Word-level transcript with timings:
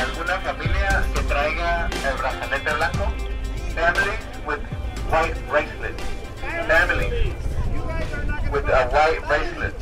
Alguna 0.00 0.40
familia 0.40 1.04
que 1.14 1.22
traiga 1.22 1.90
el 2.04 2.16
brazalete 2.16 2.74
blanco. 2.74 3.28
With 4.46 4.62
white 5.10 5.34
with 8.52 8.68
a 8.68 8.88
white 8.88 9.22
bracelet. 9.26 9.74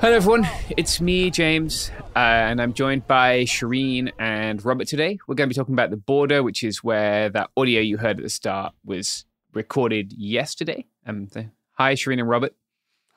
Hello, 0.00 0.14
everyone. 0.14 0.48
It's 0.76 1.00
me, 1.00 1.30
James, 1.30 1.90
uh, 2.14 2.18
and 2.18 2.62
I'm 2.62 2.72
joined 2.72 3.08
by 3.08 3.40
Shereen 3.44 4.12
and 4.18 4.64
Robert 4.64 4.86
today. 4.86 5.18
We're 5.26 5.34
going 5.34 5.48
to 5.48 5.52
be 5.52 5.58
talking 5.58 5.74
about 5.74 5.90
the 5.90 5.96
border, 5.96 6.42
which 6.42 6.62
is 6.62 6.84
where 6.84 7.28
that 7.30 7.50
audio 7.56 7.80
you 7.80 7.96
heard 7.96 8.18
at 8.18 8.22
the 8.22 8.30
start 8.30 8.74
was 8.84 9.24
recorded 9.52 10.12
yesterday. 10.12 10.86
Um, 11.04 11.26
the, 11.26 11.50
hi, 11.72 11.94
Shereen 11.94 12.20
and 12.20 12.28
Robert. 12.28 12.54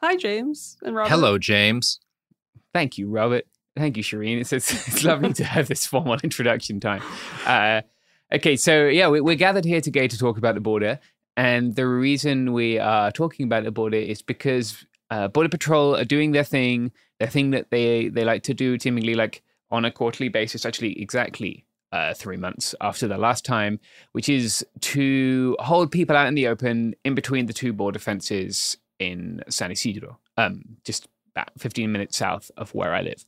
Hi, 0.02 0.16
James 0.16 0.78
and 0.82 0.96
Robert. 0.96 1.10
Hello, 1.10 1.38
James. 1.38 2.00
Thank 2.74 2.98
you, 2.98 3.08
Robert. 3.08 3.46
Thank 3.78 3.98
you, 3.98 4.04
Shereen. 4.04 4.42
It's, 4.42 4.52
it's, 4.52 4.72
it's 4.88 5.04
lovely 5.04 5.32
to 5.34 5.44
have 5.44 5.68
this 5.68 5.86
formal 5.86 6.18
introduction 6.24 6.80
time. 6.80 7.04
Uh, 7.46 7.82
okay, 8.34 8.56
so 8.56 8.88
yeah, 8.88 9.10
we, 9.10 9.22
we're 9.22 9.36
gathered 9.36 9.64
here 9.64 9.80
today 9.80 10.08
to 10.08 10.18
talk 10.18 10.40
about 10.40 10.56
the 10.56 10.62
border. 10.62 11.00
And 11.38 11.76
the 11.76 11.88
reason 11.88 12.52
we 12.52 12.80
are 12.80 13.12
talking 13.12 13.46
about 13.46 13.64
the 13.64 13.72
border 13.72 13.98
is 13.98 14.24
because 14.24 14.86
uh, 15.12 15.28
Border 15.28 15.50
Patrol 15.50 15.96
are 15.96 16.04
doing 16.04 16.32
their 16.32 16.44
thing, 16.44 16.92
their 17.20 17.30
thing 17.30 17.52
that 17.52 17.70
they, 17.70 18.10
they 18.10 18.26
like 18.26 18.42
to 18.44 18.56
do, 18.56 18.80
seemingly 18.80 19.14
like 19.14 19.44
on 19.70 19.86
a 19.86 19.92
quarterly 19.92 20.30
basis, 20.30 20.66
actually, 20.66 21.00
exactly 21.00 21.66
uh, 21.92 22.14
three 22.16 22.38
months 22.38 22.74
after 22.82 23.08
the 23.08 23.18
last 23.18 23.46
time, 23.46 23.80
which 24.14 24.30
is 24.30 24.66
to 24.80 25.56
hold 25.60 25.92
people 25.92 26.16
out 26.16 26.28
in 26.28 26.34
the 26.34 26.48
open 26.48 26.96
in 27.06 27.14
between 27.14 27.46
the 27.46 27.54
two 27.54 27.72
border 27.72 28.00
fences 28.00 28.78
in 29.02 29.42
San 29.50 29.72
Ysidro, 29.72 30.20
um, 30.38 30.62
just 30.84 31.08
about 31.36 31.50
15 31.58 31.92
minutes 31.92 32.18
south 32.18 32.52
of 32.58 32.74
where 32.76 32.94
I 32.94 33.02
live 33.02 33.26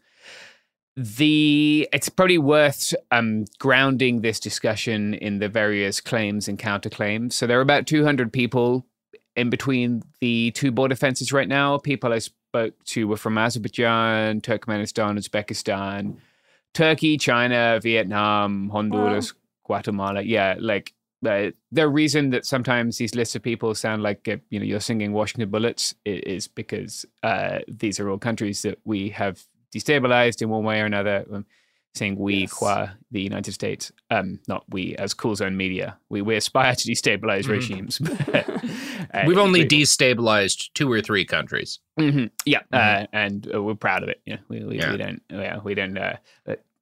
the 0.96 1.88
it's 1.92 2.10
probably 2.10 2.38
worth 2.38 2.94
um, 3.12 3.46
grounding 3.60 4.22
this 4.22 4.40
discussion 4.40 5.16
in 5.16 5.40
the 5.40 5.50
various 5.50 6.00
claims 6.00 6.48
and 6.48 6.60
counterclaims. 6.60 7.34
So 7.34 7.48
there 7.48 7.58
are 7.58 7.62
about 7.62 7.88
200 7.88 8.32
people 8.32 8.86
in 9.36 9.50
between 9.50 10.04
the 10.20 10.52
two 10.52 10.72
border 10.72 10.96
fences 10.96 11.34
right 11.34 11.48
now. 11.48 11.78
People 11.80 12.14
I 12.14 12.20
spoke 12.20 12.76
to 12.86 13.08
were 13.08 13.18
from 13.18 13.38
Azerbaijan, 13.38 14.42
Turkmenistan, 14.42 15.18
Uzbekistan, 15.18 16.18
Turkey, 16.74 17.18
China, 17.18 17.80
Vietnam, 17.82 18.70
Honduras, 18.70 19.34
Guatemala. 19.64 20.22
Yeah, 20.22 20.56
like 20.60 20.94
uh, 21.26 21.52
the 21.72 21.88
reason 21.88 22.30
that 22.32 22.46
sometimes 22.46 22.98
these 22.98 23.16
lists 23.16 23.36
of 23.36 23.42
people 23.42 23.74
sound 23.76 24.04
like 24.04 24.28
uh, 24.28 24.38
you 24.50 24.60
know 24.60 24.66
you're 24.66 24.80
singing 24.80 25.14
Washington 25.14 25.50
Bullets 25.50 25.96
is 26.06 26.48
because 26.48 27.06
uh, 27.24 27.60
these 27.68 28.00
are 28.00 28.10
all 28.10 28.18
countries 28.18 28.62
that 28.64 28.80
we 28.86 29.10
have 29.10 29.42
destabilized 29.74 30.42
in 30.42 30.50
one 30.50 30.64
way 30.64 30.82
or 30.82 30.86
another. 30.86 31.26
Um, 31.32 31.46
saying 31.96 32.18
we 32.18 32.48
qua 32.48 32.88
the 33.12 33.22
United 33.22 33.52
States, 33.52 33.92
um, 34.10 34.40
not 34.48 34.64
we 34.70 34.96
as 34.96 35.14
Cool 35.14 35.36
Zone 35.36 35.56
Media. 35.56 35.96
We 36.10 36.24
we 36.24 36.36
aspire 36.36 36.74
to 36.76 36.92
destabilize 36.92 37.48
regimes. 37.48 38.00
but, 38.00 38.50
uh, 39.14 39.24
We've 39.28 39.38
only 39.38 39.64
destabilized 39.64 40.74
two 40.74 40.92
or 40.92 41.02
three 41.02 41.24
countries. 41.24 41.80
Mhm. 42.00 42.32
Yeah, 42.46 42.62
uh, 42.72 43.06
and 43.14 43.48
uh, 43.54 43.62
we're 43.62 43.76
proud 43.76 44.02
of 44.02 44.10
it. 44.10 44.22
Yeah, 44.26 44.38
we 44.50 44.64
we, 44.64 44.80
Yeah. 44.80 44.92
we 44.92 44.98
don't 44.98 45.22
yeah 45.30 45.60
we 45.64 45.76
don't 45.76 45.98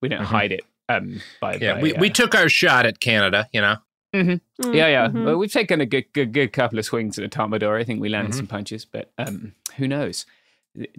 we 0.01 0.09
don't 0.09 0.23
hide 0.23 0.53
it. 0.53 0.61
Um, 0.89 1.21
by 1.39 1.55
Yeah, 1.55 1.75
by, 1.75 1.81
we, 1.81 1.93
uh, 1.93 1.99
we 1.99 2.09
took 2.09 2.33
our 2.35 2.49
shot 2.49 2.85
at 2.85 2.99
Canada, 2.99 3.47
you 3.53 3.61
know. 3.61 3.77
Mhm. 4.13 4.41
Mm, 4.61 4.75
Yeah, 4.75 4.87
yeah. 4.87 5.07
mhm. 5.07 5.25
Well, 5.25 5.37
we've 5.37 5.51
taken 5.51 5.79
a 5.81 5.85
good, 5.85 6.05
good, 6.13 6.33
good 6.33 6.51
couple 6.53 6.77
of 6.79 6.85
swings 6.85 7.17
at 7.17 7.25
a 7.25 7.29
Tomador. 7.29 7.79
I 7.79 7.83
think 7.83 8.01
we 8.01 8.09
landed 8.09 8.33
Mhm. 8.33 8.37
some 8.37 8.47
punches, 8.47 8.85
but 8.85 9.11
um, 9.17 9.53
who 9.77 9.87
knows? 9.87 10.25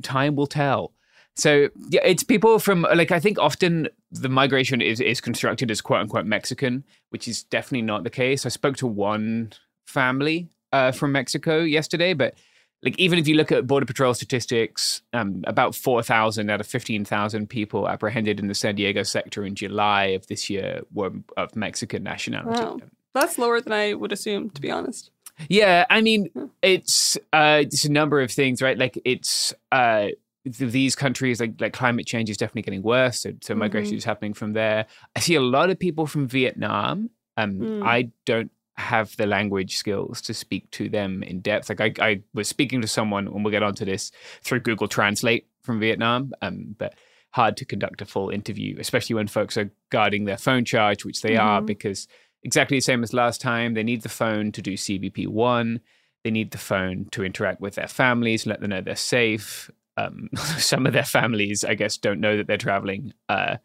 Time 0.02 0.34
will 0.36 0.46
tell. 0.46 0.92
So 1.34 1.68
yeah, 1.88 2.02
it's 2.04 2.22
people 2.22 2.58
from 2.58 2.82
like 2.94 3.10
I 3.10 3.18
think 3.18 3.38
often 3.38 3.88
the 4.10 4.28
migration 4.28 4.82
is 4.82 5.00
is 5.00 5.20
constructed 5.20 5.70
as 5.70 5.80
quote 5.80 6.00
unquote 6.00 6.26
Mexican, 6.26 6.84
which 7.08 7.26
is 7.26 7.42
definitely 7.44 7.82
not 7.82 8.04
the 8.04 8.10
case. 8.10 8.44
I 8.44 8.50
spoke 8.50 8.76
to 8.78 8.86
one 8.86 9.52
family 9.86 10.48
uh, 10.72 10.92
from 10.92 11.12
Mexico 11.12 11.60
yesterday, 11.60 12.12
but 12.12 12.34
like 12.82 12.98
even 12.98 13.18
if 13.18 13.26
you 13.28 13.34
look 13.34 13.50
at 13.50 13.66
border 13.66 13.86
patrol 13.86 14.12
statistics, 14.12 15.00
um, 15.14 15.42
about 15.46 15.74
four 15.74 16.02
thousand 16.02 16.50
out 16.50 16.60
of 16.60 16.66
fifteen 16.66 17.02
thousand 17.02 17.48
people 17.48 17.88
apprehended 17.88 18.38
in 18.38 18.48
the 18.48 18.54
San 18.54 18.74
Diego 18.74 19.02
sector 19.02 19.42
in 19.42 19.54
July 19.54 20.04
of 20.08 20.26
this 20.26 20.50
year 20.50 20.82
were 20.92 21.12
of 21.38 21.56
Mexican 21.56 22.02
nationality. 22.02 22.60
Wow. 22.62 22.80
That's 23.14 23.38
lower 23.38 23.60
than 23.60 23.72
I 23.72 23.94
would 23.94 24.12
assume, 24.12 24.50
to 24.50 24.60
be 24.60 24.70
honest. 24.70 25.10
Yeah, 25.48 25.86
I 25.90 26.00
mean, 26.00 26.28
it's 26.62 27.16
uh, 27.32 27.60
it's 27.62 27.84
a 27.84 27.90
number 27.92 28.20
of 28.20 28.30
things, 28.30 28.60
right? 28.62 28.76
Like 28.78 28.98
it's 29.04 29.54
uh, 29.72 30.08
these 30.44 30.94
countries, 30.94 31.40
like 31.40 31.60
like 31.60 31.72
climate 31.72 32.06
change 32.06 32.30
is 32.30 32.36
definitely 32.36 32.62
getting 32.62 32.82
worse. 32.82 33.20
So, 33.20 33.32
so 33.42 33.54
migration 33.54 33.94
Mhm. 33.94 33.98
is 33.98 34.04
happening 34.04 34.34
from 34.34 34.52
there. 34.52 34.86
I 35.16 35.20
see 35.20 35.34
a 35.34 35.40
lot 35.40 35.70
of 35.70 35.78
people 35.78 36.06
from 36.06 36.28
Vietnam. 36.28 37.10
Um, 37.36 37.52
Mm. 37.60 37.82
I 37.86 38.10
don't 38.26 38.50
have 38.76 39.16
the 39.16 39.26
language 39.26 39.76
skills 39.76 40.20
to 40.22 40.34
speak 40.34 40.70
to 40.72 40.88
them 40.88 41.22
in 41.22 41.40
depth. 41.40 41.68
Like 41.70 41.80
I, 41.80 41.92
I 42.00 42.22
was 42.34 42.48
speaking 42.48 42.80
to 42.82 42.88
someone, 42.88 43.26
and 43.26 43.42
we'll 43.44 43.50
get 43.52 43.62
onto 43.62 43.84
this 43.84 44.10
through 44.42 44.60
Google 44.60 44.88
Translate 44.88 45.46
from 45.62 45.80
Vietnam. 45.80 46.32
Um, 46.42 46.74
but 46.78 46.94
hard 47.30 47.56
to 47.56 47.64
conduct 47.64 48.02
a 48.02 48.04
full 48.04 48.28
interview, 48.30 48.76
especially 48.78 49.14
when 49.14 49.26
folks 49.28 49.56
are 49.56 49.70
guarding 49.90 50.24
their 50.26 50.36
phone 50.36 50.64
charge, 50.66 51.04
which 51.04 51.22
they 51.22 51.36
are, 51.36 51.62
Mhm. 51.62 51.66
because 51.66 52.06
exactly 52.42 52.76
the 52.76 52.82
same 52.82 53.02
as 53.02 53.12
last 53.12 53.40
time, 53.40 53.74
they 53.74 53.82
need 53.82 54.02
the 54.02 54.08
phone 54.08 54.52
to 54.52 54.62
do 54.62 54.74
CBP 54.74 55.28
one. 55.28 55.80
They 56.24 56.30
need 56.30 56.52
the 56.52 56.58
phone 56.58 57.06
to 57.12 57.24
interact 57.24 57.60
with 57.60 57.74
their 57.74 57.88
families, 57.88 58.46
let 58.46 58.60
them 58.60 58.70
know 58.70 58.80
they're 58.80 58.96
safe. 58.96 59.70
Um, 59.96 60.30
some 60.58 60.86
of 60.86 60.92
their 60.92 61.04
families, 61.04 61.64
I 61.64 61.74
guess, 61.74 61.96
don't 61.96 62.20
know 62.20 62.36
that 62.36 62.46
they're 62.46 62.56
traveling. 62.56 63.12
Uh, 63.28 63.56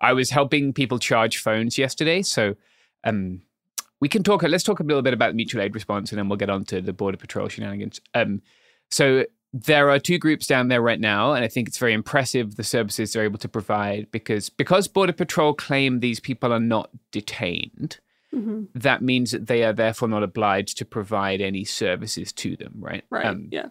I 0.00 0.12
was 0.12 0.30
helping 0.30 0.72
people 0.72 0.98
charge 0.98 1.38
phones 1.38 1.78
yesterday, 1.78 2.22
so 2.22 2.56
um, 3.04 3.42
we 4.00 4.08
can 4.08 4.22
talk. 4.22 4.42
Let's 4.42 4.64
talk 4.64 4.80
a 4.80 4.84
little 4.84 5.02
bit 5.02 5.14
about 5.14 5.28
the 5.28 5.36
mutual 5.36 5.62
aid 5.62 5.74
response, 5.74 6.10
and 6.10 6.18
then 6.18 6.28
we'll 6.28 6.36
get 6.36 6.50
on 6.50 6.64
to 6.66 6.80
the 6.80 6.92
border 6.92 7.18
patrol 7.18 7.48
shenanigans. 7.48 8.00
Um, 8.14 8.42
so 8.90 9.24
there 9.52 9.90
are 9.90 9.98
two 9.98 10.18
groups 10.18 10.46
down 10.46 10.68
there 10.68 10.80
right 10.80 11.00
now, 11.00 11.32
and 11.32 11.44
I 11.44 11.48
think 11.48 11.68
it's 11.68 11.78
very 11.78 11.92
impressive 11.92 12.56
the 12.56 12.64
services 12.64 13.12
they're 13.12 13.24
able 13.24 13.38
to 13.38 13.48
provide 13.48 14.10
because 14.10 14.48
because 14.48 14.88
border 14.88 15.12
patrol 15.12 15.54
claim 15.54 16.00
these 16.00 16.20
people 16.20 16.52
are 16.52 16.60
not 16.60 16.90
detained. 17.12 17.98
Mhm. 18.34 18.68
That 18.74 19.02
means 19.02 19.32
that 19.32 19.46
they 19.48 19.64
are 19.64 19.72
therefore 19.72 20.08
not 20.08 20.22
obliged 20.22 20.78
to 20.78 20.84
provide 20.84 21.40
any 21.40 21.64
services 21.64 22.32
to 22.34 22.56
them, 22.56 22.74
right? 22.78 23.04
Right. 23.10 23.26
Um, 23.26 23.48
yeah. 23.50 23.70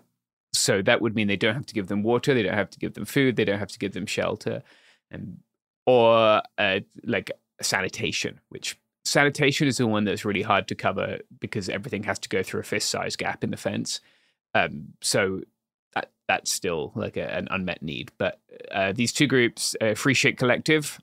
so 0.54 0.82
that 0.82 1.00
would 1.02 1.16
mean 1.16 1.28
they 1.28 1.38
don't 1.38 1.54
have 1.56 1.66
to 1.68 1.74
give 1.74 1.88
them 1.88 2.04
water, 2.04 2.34
they 2.34 2.44
don't 2.44 2.56
have 2.56 2.70
to 2.72 2.80
give 2.80 2.94
them 2.96 3.06
food, 3.06 3.36
they 3.36 3.46
don't 3.46 3.60
have 3.60 3.72
to 3.72 3.80
give 3.80 3.94
them 3.94 4.06
shelter, 4.06 4.64
and 5.12 5.38
or 5.86 6.42
uh, 6.58 6.80
like 7.06 7.32
sanitation, 7.62 8.40
which 8.50 8.78
sanitation 9.06 9.68
is 9.68 9.78
the 9.78 9.88
one 9.88 10.04
that's 10.04 10.26
really 10.26 10.42
hard 10.42 10.68
to 10.68 10.76
cover 10.76 11.20
because 11.40 11.70
everything 11.70 12.04
has 12.04 12.20
to 12.20 12.30
go 12.30 12.44
through 12.44 12.60
a 12.60 12.64
fist 12.64 12.90
size 12.90 13.16
gap 13.16 13.44
in 13.44 13.52
the 13.52 13.58
fence. 13.58 14.02
Um, 14.56 14.90
so 15.02 15.42
that 15.96 16.12
that's 16.28 16.52
still 16.52 16.92
like 16.96 17.16
a, 17.18 17.32
an 17.34 17.48
unmet 17.50 17.82
need. 17.82 18.12
But 18.18 18.40
uh, 18.72 18.92
these 18.92 19.14
two 19.14 19.26
groups, 19.28 19.76
uh, 19.82 19.94
Free 19.96 20.14
Shit 20.14 20.38
Collective, 20.38 21.00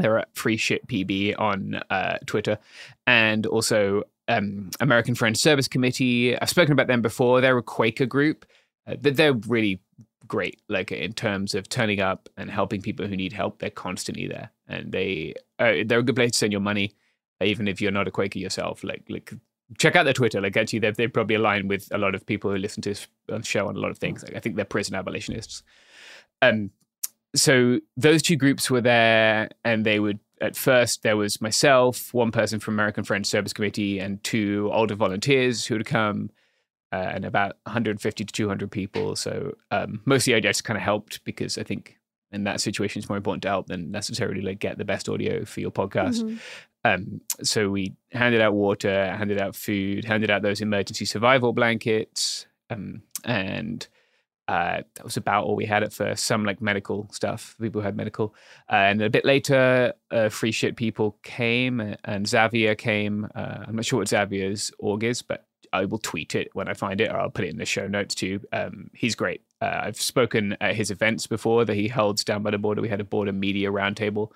they're 0.00 0.18
at 0.18 0.34
Free 0.34 0.56
Shit 0.56 0.86
PB 0.86 1.38
on 1.38 1.80
uh, 1.90 2.18
Twitter, 2.26 2.58
and 3.06 3.46
also 3.46 4.04
um, 4.28 4.70
American 4.80 5.14
Friends 5.14 5.40
Service 5.40 5.68
Committee. 5.68 6.38
I've 6.38 6.50
spoken 6.50 6.72
about 6.72 6.86
them 6.86 7.02
before. 7.02 7.40
They're 7.40 7.58
a 7.58 7.62
Quaker 7.62 8.06
group. 8.06 8.46
Uh, 8.86 8.96
they're 8.98 9.34
really 9.34 9.80
great, 10.26 10.60
like 10.68 10.92
in 10.92 11.12
terms 11.12 11.54
of 11.54 11.68
turning 11.68 12.00
up 12.00 12.28
and 12.36 12.50
helping 12.50 12.80
people 12.80 13.06
who 13.06 13.16
need 13.16 13.32
help. 13.32 13.58
They're 13.58 13.70
constantly 13.70 14.26
there, 14.26 14.50
and 14.68 14.92
they 14.92 15.34
uh, 15.58 15.84
they're 15.84 15.98
a 15.98 16.02
good 16.02 16.16
place 16.16 16.32
to 16.32 16.38
send 16.38 16.52
your 16.52 16.60
money, 16.60 16.94
even 17.42 17.68
if 17.68 17.80
you're 17.80 17.90
not 17.90 18.08
a 18.08 18.10
Quaker 18.10 18.38
yourself. 18.38 18.82
Like 18.84 19.04
like 19.08 19.32
check 19.78 19.96
out 19.96 20.04
their 20.04 20.12
Twitter. 20.12 20.40
Like 20.40 20.56
actually, 20.56 20.78
they 20.78 20.90
they 20.92 21.08
probably 21.08 21.36
align 21.36 21.68
with 21.68 21.88
a 21.92 21.98
lot 21.98 22.14
of 22.14 22.26
people 22.26 22.50
who 22.50 22.56
listen 22.56 22.82
to 22.82 22.90
this 22.90 23.08
show 23.42 23.68
on 23.68 23.76
a 23.76 23.80
lot 23.80 23.90
of 23.90 23.98
things. 23.98 24.22
Like, 24.22 24.36
I 24.36 24.40
think 24.40 24.56
they're 24.56 24.64
prison 24.64 24.94
abolitionists. 24.94 25.62
Um, 26.42 26.70
so 27.34 27.80
those 27.96 28.22
two 28.22 28.36
groups 28.36 28.70
were 28.70 28.80
there, 28.80 29.50
and 29.64 29.84
they 29.84 30.00
would 30.00 30.18
at 30.40 30.56
first 30.56 31.02
there 31.02 31.16
was 31.16 31.40
myself, 31.40 32.12
one 32.14 32.32
person 32.32 32.60
from 32.60 32.74
American 32.74 33.04
Friends 33.04 33.28
Service 33.28 33.52
Committee, 33.52 33.98
and 33.98 34.22
two 34.24 34.70
older 34.72 34.94
volunteers 34.94 35.66
who 35.66 35.74
would 35.74 35.86
come, 35.86 36.30
uh, 36.92 36.96
and 36.96 37.24
about 37.24 37.56
150 37.64 38.24
to 38.24 38.32
200 38.32 38.70
people. 38.70 39.14
So 39.16 39.56
um, 39.70 40.00
mostly 40.06 40.34
I 40.34 40.40
just 40.40 40.64
kind 40.64 40.76
of 40.76 40.82
helped 40.82 41.22
because 41.24 41.58
I 41.58 41.62
think 41.62 41.98
in 42.32 42.44
that 42.44 42.60
situation 42.60 43.00
it's 43.00 43.08
more 43.08 43.16
important 43.16 43.42
to 43.42 43.48
help 43.48 43.66
than 43.66 43.90
necessarily 43.90 44.40
like 44.40 44.60
get 44.60 44.78
the 44.78 44.84
best 44.84 45.08
audio 45.08 45.44
for 45.44 45.60
your 45.60 45.70
podcast. 45.70 46.22
Mm-hmm. 46.22 46.36
Um, 46.82 47.20
so 47.42 47.68
we 47.68 47.94
handed 48.12 48.40
out 48.40 48.54
water, 48.54 49.14
handed 49.14 49.40
out 49.40 49.54
food, 49.54 50.04
handed 50.04 50.30
out 50.30 50.42
those 50.42 50.60
emergency 50.60 51.04
survival 51.04 51.52
blankets, 51.52 52.46
um, 52.70 53.02
and 53.24 53.86
uh, 54.50 54.82
that 54.96 55.04
was 55.04 55.16
about 55.16 55.44
all 55.44 55.54
we 55.54 55.64
had 55.64 55.84
at 55.84 55.92
first. 55.92 56.26
Some 56.26 56.44
like 56.44 56.60
medical 56.60 57.08
stuff. 57.12 57.54
People 57.60 57.82
who 57.82 57.84
had 57.84 57.96
medical, 57.96 58.34
uh, 58.68 58.74
and 58.74 59.00
a 59.00 59.08
bit 59.08 59.24
later, 59.24 59.92
uh, 60.10 60.28
free 60.28 60.50
shit 60.50 60.74
people 60.74 61.16
came, 61.22 61.94
and 62.02 62.26
Xavier 62.26 62.74
came. 62.74 63.28
Uh, 63.32 63.58
I'm 63.68 63.76
not 63.76 63.84
sure 63.84 64.00
what 64.00 64.08
Xavier's 64.08 64.72
org 64.80 65.04
is, 65.04 65.22
but 65.22 65.46
I 65.72 65.84
will 65.84 65.98
tweet 65.98 66.34
it 66.34 66.48
when 66.52 66.66
I 66.66 66.74
find 66.74 67.00
it, 67.00 67.12
or 67.12 67.20
I'll 67.20 67.30
put 67.30 67.44
it 67.44 67.50
in 67.50 67.58
the 67.58 67.64
show 67.64 67.86
notes 67.86 68.16
too. 68.16 68.40
Um, 68.52 68.90
he's 68.92 69.14
great. 69.14 69.42
Uh, 69.60 69.82
I've 69.84 70.00
spoken 70.00 70.56
at 70.60 70.74
his 70.74 70.90
events 70.90 71.28
before 71.28 71.64
that 71.64 71.76
he 71.76 71.86
holds 71.86 72.24
down 72.24 72.42
by 72.42 72.50
the 72.50 72.58
border. 72.58 72.82
We 72.82 72.88
had 72.88 73.00
a 73.00 73.04
border 73.04 73.32
media 73.32 73.70
roundtable. 73.70 74.32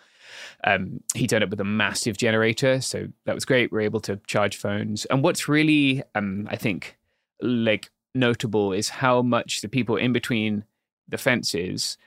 Um, 0.62 1.00
he 1.17 1.26
turned 1.26 1.43
up 1.43 1.50
with 1.50 1.60
a 1.60 1.64
massive 1.64 2.17
generator, 2.19 2.81
so 2.81 3.08
that 3.25 3.34
was 3.34 3.44
great. 3.44 3.72
We 3.72 3.78
are 3.78 3.82
able 3.82 4.00
to 4.02 4.20
charge 4.28 4.58
phones. 4.58 5.06
And 5.06 5.25
what's 5.25 5.49
really, 5.49 6.05
um, 6.14 6.46
I 6.49 6.55
think, 6.55 6.99
like 7.40 7.90
notable 8.14 8.72
is 8.72 8.88
how 8.88 9.22
much 9.22 9.61
the 9.61 9.69
people 9.69 9.96
in 9.96 10.12
between 10.12 10.64
the 11.08 11.19
fences 11.19 11.99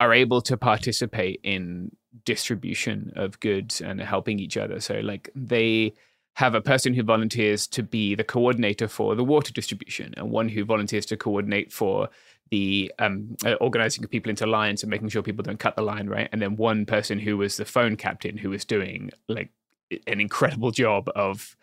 are 0.00 0.12
able 0.12 0.40
to 0.42 0.56
participate 0.56 1.40
in 1.42 1.90
distribution 2.24 3.12
of 3.16 3.40
goods 3.40 3.80
and 3.80 4.00
helping 4.00 4.38
each 4.38 4.56
other. 4.56 4.80
So, 4.80 5.00
like, 5.00 5.30
they 5.34 5.94
have 6.34 6.54
a 6.54 6.60
person 6.60 6.92
who 6.92 7.02
volunteers 7.02 7.66
to 7.66 7.82
be 7.82 8.14
the 8.14 8.24
coordinator 8.24 8.88
for 8.88 9.14
the 9.14 9.24
water 9.24 9.52
distribution 9.52 10.12
and 10.16 10.30
one 10.30 10.50
who 10.50 10.64
volunteers 10.64 11.06
to 11.06 11.16
coordinate 11.16 11.72
for 11.72 12.10
the 12.50 12.92
um, 12.98 13.36
uh, 13.44 13.54
organizing 13.54 14.06
people 14.06 14.30
into 14.30 14.46
lines 14.46 14.82
and 14.82 14.90
making 14.90 15.08
sure 15.08 15.22
people 15.22 15.42
don't 15.42 15.58
cut 15.58 15.74
the 15.76 15.82
line 15.82 16.06
right 16.08 16.28
and 16.32 16.40
then 16.40 16.54
one 16.54 16.84
person 16.84 17.18
who 17.18 17.38
was 17.38 17.56
the 17.56 17.64
phone 17.64 17.96
captain 17.96 18.36
who 18.36 18.50
was 18.50 18.64
doing 18.64 19.10
like 19.28 19.50
an 20.06 20.20
incredible 20.20 20.70
job 20.70 21.08
of 21.16 21.56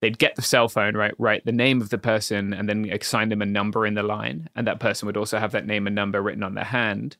they'd 0.00 0.18
get 0.18 0.36
the 0.36 0.42
cell 0.42 0.68
phone 0.68 0.96
right 0.96 1.14
write 1.18 1.44
the 1.44 1.52
name 1.52 1.80
of 1.80 1.90
the 1.90 1.98
person 1.98 2.52
and 2.52 2.68
then 2.68 2.88
assign 2.90 3.28
them 3.28 3.42
a 3.42 3.46
number 3.46 3.86
in 3.86 3.94
the 3.94 4.02
line 4.02 4.48
and 4.54 4.66
that 4.66 4.80
person 4.80 5.06
would 5.06 5.16
also 5.16 5.38
have 5.38 5.52
that 5.52 5.66
name 5.66 5.86
and 5.86 5.96
number 5.96 6.22
written 6.22 6.42
on 6.42 6.54
their 6.54 6.64
hand 6.64 7.16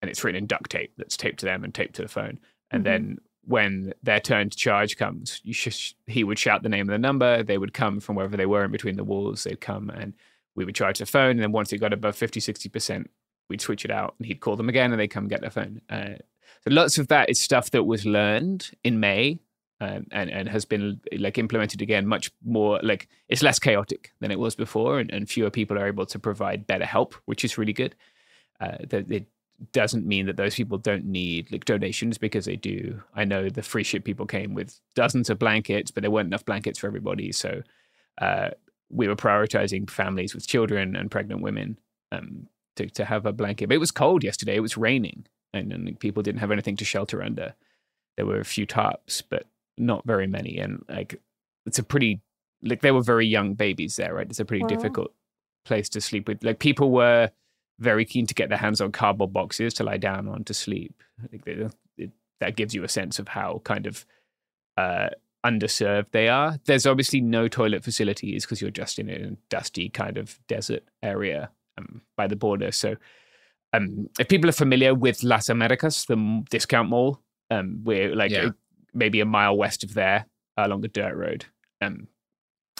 and 0.00 0.10
it's 0.10 0.22
written 0.22 0.38
in 0.38 0.46
duct 0.46 0.70
tape 0.70 0.92
that's 0.96 1.16
taped 1.16 1.40
to 1.40 1.46
them 1.46 1.64
and 1.64 1.74
taped 1.74 1.94
to 1.94 2.02
the 2.02 2.08
phone 2.08 2.38
and 2.70 2.84
mm-hmm. 2.84 2.92
then 2.92 3.18
when 3.46 3.92
their 4.02 4.20
turn 4.20 4.50
to 4.50 4.56
charge 4.56 4.96
comes, 4.96 5.40
sh- 5.50 5.92
he 6.06 6.24
would 6.24 6.38
shout 6.38 6.62
the 6.62 6.68
name 6.68 6.88
of 6.88 6.92
the 6.92 6.98
number. 6.98 7.42
They 7.42 7.58
would 7.58 7.74
come 7.74 8.00
from 8.00 8.16
wherever 8.16 8.36
they 8.36 8.46
were 8.46 8.64
in 8.64 8.70
between 8.70 8.96
the 8.96 9.04
walls. 9.04 9.44
They'd 9.44 9.60
come 9.60 9.90
and 9.90 10.14
we 10.54 10.64
would 10.64 10.74
charge 10.74 10.98
the 10.98 11.06
phone. 11.06 11.32
And 11.32 11.42
then 11.42 11.52
once 11.52 11.72
it 11.72 11.78
got 11.78 11.92
above 11.92 12.16
50, 12.16 12.40
60%, 12.40 13.06
we'd 13.48 13.60
switch 13.60 13.84
it 13.84 13.90
out 13.90 14.14
and 14.18 14.26
he'd 14.26 14.40
call 14.40 14.56
them 14.56 14.68
again 14.68 14.92
and 14.92 15.00
they'd 15.00 15.08
come 15.08 15.28
get 15.28 15.40
their 15.40 15.50
phone. 15.50 15.80
Uh, 15.90 16.14
so 16.62 16.70
lots 16.70 16.98
of 16.98 17.08
that 17.08 17.28
is 17.28 17.40
stuff 17.40 17.70
that 17.72 17.84
was 17.84 18.06
learned 18.06 18.70
in 18.82 19.00
May 19.00 19.38
and, 19.84 20.30
and 20.30 20.48
has 20.48 20.64
been 20.64 21.00
like 21.18 21.38
implemented 21.38 21.82
again 21.82 22.06
much 22.06 22.30
more 22.44 22.80
like 22.82 23.08
it's 23.28 23.42
less 23.42 23.58
chaotic 23.58 24.12
than 24.20 24.30
it 24.30 24.38
was 24.38 24.54
before 24.54 24.98
and, 24.98 25.10
and 25.10 25.28
fewer 25.28 25.50
people 25.50 25.78
are 25.78 25.86
able 25.86 26.06
to 26.06 26.18
provide 26.18 26.66
better 26.66 26.84
help, 26.84 27.14
which 27.24 27.44
is 27.44 27.58
really 27.58 27.72
good. 27.72 27.94
Uh, 28.60 28.76
the, 28.88 29.24
doesn't 29.72 30.06
mean 30.06 30.26
that 30.26 30.36
those 30.36 30.54
people 30.54 30.78
don't 30.78 31.04
need 31.04 31.50
like 31.50 31.64
donations 31.64 32.18
because 32.18 32.44
they 32.44 32.56
do. 32.56 33.02
I 33.14 33.24
know 33.24 33.48
the 33.48 33.62
free 33.62 33.84
shit 33.84 34.04
people 34.04 34.26
came 34.26 34.54
with 34.54 34.80
dozens 34.94 35.30
of 35.30 35.38
blankets, 35.38 35.90
but 35.90 36.02
there 36.02 36.10
weren't 36.10 36.26
enough 36.26 36.44
blankets 36.44 36.78
for 36.78 36.86
everybody. 36.86 37.32
So 37.32 37.62
uh, 38.20 38.50
we 38.90 39.08
were 39.08 39.16
prioritizing 39.16 39.88
families 39.88 40.34
with 40.34 40.46
children 40.46 40.96
and 40.96 41.10
pregnant 41.10 41.42
women 41.42 41.78
um, 42.12 42.48
to, 42.76 42.88
to 42.90 43.04
have 43.04 43.26
a 43.26 43.32
blanket. 43.32 43.68
But 43.68 43.76
it 43.76 43.80
was 43.80 43.90
cold 43.90 44.24
yesterday. 44.24 44.56
It 44.56 44.60
was 44.60 44.76
raining, 44.76 45.26
and, 45.52 45.72
and 45.72 45.98
people 45.98 46.22
didn't 46.22 46.40
have 46.40 46.50
anything 46.50 46.76
to 46.76 46.84
shelter 46.84 47.22
under. 47.22 47.54
There 48.16 48.26
were 48.26 48.40
a 48.40 48.44
few 48.44 48.66
tarps, 48.66 49.22
but 49.28 49.46
not 49.78 50.04
very 50.04 50.26
many. 50.26 50.58
And 50.58 50.84
like, 50.88 51.20
it's 51.66 51.78
a 51.78 51.82
pretty 51.82 52.20
like 52.64 52.80
they 52.80 52.90
were 52.90 53.02
very 53.02 53.26
young 53.26 53.54
babies 53.54 53.96
there, 53.96 54.14
right? 54.14 54.26
It's 54.28 54.40
a 54.40 54.44
pretty 54.44 54.62
wow. 54.62 54.68
difficult 54.68 55.12
place 55.64 55.88
to 55.90 56.00
sleep 56.00 56.28
with. 56.28 56.42
Like 56.42 56.58
people 56.58 56.90
were 56.90 57.30
very 57.78 58.04
keen 58.04 58.26
to 58.26 58.34
get 58.34 58.48
their 58.48 58.58
hands 58.58 58.80
on 58.80 58.92
cardboard 58.92 59.32
boxes 59.32 59.74
to 59.74 59.84
lie 59.84 59.98
down 59.98 60.28
on 60.28 60.44
to 60.44 60.54
sleep. 60.54 61.02
I 61.22 61.26
think 61.26 61.44
that, 61.44 61.74
it, 61.98 62.10
that 62.40 62.56
gives 62.56 62.74
you 62.74 62.84
a 62.84 62.88
sense 62.88 63.18
of 63.18 63.28
how 63.28 63.60
kind 63.64 63.86
of 63.86 64.06
uh, 64.76 65.10
underserved 65.44 66.06
they 66.12 66.28
are. 66.28 66.58
There's 66.64 66.86
obviously 66.86 67.20
no 67.20 67.48
toilet 67.48 67.84
facilities 67.84 68.44
because 68.44 68.60
you're 68.60 68.70
just 68.70 68.98
in 68.98 69.10
a 69.10 69.30
dusty 69.50 69.88
kind 69.88 70.16
of 70.16 70.38
desert 70.48 70.84
area 71.02 71.50
um, 71.76 72.02
by 72.16 72.26
the 72.26 72.36
border. 72.36 72.72
So, 72.72 72.96
um, 73.72 74.08
if 74.18 74.28
people 74.28 74.48
are 74.48 74.52
familiar 74.52 74.94
with 74.94 75.24
Las 75.24 75.48
Americas, 75.48 76.04
the 76.06 76.44
discount 76.48 76.88
mall, 76.88 77.20
um, 77.50 77.80
we're 77.82 78.14
like 78.14 78.30
yeah. 78.30 78.50
Maybe 78.94 79.20
a 79.20 79.26
mile 79.26 79.56
west 79.56 79.84
of 79.84 79.94
there 79.94 80.26
along 80.56 80.84
a 80.84 80.88
dirt 80.88 81.14
road, 81.14 81.46
um, 81.80 82.08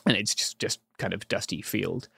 and 0.07 0.17
it's 0.17 0.35
just 0.35 0.59
just 0.59 0.81
kind 0.99 1.13
of 1.13 1.29
dusty 1.29 1.63
field. 1.63 2.09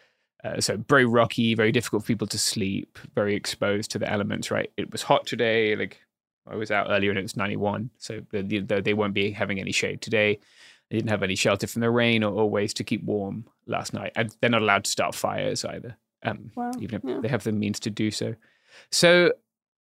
Uh, 0.45 0.61
so 0.61 0.77
very 0.89 1.05
rocky, 1.05 1.55
very 1.55 1.73
difficult 1.73 2.03
for 2.03 2.07
people 2.07 2.27
to 2.27 2.39
sleep, 2.39 2.99
very 3.15 3.35
exposed 3.35 3.91
to 3.91 3.99
the 3.99 4.11
elements. 4.11 4.51
Right, 4.51 4.71
it 4.77 4.93
was 4.93 5.03
hot 5.03 5.27
today. 5.27 5.75
Like 5.75 6.01
I 6.49 6.57
was 6.57 6.71
out 6.71 6.87
earlier 6.91 7.11
and 7.11 7.19
it 7.19 7.23
was 7.23 7.37
91, 7.37 7.91
so 7.99 8.21
they, 8.31 8.61
they 8.61 8.95
won't 8.95 9.15
be 9.15 9.31
having 9.31 9.59
any 9.59 9.73
shade 9.73 10.01
today. 10.01 10.39
They 10.91 10.99
didn't 10.99 11.11
have 11.11 11.23
any 11.23 11.35
shelter 11.35 11.67
from 11.67 11.83
the 11.83 11.91
rain 11.91 12.23
or, 12.23 12.33
or, 12.33 12.49
ways 12.49 12.73
to 12.75 12.85
keep 12.85 13.03
warm 13.03 13.47
last 13.67 13.93
night, 13.93 14.13
and 14.15 14.35
they're 14.41 14.51
not 14.51 14.63
allowed 14.63 14.85
to 14.85 14.91
start 14.91 15.15
fires 15.15 15.65
either, 15.65 15.97
um, 16.23 16.53
wow. 16.55 16.71
even 16.81 16.97
if 16.97 17.03
yeah. 17.05 17.21
they 17.21 17.29
have 17.29 17.43
the 17.43 17.51
means 17.51 17.81
to 17.81 17.91
do 17.91 18.13
so. 18.13 18.37
So, 18.93 19.33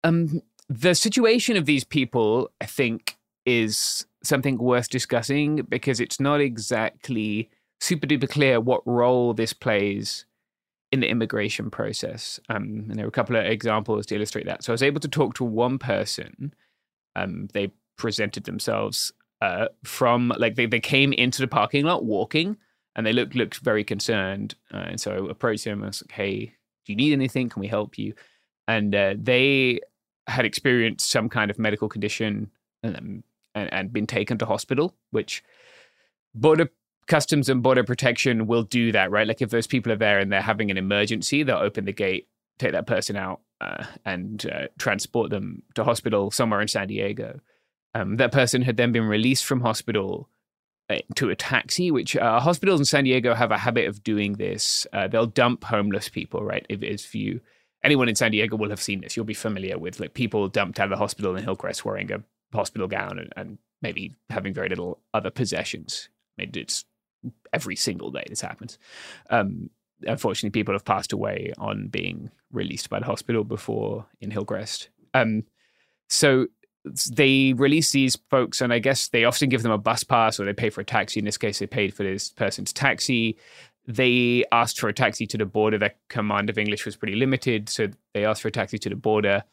um, 0.03 0.41
the 0.69 0.93
situation 0.93 1.57
of 1.57 1.65
these 1.65 1.83
people, 1.83 2.51
I 2.61 2.65
think, 2.65 3.17
is 3.45 4.05
something 4.23 4.57
worth 4.57 4.89
discussing 4.89 5.63
because 5.63 5.99
it's 5.99 6.19
not 6.19 6.41
exactly 6.41 7.49
super 7.79 8.05
duper 8.05 8.29
clear 8.29 8.59
what 8.59 8.85
role 8.85 9.33
this 9.33 9.53
plays 9.53 10.25
in 10.91 10.99
the 10.99 11.07
immigration 11.07 11.71
process. 11.71 12.39
Um, 12.49 12.85
and 12.89 12.95
there 12.95 13.05
were 13.05 13.09
a 13.09 13.11
couple 13.11 13.35
of 13.35 13.45
examples 13.45 14.05
to 14.07 14.15
illustrate 14.15 14.45
that. 14.45 14.63
So 14.63 14.71
I 14.71 14.75
was 14.75 14.83
able 14.83 14.99
to 14.99 15.07
talk 15.07 15.33
to 15.35 15.43
one 15.43 15.79
person. 15.79 16.53
Um, 17.15 17.47
they 17.53 17.71
presented 17.97 18.43
themselves 18.43 19.11
uh, 19.41 19.67
from 19.83 20.33
like 20.37 20.55
they, 20.55 20.65
they 20.65 20.79
came 20.79 21.13
into 21.13 21.41
the 21.41 21.47
parking 21.47 21.85
lot 21.85 22.05
walking 22.05 22.57
and 22.95 23.05
they 23.05 23.13
looked 23.13 23.35
looked 23.35 23.57
very 23.57 23.83
concerned. 23.83 24.55
Uh, 24.73 24.85
and 24.89 25.01
so 25.01 25.11
I 25.11 25.31
approached 25.31 25.63
them. 25.63 25.79
And 25.79 25.85
I 25.85 25.87
was 25.87 26.03
like, 26.03 26.11
"Hey, 26.11 26.53
do 26.85 26.93
you 26.93 26.95
need 26.95 27.13
anything? 27.13 27.49
Can 27.49 27.61
we 27.61 27.67
help 27.67 27.97
you?" 27.97 28.13
And 28.67 28.93
uh, 28.93 29.15
they 29.17 29.79
had 30.27 30.45
experienced 30.45 31.09
some 31.09 31.29
kind 31.29 31.49
of 31.49 31.57
medical 31.57 31.89
condition 31.89 32.51
um, 32.83 33.23
and, 33.55 33.71
and 33.73 33.93
been 33.93 34.07
taken 34.07 34.37
to 34.39 34.45
hospital, 34.45 34.95
which 35.11 35.43
border 36.33 36.69
customs 37.07 37.49
and 37.49 37.63
border 37.63 37.83
protection 37.83 38.47
will 38.47 38.63
do 38.63 38.91
that, 38.91 39.11
right? 39.11 39.27
Like 39.27 39.41
if 39.41 39.49
those 39.49 39.67
people 39.67 39.91
are 39.91 39.97
there 39.97 40.19
and 40.19 40.31
they're 40.31 40.41
having 40.41 40.71
an 40.71 40.77
emergency, 40.77 41.43
they'll 41.43 41.57
open 41.57 41.85
the 41.85 41.91
gate, 41.91 42.27
take 42.57 42.71
that 42.71 42.87
person 42.87 43.15
out, 43.15 43.41
uh, 43.59 43.85
and 44.05 44.45
uh, 44.51 44.67
transport 44.77 45.29
them 45.29 45.63
to 45.75 45.83
hospital 45.83 46.31
somewhere 46.31 46.61
in 46.61 46.67
San 46.67 46.87
Diego. 46.87 47.39
Um, 47.93 48.17
that 48.17 48.31
person 48.31 48.61
had 48.61 48.77
then 48.77 48.91
been 48.91 49.03
released 49.03 49.45
from 49.45 49.61
hospital 49.61 50.29
uh, 50.89 50.99
to 51.15 51.29
a 51.29 51.35
taxi, 51.35 51.91
which 51.91 52.15
uh, 52.15 52.39
hospitals 52.39 52.79
in 52.79 52.85
San 52.85 53.03
Diego 53.03 53.33
have 53.33 53.51
a 53.51 53.57
habit 53.57 53.87
of 53.87 54.03
doing 54.03 54.33
this. 54.33 54.87
Uh, 54.93 55.07
they'll 55.07 55.25
dump 55.25 55.63
homeless 55.65 56.09
people, 56.09 56.43
right? 56.43 56.65
If, 56.69 56.81
if 56.81 57.13
you 57.13 57.41
anyone 57.83 58.07
in 58.07 58.15
San 58.15 58.31
Diego 58.31 58.55
will 58.55 58.69
have 58.69 58.81
seen 58.81 59.01
this, 59.01 59.15
you'll 59.15 59.25
be 59.25 59.33
familiar 59.33 59.77
with 59.77 59.99
like 59.99 60.13
people 60.13 60.47
dumped 60.47 60.79
out 60.79 60.85
of 60.85 60.91
the 60.91 60.97
hospital 60.97 61.35
in 61.35 61.43
Hillcrest 61.43 61.83
wearing 61.83 62.11
a 62.11 62.23
hospital 62.53 62.87
gown 62.87 63.19
and, 63.19 63.33
and 63.35 63.57
maybe 63.81 64.15
having 64.29 64.53
very 64.53 64.69
little 64.69 64.99
other 65.13 65.29
possessions. 65.29 66.09
I 66.37 66.43
mean, 66.43 66.51
it's 66.55 66.85
every 67.53 67.75
single 67.75 68.11
day 68.11 68.23
this 68.27 68.41
happens. 68.41 68.77
Um, 69.29 69.69
unfortunately, 70.03 70.57
people 70.57 70.73
have 70.73 70.85
passed 70.85 71.13
away 71.13 71.53
on 71.57 71.87
being 71.87 72.31
released 72.51 72.89
by 72.89 72.99
the 72.99 73.05
hospital 73.05 73.43
before 73.43 74.05
in 74.19 74.31
Hillcrest. 74.31 74.89
Um, 75.13 75.43
so 76.09 76.47
they 77.11 77.53
release 77.53 77.91
these 77.91 78.17
folks, 78.29 78.61
and 78.61 78.73
I 78.73 78.79
guess 78.79 79.09
they 79.09 79.25
often 79.25 79.49
give 79.49 79.63
them 79.63 79.71
a 79.71 79.77
bus 79.77 80.03
pass 80.03 80.39
or 80.39 80.45
they 80.45 80.53
pay 80.53 80.69
for 80.69 80.81
a 80.81 80.85
taxi. 80.85 81.19
In 81.19 81.25
this 81.25 81.37
case, 81.37 81.59
they 81.59 81.67
paid 81.67 81.93
for 81.93 82.03
this 82.03 82.29
person's 82.29 82.73
taxi. 82.73 83.37
They 83.87 84.45
asked 84.51 84.79
for 84.79 84.89
a 84.89 84.93
taxi 84.93 85.25
to 85.27 85.37
the 85.37 85.45
border. 85.45 85.77
Their 85.77 85.93
command 86.09 86.49
of 86.49 86.57
English 86.57 86.85
was 86.85 86.95
pretty 86.95 87.15
limited, 87.15 87.69
so 87.69 87.89
they 88.13 88.25
asked 88.25 88.41
for 88.41 88.47
a 88.47 88.51
taxi 88.51 88.77
to 88.79 88.89
the 88.89 88.95
border. 88.95 89.43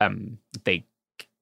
Um, 0.00 0.38
they 0.64 0.84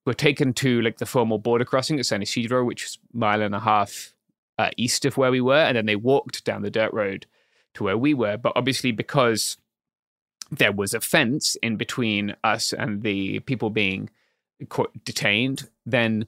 were 0.04 0.14
taken 0.14 0.52
to 0.54 0.80
like 0.82 0.98
the 0.98 1.06
formal 1.06 1.38
border 1.38 1.64
crossing 1.64 1.98
at 1.98 2.06
San 2.06 2.22
Ysidro, 2.22 2.64
which 2.64 2.84
is 2.84 2.98
a 3.14 3.16
mile 3.16 3.42
and 3.42 3.54
a 3.54 3.60
half 3.60 4.14
uh, 4.58 4.70
east 4.76 5.04
of 5.04 5.16
where 5.16 5.30
we 5.30 5.40
were, 5.40 5.54
and 5.54 5.76
then 5.76 5.86
they 5.86 5.96
walked 5.96 6.44
down 6.44 6.62
the 6.62 6.70
dirt 6.70 6.92
road 6.92 7.26
to 7.74 7.84
where 7.84 7.98
we 7.98 8.14
were. 8.14 8.36
But 8.36 8.52
obviously, 8.56 8.92
because 8.92 9.56
there 10.50 10.72
was 10.72 10.92
a 10.92 11.00
fence 11.00 11.56
in 11.56 11.76
between 11.76 12.36
us 12.44 12.72
and 12.72 13.02
the 13.02 13.40
people 13.40 13.70
being 13.70 14.10
detained, 15.04 15.68
then 15.86 16.26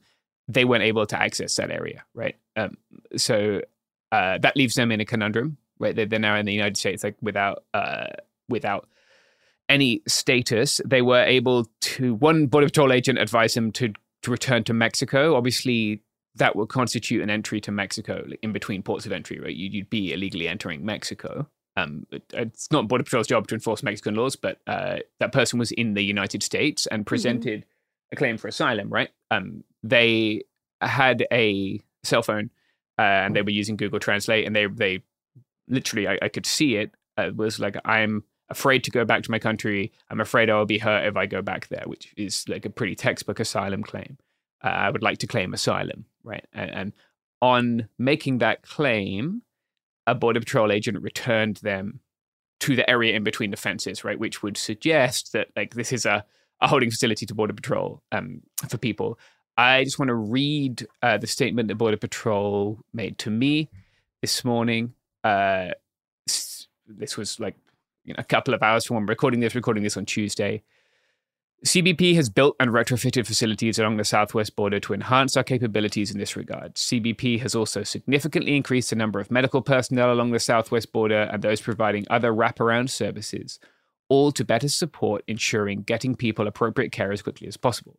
they 0.48 0.64
weren't 0.64 0.82
able 0.82 1.06
to 1.06 1.20
access 1.20 1.54
that 1.56 1.70
area, 1.70 2.04
right? 2.14 2.36
Um, 2.56 2.76
so 3.16 3.60
uh, 4.12 4.38
that 4.38 4.56
leaves 4.56 4.74
them 4.74 4.92
in 4.92 5.00
a 5.00 5.04
conundrum, 5.04 5.56
right? 5.78 5.94
They're, 5.94 6.06
they're, 6.06 6.18
now 6.18 6.36
in 6.36 6.46
the 6.46 6.52
United 6.52 6.76
States, 6.76 7.04
like 7.04 7.16
without 7.20 7.64
uh, 7.74 8.08
without 8.48 8.88
any 9.68 10.02
status. 10.06 10.80
They 10.84 11.02
were 11.02 11.22
able 11.22 11.68
to 11.80 12.14
one 12.14 12.46
border 12.46 12.66
patrol 12.66 12.92
agent 12.92 13.18
advised 13.18 13.56
him 13.56 13.72
to 13.72 13.92
to 14.22 14.30
return 14.30 14.64
to 14.64 14.72
Mexico. 14.72 15.36
Obviously, 15.36 16.02
that 16.36 16.56
would 16.56 16.68
constitute 16.68 17.22
an 17.22 17.30
entry 17.30 17.60
to 17.60 17.70
Mexico 17.70 18.26
in 18.42 18.52
between 18.52 18.82
ports 18.82 19.06
of 19.06 19.12
entry, 19.12 19.38
right? 19.38 19.54
You'd, 19.54 19.74
you'd 19.74 19.90
be 19.90 20.12
illegally 20.12 20.48
entering 20.48 20.84
Mexico. 20.84 21.46
Um, 21.76 22.06
it, 22.10 22.22
it's 22.32 22.70
not 22.70 22.88
Border 22.88 23.04
Patrol's 23.04 23.26
job 23.26 23.46
to 23.48 23.54
enforce 23.54 23.82
Mexican 23.82 24.14
laws, 24.14 24.36
but 24.36 24.58
uh, 24.66 24.98
that 25.20 25.32
person 25.32 25.58
was 25.58 25.72
in 25.72 25.94
the 25.94 26.02
United 26.02 26.42
States 26.42 26.86
and 26.86 27.00
mm-hmm. 27.00 27.08
presented 27.08 27.60
mm-hmm. 27.60 28.12
a 28.12 28.16
claim 28.16 28.38
for 28.38 28.48
asylum, 28.48 28.88
right? 28.88 29.10
Um, 29.30 29.64
they 29.82 30.42
had 30.80 31.26
a 31.32 31.80
cell 32.02 32.22
phone 32.22 32.50
uh, 32.98 33.02
and 33.02 33.36
they 33.36 33.42
were 33.42 33.50
using 33.50 33.76
Google 33.76 33.98
Translate, 33.98 34.46
and 34.46 34.54
they 34.54 34.66
they 34.66 35.02
literally, 35.68 36.06
I, 36.06 36.18
I 36.22 36.28
could 36.28 36.46
see 36.46 36.76
it. 36.76 36.92
Uh, 37.18 37.28
it 37.28 37.36
was 37.36 37.58
like 37.58 37.76
I'm 37.84 38.24
afraid 38.48 38.84
to 38.84 38.90
go 38.90 39.04
back 39.04 39.22
to 39.22 39.30
my 39.30 39.38
country. 39.38 39.92
I'm 40.10 40.20
afraid 40.20 40.50
I 40.50 40.56
will 40.56 40.66
be 40.66 40.78
hurt 40.78 41.06
if 41.06 41.16
I 41.16 41.26
go 41.26 41.42
back 41.42 41.68
there, 41.68 41.84
which 41.86 42.12
is 42.16 42.48
like 42.48 42.64
a 42.64 42.70
pretty 42.70 42.94
textbook 42.94 43.40
asylum 43.40 43.82
claim. 43.82 44.18
Uh, 44.62 44.68
I 44.68 44.90
would 44.90 45.02
like 45.02 45.18
to 45.18 45.26
claim 45.26 45.54
asylum, 45.54 46.06
right? 46.22 46.44
And, 46.52 46.70
and 46.70 46.92
on 47.40 47.88
making 47.98 48.38
that 48.38 48.62
claim, 48.62 49.42
a 50.06 50.14
border 50.14 50.40
patrol 50.40 50.72
agent 50.72 51.00
returned 51.02 51.56
them 51.58 52.00
to 52.60 52.76
the 52.76 52.88
area 52.88 53.14
in 53.14 53.24
between 53.24 53.50
the 53.50 53.56
fences, 53.56 54.04
right? 54.04 54.18
Which 54.18 54.42
would 54.42 54.56
suggest 54.56 55.32
that 55.32 55.48
like 55.56 55.74
this 55.74 55.92
is 55.92 56.06
a, 56.06 56.24
a 56.60 56.68
holding 56.68 56.90
facility 56.90 57.26
to 57.26 57.34
border 57.34 57.52
patrol 57.52 58.02
um, 58.12 58.40
for 58.68 58.78
people. 58.78 59.18
I 59.56 59.84
just 59.84 59.98
want 59.98 60.08
to 60.08 60.14
read 60.14 60.86
uh, 61.02 61.18
the 61.18 61.26
statement 61.26 61.68
that 61.68 61.76
border 61.76 61.96
patrol 61.96 62.80
made 62.92 63.18
to 63.18 63.30
me 63.30 63.70
this 64.20 64.44
morning. 64.44 64.94
Uh, 65.22 65.70
this 66.86 67.16
was 67.16 67.38
like 67.40 67.56
you 68.04 68.12
know, 68.12 68.18
a 68.18 68.24
couple 68.24 68.54
of 68.54 68.62
hours 68.62 68.84
from 68.84 68.96
when 68.96 69.06
recording 69.06 69.40
this. 69.40 69.54
Recording 69.54 69.82
this 69.82 69.96
on 69.96 70.06
Tuesday. 70.06 70.62
CBP 71.64 72.14
has 72.16 72.28
built 72.28 72.56
and 72.60 72.70
retrofitted 72.70 73.26
facilities 73.26 73.78
along 73.78 73.96
the 73.96 74.04
southwest 74.04 74.54
border 74.54 74.78
to 74.80 74.92
enhance 74.92 75.34
our 75.34 75.42
capabilities 75.42 76.10
in 76.10 76.18
this 76.18 76.36
regard. 76.36 76.74
CBP 76.74 77.40
has 77.40 77.54
also 77.54 77.82
significantly 77.82 78.54
increased 78.54 78.90
the 78.90 78.96
number 78.96 79.18
of 79.18 79.30
medical 79.30 79.62
personnel 79.62 80.12
along 80.12 80.32
the 80.32 80.38
southwest 80.38 80.92
border 80.92 81.22
and 81.32 81.42
those 81.42 81.62
providing 81.62 82.04
other 82.10 82.34
wraparound 82.34 82.90
services, 82.90 83.58
all 84.10 84.30
to 84.32 84.44
better 84.44 84.68
support 84.68 85.24
ensuring 85.26 85.80
getting 85.80 86.14
people 86.14 86.46
appropriate 86.46 86.92
care 86.92 87.12
as 87.12 87.22
quickly 87.22 87.48
as 87.48 87.56
possible. 87.56 87.98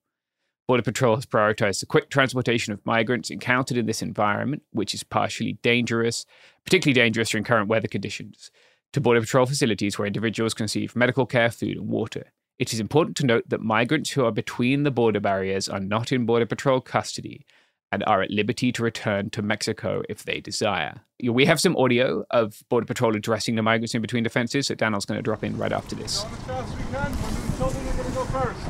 Border 0.67 0.83
Patrol 0.83 1.15
has 1.15 1.25
prioritized 1.25 1.79
the 1.79 1.88
quick 1.88 2.12
transportation 2.12 2.71
of 2.71 2.85
migrants 2.85 3.31
encountered 3.31 3.77
in 3.77 3.88
this 3.88 4.03
environment, 4.03 4.62
which 4.71 4.93
is 4.93 5.03
partially 5.03 5.53
dangerous, 5.63 6.25
particularly 6.65 6.93
dangerous 6.93 7.29
during 7.29 7.43
current 7.43 7.67
weather 7.67 7.88
conditions, 7.88 8.51
to 8.95 9.01
Border 9.01 9.19
Patrol 9.19 9.45
facilities 9.45 9.99
where 9.99 10.07
individuals 10.07 10.53
can 10.53 10.63
receive 10.63 10.95
medical 10.95 11.25
care, 11.25 11.51
food, 11.51 11.75
and 11.75 11.89
water. 11.89 12.31
It 12.59 12.71
is 12.71 12.79
important 12.79 13.17
to 13.17 13.25
note 13.25 13.43
that 13.49 13.59
migrants 13.59 14.11
who 14.11 14.23
are 14.23 14.31
between 14.31 14.83
the 14.83 14.89
border 14.89 15.19
barriers 15.19 15.67
are 15.67 15.81
not 15.81 16.13
in 16.13 16.25
Border 16.25 16.45
Patrol 16.45 16.79
custody 16.79 17.45
and 17.91 18.05
are 18.07 18.21
at 18.21 18.31
liberty 18.31 18.71
to 18.71 18.83
return 18.83 19.29
to 19.31 19.41
Mexico 19.41 20.01
if 20.07 20.23
they 20.23 20.39
desire. 20.39 21.01
We 21.21 21.43
have 21.45 21.59
some 21.59 21.75
audio 21.75 22.23
of 22.31 22.63
Border 22.69 22.85
Patrol 22.85 23.17
addressing 23.17 23.55
the 23.55 23.61
migrants 23.61 23.93
in 23.93 24.01
between 24.01 24.23
defenses 24.23 24.69
that 24.69 24.77
Daniel's 24.77 25.03
going 25.03 25.17
to 25.17 25.21
drop 25.21 25.43
in 25.43 25.57
right 25.57 25.73
after 25.73 25.93
this. 25.97 26.23
As 26.23 26.31
as 26.31 26.71
we 26.71 26.83
can. 26.83 27.11
the 27.11 27.57
children 27.57 27.87
are 27.89 27.97
going 27.97 28.07
to 28.07 28.15
go 28.15 28.25
first. 28.31 28.65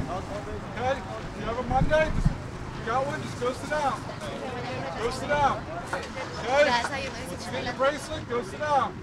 Okay? 0.75 0.97
If 0.97 1.39
you 1.39 1.45
have 1.45 1.59
a 1.59 1.63
Monday, 1.69 2.05
you 2.79 2.85
got 2.87 3.05
one, 3.05 3.21
just 3.21 3.39
go 3.39 3.53
sit 3.53 3.69
down. 3.69 4.01
Go 4.97 5.09
sit 5.11 5.29
down. 5.29 5.63
Okay? 6.41 7.09
Once 7.29 7.45
you 7.45 7.51
get 7.51 7.63
your 7.65 7.73
bracelet, 7.73 8.27
go 8.27 8.41
sit 8.41 8.59
down. 8.59 8.97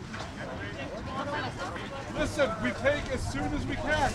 Listen, 2.14 2.50
we 2.62 2.70
take 2.70 3.10
as 3.12 3.32
soon 3.32 3.52
as 3.54 3.66
we 3.66 3.74
can. 3.76 4.12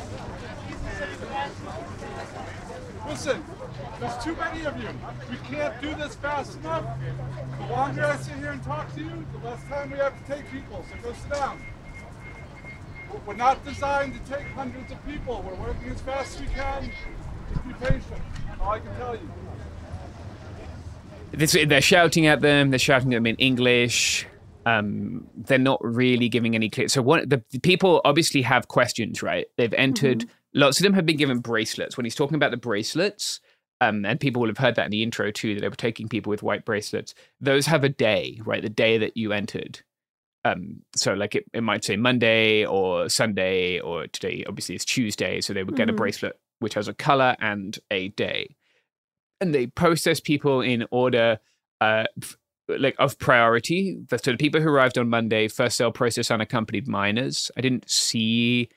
Listen, 3.07 3.43
there's 3.99 4.23
too 4.23 4.35
many 4.35 4.65
of 4.65 4.81
you. 4.81 4.89
We 5.31 5.37
can't 5.37 5.81
do 5.81 5.95
this 5.95 6.15
fast 6.15 6.57
enough. 6.57 6.85
The 7.59 7.73
longer 7.73 8.05
I 8.05 8.17
sit 8.17 8.35
here 8.35 8.51
and 8.51 8.63
talk 8.63 8.93
to 8.95 9.01
you, 9.01 9.25
the 9.33 9.47
less 9.47 9.63
time 9.65 9.91
we 9.91 9.97
have 9.97 10.13
to 10.25 10.33
take 10.33 10.49
people. 10.51 10.85
So 10.89 11.09
go 11.09 11.13
sit 11.13 11.31
down. 11.31 11.61
We're 13.25 13.35
not 13.35 13.63
designed 13.65 14.13
to 14.13 14.31
take 14.31 14.47
hundreds 14.47 14.91
of 14.91 15.05
people. 15.05 15.43
We're 15.47 15.55
working 15.55 15.89
as 15.89 16.01
fast 16.01 16.35
as 16.35 16.41
we 16.41 16.47
can. 16.47 16.91
Just 17.53 17.67
be 17.67 17.73
patient. 17.73 18.21
All 18.59 18.71
I 18.71 18.79
can 18.79 18.95
tell 18.97 19.15
you. 19.15 19.29
This, 21.31 21.57
they're 21.67 21.81
shouting 21.81 22.27
at 22.27 22.41
them. 22.41 22.69
They're 22.69 22.79
shouting 22.79 23.13
at 23.13 23.17
them 23.17 23.27
in 23.27 23.35
English. 23.35 24.27
Um, 24.67 25.27
they're 25.35 25.57
not 25.57 25.79
really 25.83 26.27
giving 26.27 26.55
any 26.55 26.69
clear. 26.69 26.89
So 26.89 27.01
one, 27.01 27.29
the, 27.29 27.41
the 27.51 27.59
people 27.59 28.01
obviously 28.03 28.41
have 28.41 28.67
questions, 28.67 29.23
right? 29.23 29.45
They've 29.57 29.73
entered. 29.73 30.19
Mm-hmm 30.19 30.31
lots 30.57 30.79
of 30.79 30.83
them 30.83 30.93
have 30.93 31.05
been 31.05 31.17
given 31.17 31.39
bracelets. 31.39 31.95
When 31.95 32.05
he's 32.05 32.15
talking 32.15 32.35
about 32.35 32.51
the 32.51 32.57
bracelets, 32.57 33.39
um, 33.79 34.05
and 34.05 34.19
people 34.19 34.41
will 34.41 34.49
have 34.49 34.57
heard 34.57 34.75
that 34.75 34.85
in 34.85 34.91
the 34.91 35.03
intro 35.03 35.31
too, 35.31 35.53
that 35.53 35.61
they 35.61 35.69
were 35.69 35.75
taking 35.75 36.09
people 36.09 36.31
with 36.31 36.43
white 36.43 36.65
bracelets. 36.65 37.13
Those 37.39 37.67
have 37.67 37.83
a 37.83 37.89
day, 37.89 38.41
right? 38.43 38.61
The 38.61 38.69
day 38.69 38.97
that 38.97 39.15
you 39.15 39.31
entered. 39.31 39.81
Um, 40.43 40.81
so 40.95 41.13
like 41.13 41.35
it, 41.35 41.45
it 41.53 41.61
might 41.61 41.83
say 41.83 41.95
Monday 41.95 42.65
or 42.65 43.09
Sunday 43.09 43.79
or 43.79 44.07
today, 44.07 44.43
obviously 44.47 44.75
it's 44.75 44.85
Tuesday. 44.85 45.41
So 45.41 45.53
they 45.53 45.63
would 45.63 45.75
get 45.75 45.87
mm-hmm. 45.87 45.95
a 45.95 45.97
bracelet 45.97 46.39
which 46.59 46.73
has 46.73 46.87
a 46.87 46.93
color 46.93 47.35
and 47.39 47.77
a 47.91 48.07
day. 48.09 48.55
And 49.39 49.53
they 49.53 49.67
process 49.67 50.19
people 50.19 50.61
in 50.61 50.87
order 50.89 51.39
uh, 51.79 52.05
like 52.67 52.95
of 52.99 53.17
priority. 53.19 53.97
So 54.09 54.31
the 54.31 54.37
people 54.37 54.61
who 54.61 54.69
arrived 54.69 54.97
on 54.97 55.09
Monday, 55.09 55.47
first 55.47 55.77
they'll 55.77 55.91
process 55.91 56.31
unaccompanied 56.31 56.87
minors. 56.87 57.51
I 57.57 57.61
didn't 57.61 57.89
see 57.89 58.69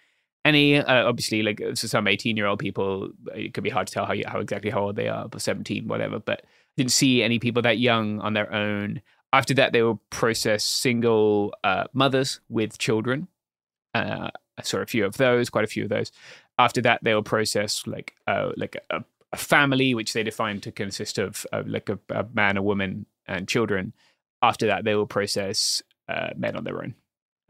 any 0.44 0.78
uh, 0.78 1.06
obviously 1.06 1.42
like 1.42 1.58
for 1.58 1.76
some 1.76 2.06
18 2.06 2.36
year 2.36 2.46
old 2.46 2.58
people 2.58 3.10
it 3.34 3.52
could 3.54 3.64
be 3.64 3.70
hard 3.70 3.86
to 3.86 3.92
tell 3.92 4.06
how, 4.06 4.14
how 4.26 4.40
exactly 4.40 4.70
how 4.70 4.84
old 4.84 4.96
they 4.96 5.08
are 5.08 5.28
but 5.28 5.42
17 5.42 5.86
whatever 5.86 6.18
but 6.18 6.44
didn't 6.76 6.92
see 6.92 7.22
any 7.22 7.38
people 7.38 7.62
that 7.62 7.78
young 7.78 8.20
on 8.20 8.32
their 8.32 8.52
own 8.52 9.02
after 9.32 9.54
that 9.54 9.72
they 9.72 9.82
will 9.82 10.00
process 10.10 10.64
single 10.64 11.54
uh, 11.62 11.84
mothers 11.92 12.40
with 12.48 12.78
children 12.78 13.28
uh, 13.94 14.30
i 14.56 14.62
saw 14.62 14.78
a 14.78 14.86
few 14.86 15.04
of 15.04 15.16
those 15.18 15.50
quite 15.50 15.64
a 15.64 15.68
few 15.68 15.84
of 15.84 15.90
those 15.90 16.10
after 16.58 16.80
that 16.80 17.00
they 17.02 17.14
will 17.14 17.22
process 17.22 17.86
like 17.86 18.14
uh, 18.26 18.50
like 18.56 18.76
a, 18.90 19.04
a, 19.32 19.36
family 19.36 19.94
which 19.94 20.12
they 20.12 20.22
define 20.22 20.60
to 20.60 20.72
consist 20.72 21.16
of, 21.18 21.46
of 21.52 21.66
like 21.68 21.88
a, 21.88 21.98
a, 22.10 22.26
man 22.34 22.56
a 22.56 22.62
woman 22.62 23.06
and 23.30 23.48
children 23.48 23.92
after 24.42 24.66
that 24.66 24.84
they 24.84 24.94
will 24.94 25.06
process 25.06 25.82
uh, 26.08 26.30
men 26.36 26.56
on 26.56 26.64
their 26.64 26.82
own 26.82 26.94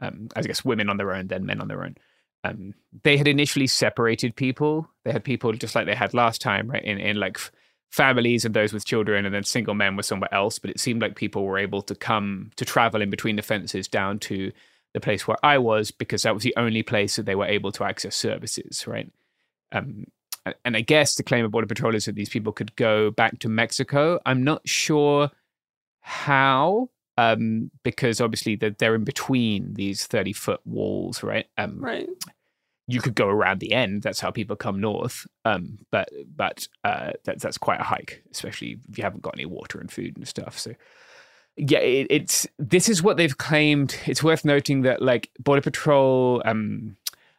um, 0.01 0.29
i 0.35 0.41
guess 0.41 0.63
women 0.65 0.89
on 0.89 0.97
their 0.97 1.13
own 1.13 1.27
then 1.27 1.45
men 1.45 1.61
on 1.61 1.67
their 1.67 1.83
own 1.83 1.95
um, 2.43 2.73
they 3.03 3.17
had 3.17 3.27
initially 3.27 3.67
separated 3.67 4.35
people. 4.35 4.89
They 5.05 5.11
had 5.11 5.23
people 5.23 5.53
just 5.53 5.75
like 5.75 5.85
they 5.85 5.95
had 5.95 6.13
last 6.13 6.41
time, 6.41 6.69
right? 6.69 6.83
In 6.83 6.97
in 6.97 7.17
like 7.19 7.37
f- 7.37 7.51
families 7.91 8.45
and 8.45 8.53
those 8.53 8.73
with 8.73 8.85
children, 8.85 9.25
and 9.25 9.33
then 9.33 9.43
single 9.43 9.75
men 9.75 9.95
were 9.95 10.03
somewhere 10.03 10.33
else. 10.33 10.57
But 10.59 10.71
it 10.71 10.79
seemed 10.79 11.01
like 11.01 11.15
people 11.15 11.45
were 11.45 11.59
able 11.59 11.81
to 11.83 11.95
come 11.95 12.51
to 12.55 12.65
travel 12.65 13.01
in 13.01 13.09
between 13.09 13.35
the 13.35 13.41
fences 13.41 13.87
down 13.87 14.19
to 14.19 14.51
the 14.93 14.99
place 14.99 15.27
where 15.27 15.37
I 15.43 15.57
was 15.57 15.91
because 15.91 16.23
that 16.23 16.33
was 16.33 16.43
the 16.43 16.55
only 16.57 16.83
place 16.83 17.15
that 17.15 17.25
they 17.25 17.35
were 17.35 17.45
able 17.45 17.71
to 17.73 17.83
access 17.83 18.15
services, 18.15 18.87
right? 18.87 19.11
Um, 19.71 20.05
and 20.65 20.75
I 20.75 20.81
guess 20.81 21.15
the 21.15 21.23
claim 21.23 21.45
of 21.45 21.51
Border 21.51 21.67
Patrol 21.67 21.93
is 21.93 22.05
that 22.05 22.15
these 22.15 22.29
people 22.29 22.51
could 22.51 22.75
go 22.75 23.11
back 23.11 23.39
to 23.39 23.49
Mexico. 23.49 24.19
I'm 24.25 24.43
not 24.43 24.67
sure 24.67 25.29
how 26.01 26.89
um, 27.17 27.71
because 27.83 28.19
obviously 28.21 28.55
they're, 28.55 28.75
they're 28.77 28.95
in 28.95 29.03
between 29.03 29.73
these 29.75 30.05
30 30.07 30.33
foot 30.33 30.61
walls, 30.65 31.23
right? 31.23 31.45
Um, 31.57 31.79
Right. 31.79 32.09
you 32.87 33.01
could 33.01 33.15
go 33.15 33.27
around 33.27 33.59
the 33.59 33.73
end. 33.73 34.01
That's 34.01 34.19
how 34.19 34.31
people 34.31 34.55
come 34.55 34.79
north. 34.81 35.27
Um, 35.45 35.79
but 35.91 36.09
but 36.35 36.67
uh, 36.83 37.11
that's 37.23 37.43
that's 37.43 37.57
quite 37.57 37.79
a 37.79 37.83
hike, 37.83 38.23
especially 38.31 38.79
if 38.89 38.97
you 38.97 39.03
haven't 39.03 39.21
got 39.21 39.35
any 39.35 39.45
water 39.45 39.79
and 39.79 39.91
food 39.91 40.17
and 40.17 40.27
stuff. 40.27 40.57
So 40.57 40.73
yeah, 41.57 41.79
it, 41.79 42.07
it's 42.09 42.47
this 42.57 42.89
is 42.89 43.03
what 43.03 43.17
they've 43.17 43.37
claimed. 43.37 43.95
It's 44.07 44.23
worth 44.23 44.43
noting 44.45 44.81
that 44.81 45.01
like 45.01 45.29
Border 45.39 45.61
Patrol, 45.61 46.41
um, 46.45 46.95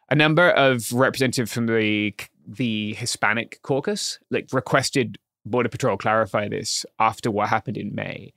a 0.09 0.15
number 0.15 0.49
of 0.51 0.91
representatives 0.93 1.51
from 1.53 1.65
the 1.65 2.13
the 2.47 2.93
Hispanic 2.95 3.59
caucus 3.63 4.19
like 4.29 4.47
requested 4.53 5.17
Border 5.45 5.69
Patrol 5.69 5.97
clarify 5.97 6.47
this 6.47 6.85
after 6.99 7.31
what 7.31 7.49
happened 7.49 7.77
in 7.77 7.93
May. 7.95 8.33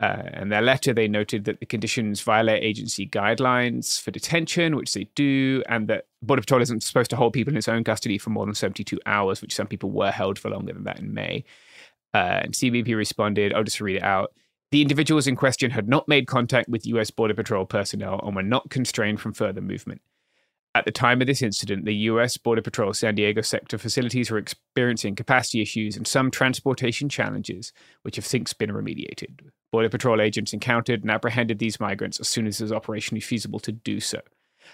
Uh, 0.00 0.22
in 0.34 0.48
their 0.48 0.62
letter, 0.62 0.92
they 0.92 1.06
noted 1.06 1.44
that 1.44 1.60
the 1.60 1.66
conditions 1.66 2.20
violate 2.20 2.62
agency 2.62 3.06
guidelines 3.06 4.00
for 4.00 4.10
detention, 4.10 4.74
which 4.74 4.92
they 4.92 5.04
do, 5.14 5.62
and 5.68 5.86
that 5.86 6.06
Border 6.22 6.42
Patrol 6.42 6.60
isn't 6.60 6.82
supposed 6.82 7.10
to 7.10 7.16
hold 7.16 7.32
people 7.32 7.52
in 7.52 7.56
its 7.56 7.68
own 7.68 7.84
custody 7.84 8.18
for 8.18 8.30
more 8.30 8.44
than 8.44 8.54
72 8.54 8.98
hours, 9.06 9.40
which 9.40 9.54
some 9.54 9.68
people 9.68 9.90
were 9.90 10.10
held 10.10 10.38
for 10.38 10.50
longer 10.50 10.72
than 10.72 10.84
that 10.84 10.98
in 10.98 11.14
May. 11.14 11.44
Uh, 12.14 12.40
and 12.42 12.52
CBP 12.52 12.96
responded, 12.96 13.54
I'll 13.54 13.64
just 13.64 13.80
read 13.80 13.96
it 13.96 14.02
out. 14.02 14.32
The 14.72 14.82
individuals 14.82 15.26
in 15.26 15.36
question 15.36 15.70
had 15.70 15.88
not 15.88 16.08
made 16.08 16.26
contact 16.26 16.68
with 16.68 16.86
US 16.86 17.10
Border 17.10 17.34
Patrol 17.34 17.66
personnel 17.66 18.20
and 18.24 18.34
were 18.34 18.42
not 18.42 18.70
constrained 18.70 19.20
from 19.20 19.34
further 19.34 19.60
movement. 19.60 20.00
At 20.74 20.86
the 20.86 20.92
time 20.92 21.20
of 21.20 21.26
this 21.26 21.42
incident, 21.42 21.84
the 21.84 21.94
US 21.94 22.38
Border 22.38 22.62
Patrol 22.62 22.94
San 22.94 23.14
Diego 23.14 23.42
sector 23.42 23.76
facilities 23.76 24.30
were 24.30 24.38
experiencing 24.38 25.14
capacity 25.14 25.60
issues 25.60 25.96
and 25.96 26.06
some 26.06 26.30
transportation 26.30 27.10
challenges, 27.10 27.72
which 28.02 28.16
have 28.16 28.24
since 28.24 28.54
been 28.54 28.70
remediated. 28.70 29.50
Border 29.70 29.90
Patrol 29.90 30.20
agents 30.20 30.54
encountered 30.54 31.02
and 31.02 31.10
apprehended 31.10 31.58
these 31.58 31.78
migrants 31.78 32.20
as 32.20 32.28
soon 32.28 32.46
as 32.46 32.60
it 32.60 32.64
was 32.64 32.72
operationally 32.72 33.22
feasible 33.22 33.60
to 33.60 33.72
do 33.72 34.00
so. 34.00 34.20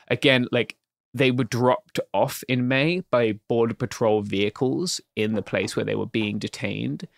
Again, 0.08 0.46
like 0.52 0.76
they 1.14 1.30
were 1.32 1.44
dropped 1.44 1.98
off 2.14 2.44
in 2.48 2.68
May 2.68 3.00
by 3.10 3.38
Border 3.48 3.74
Patrol 3.74 4.22
vehicles 4.22 5.00
in 5.16 5.34
the 5.34 5.42
place 5.42 5.74
where 5.74 5.84
they 5.84 5.94
were 5.96 6.06
being 6.06 6.38
detained. 6.38 7.08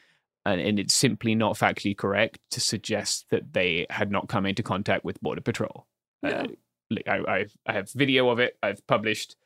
And, 0.47 0.59
and 0.59 0.79
it's 0.79 0.95
simply 0.95 1.35
not 1.35 1.57
factually 1.57 1.97
correct 1.97 2.39
to 2.53 2.61
suggest 2.61 3.27
that 3.29 3.53
they 3.53 3.87
had 3.91 4.11
not 4.11 4.29
come 4.29 4.47
into 4.47 4.63
contact 4.63 5.05
with 5.05 5.21
Border 5.21 5.43
Patrol. 5.43 5.87
Yeah. 6.23 6.31
Uh, 6.31 6.47
I, 7.07 7.19
I, 7.29 7.47
I 7.67 7.73
have 7.73 7.91
video 7.93 8.31
of 8.31 8.39
it. 8.39 8.57
I've 8.63 8.87
published 8.87 9.37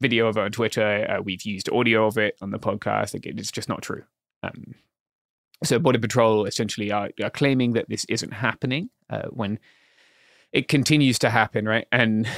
video 0.00 0.26
of 0.26 0.36
it 0.36 0.40
on 0.40 0.52
Twitter. 0.52 1.06
Uh, 1.08 1.22
we've 1.22 1.42
used 1.42 1.70
audio 1.70 2.06
of 2.06 2.18
it 2.18 2.36
on 2.40 2.50
the 2.50 2.58
podcast. 2.58 3.14
Like 3.14 3.26
it's 3.26 3.52
just 3.52 3.68
not 3.68 3.82
true. 3.82 4.04
Um, 4.42 4.74
so 5.64 5.78
Border 5.78 5.98
Patrol 5.98 6.44
essentially 6.44 6.92
are, 6.92 7.10
are 7.22 7.30
claiming 7.30 7.72
that 7.72 7.88
this 7.88 8.04
isn't 8.06 8.32
happening 8.32 8.90
uh, 9.08 9.22
when 9.30 9.58
it 10.52 10.68
continues 10.68 11.18
to 11.20 11.30
happen, 11.30 11.66
right? 11.66 11.86
And 11.92 12.28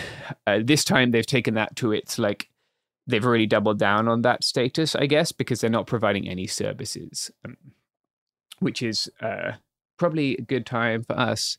uh, 0.47 0.61
this 0.63 0.85
time 0.85 1.11
they've 1.11 1.27
taken 1.27 1.55
that 1.55 1.77
to 1.77 1.93
its 1.93 2.19
like 2.19 2.49
they've 3.07 3.25
already 3.25 3.47
doubled 3.47 3.79
down 3.79 4.07
on 4.07 4.23
that 4.23 4.45
status, 4.45 4.95
I 4.95 5.07
guess, 5.07 5.33
because 5.33 5.61
they're 5.61 5.71
not 5.71 5.87
providing 5.87 6.29
any 6.29 6.47
services, 6.47 7.31
um, 7.45 7.57
which 8.61 8.83
is 8.83 9.11
uh, 9.21 9.53
probably 9.97 10.37
a 10.37 10.43
good 10.43 10.67
time 10.67 11.03
for 11.03 11.19
us 11.19 11.57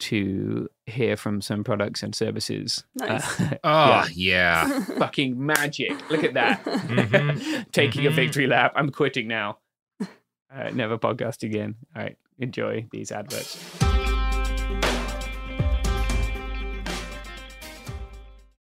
to 0.00 0.68
hear 0.86 1.16
from 1.16 1.40
some 1.40 1.64
products 1.64 2.02
and 2.02 2.14
services. 2.14 2.84
Nice. 2.94 3.40
Uh, 3.40 3.54
Oh, 3.64 4.06
yeah. 4.12 4.80
fucking 4.98 5.44
magic! 5.44 6.10
Look 6.10 6.24
at 6.24 6.34
that. 6.34 6.64
Mhm. 6.64 7.66
Taking 7.72 8.06
a 8.06 8.10
Mhm. 8.10 8.14
victory 8.14 8.46
lap. 8.46 8.72
I'm 8.76 8.90
quitting 8.90 9.28
now. 9.28 9.58
Uh, 10.00 10.70
never 10.72 10.96
podcast 10.98 11.42
again. 11.42 11.74
All 11.94 12.02
right, 12.02 12.16
enjoy 12.38 12.86
these 12.90 13.12
adverts. 13.12 13.58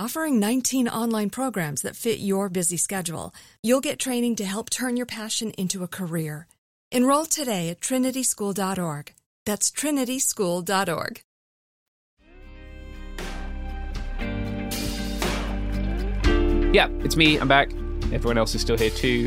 Offering 0.00 0.38
19 0.38 0.86
online 0.86 1.28
programs 1.28 1.82
that 1.82 1.96
fit 1.96 2.20
your 2.20 2.48
busy 2.48 2.76
schedule, 2.76 3.34
you'll 3.64 3.80
get 3.80 3.98
training 3.98 4.36
to 4.36 4.44
help 4.44 4.70
turn 4.70 4.96
your 4.96 5.06
passion 5.06 5.50
into 5.58 5.82
a 5.82 5.88
career. 5.88 6.46
Enroll 6.92 7.26
today 7.26 7.68
at 7.68 7.80
trinityschool.org. 7.80 9.12
That's 9.44 9.72
trinityschool.org. 9.72 11.22
Yeah, 16.72 16.88
it's 17.02 17.16
me. 17.16 17.40
I'm 17.40 17.48
back. 17.48 17.72
Everyone 18.12 18.38
else 18.38 18.54
is 18.54 18.60
still 18.60 18.78
here 18.78 18.90
too. 18.90 19.26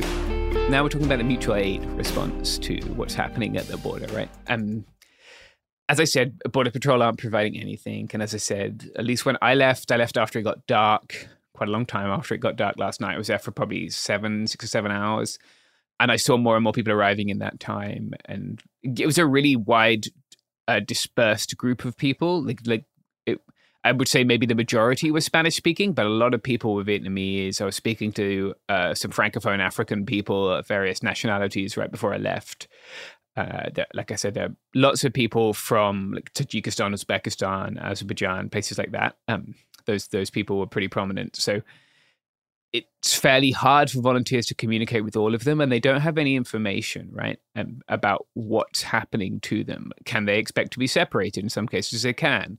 Now 0.70 0.84
we're 0.84 0.90
talking 0.90 1.08
about 1.08 1.18
the 1.18 1.26
mutual 1.26 1.56
aid 1.56 1.84
response 1.98 2.58
to 2.60 2.80
what's 2.96 3.14
happening 3.14 3.58
at 3.58 3.68
the 3.68 3.76
border, 3.76 4.08
right? 4.14 4.30
Um, 4.48 4.86
as 5.92 6.00
I 6.00 6.06
said, 6.06 6.40
Border 6.50 6.72
Patrol 6.72 7.04
aren't 7.04 7.18
providing 7.18 7.60
anything. 7.60 8.10
And 8.14 8.24
as 8.24 8.34
I 8.34 8.38
said, 8.38 8.90
at 8.96 9.04
least 9.04 9.26
when 9.26 9.38
I 9.42 9.56
left, 9.56 9.92
I 9.92 9.98
left 9.98 10.16
after 10.16 10.40
it 10.40 10.44
got 10.44 10.66
dark, 10.66 11.28
quite 11.54 11.68
a 11.68 11.72
long 11.72 11.86
time 11.86 12.10
after 12.10 12.34
it 12.34 12.38
got 12.38 12.56
dark 12.56 12.78
last 12.78 13.02
night. 13.02 13.16
I 13.16 13.18
was 13.18 13.28
there 13.28 13.38
for 13.38 13.52
probably 13.52 13.90
seven, 13.90 14.48
six 14.48 14.64
or 14.64 14.68
seven 14.70 14.90
hours. 14.90 15.38
And 16.00 16.10
I 16.10 16.16
saw 16.16 16.38
more 16.38 16.56
and 16.56 16.64
more 16.64 16.72
people 16.72 16.94
arriving 16.94 17.28
in 17.28 17.40
that 17.40 17.60
time. 17.60 18.14
And 18.24 18.62
it 18.84 19.06
was 19.06 19.18
a 19.18 19.26
really 19.26 19.58
wide, 19.58 20.06
uh, 20.66 20.80
dispersed 20.80 21.58
group 21.58 21.84
of 21.84 21.98
people. 21.98 22.42
Like, 22.42 22.62
like 22.66 22.86
it, 23.26 23.42
I 23.84 23.92
would 23.92 24.08
say 24.08 24.24
maybe 24.24 24.46
the 24.46 24.56
majority 24.56 25.12
was 25.12 25.26
Spanish 25.26 25.58
speaking, 25.58 25.92
but 25.92 26.06
a 26.06 26.10
lot 26.10 26.34
of 26.34 26.42
people 26.42 26.74
were 26.74 26.86
Vietnamese. 26.86 27.60
I 27.60 27.66
was 27.66 27.76
speaking 27.76 28.14
to 28.14 28.56
uh, 28.70 28.94
some 28.94 29.12
Francophone 29.12 29.60
African 29.60 30.06
people 30.06 30.52
of 30.54 30.68
various 30.68 31.04
nationalities 31.04 31.76
right 31.76 31.92
before 31.92 32.14
I 32.14 32.18
left. 32.18 32.70
Uh, 33.38 33.70
there, 33.74 33.88
like 33.94 34.12
I 34.12 34.16
said, 34.16 34.34
there 34.34 34.46
are 34.46 34.56
lots 34.76 35.04
of 35.04 35.14
people 35.14 35.54
from 35.54 36.14
like 36.14 36.34
Tajikistan, 36.34 36.94
Uzbekistan, 36.94 37.82
Azerbaijan, 37.82 38.50
places 38.50 38.78
like 38.78 38.92
that. 38.92 39.18
Um, 39.28 39.56
those 39.86 40.08
those 40.08 40.30
people 40.30 40.60
were 40.60 40.68
pretty 40.68 40.90
prominent. 40.90 41.36
So 41.38 41.62
it's 42.74 43.16
fairly 43.16 43.52
hard 43.52 43.92
for 43.92 44.02
volunteers 44.02 44.46
to 44.48 44.56
communicate 44.56 45.04
with 45.04 45.16
all 45.16 45.36
of 45.36 45.44
them, 45.44 45.60
and 45.60 45.72
they 45.72 45.80
don't 45.80 46.02
have 46.02 46.18
any 46.18 46.36
information, 46.36 47.10
right, 47.12 47.40
um, 47.56 47.82
about 47.88 48.28
what's 48.34 48.82
happening 48.82 49.40
to 49.42 49.64
them. 49.64 49.92
Can 50.06 50.26
they 50.26 50.38
expect 50.40 50.72
to 50.74 50.80
be 50.80 50.88
separated? 50.88 51.44
In 51.44 51.50
some 51.50 51.68
cases, 51.68 52.04
they 52.04 52.14
can. 52.14 52.58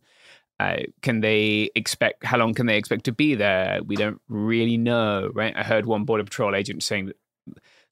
Uh, 0.61 0.82
can 1.00 1.20
they 1.20 1.70
expect? 1.74 2.24
How 2.24 2.38
long 2.38 2.54
can 2.54 2.66
they 2.66 2.76
expect 2.76 3.04
to 3.04 3.12
be 3.12 3.35
there? 3.35 3.80
We 3.85 3.96
don't 3.96 4.20
really 4.28 4.76
know, 4.76 5.30
right? 5.35 5.54
I 5.56 5.62
heard 5.62 5.87
one 5.87 6.04
border 6.04 6.24
patrol 6.24 6.54
agent 6.54 6.82
saying 6.82 7.06
that 7.06 7.16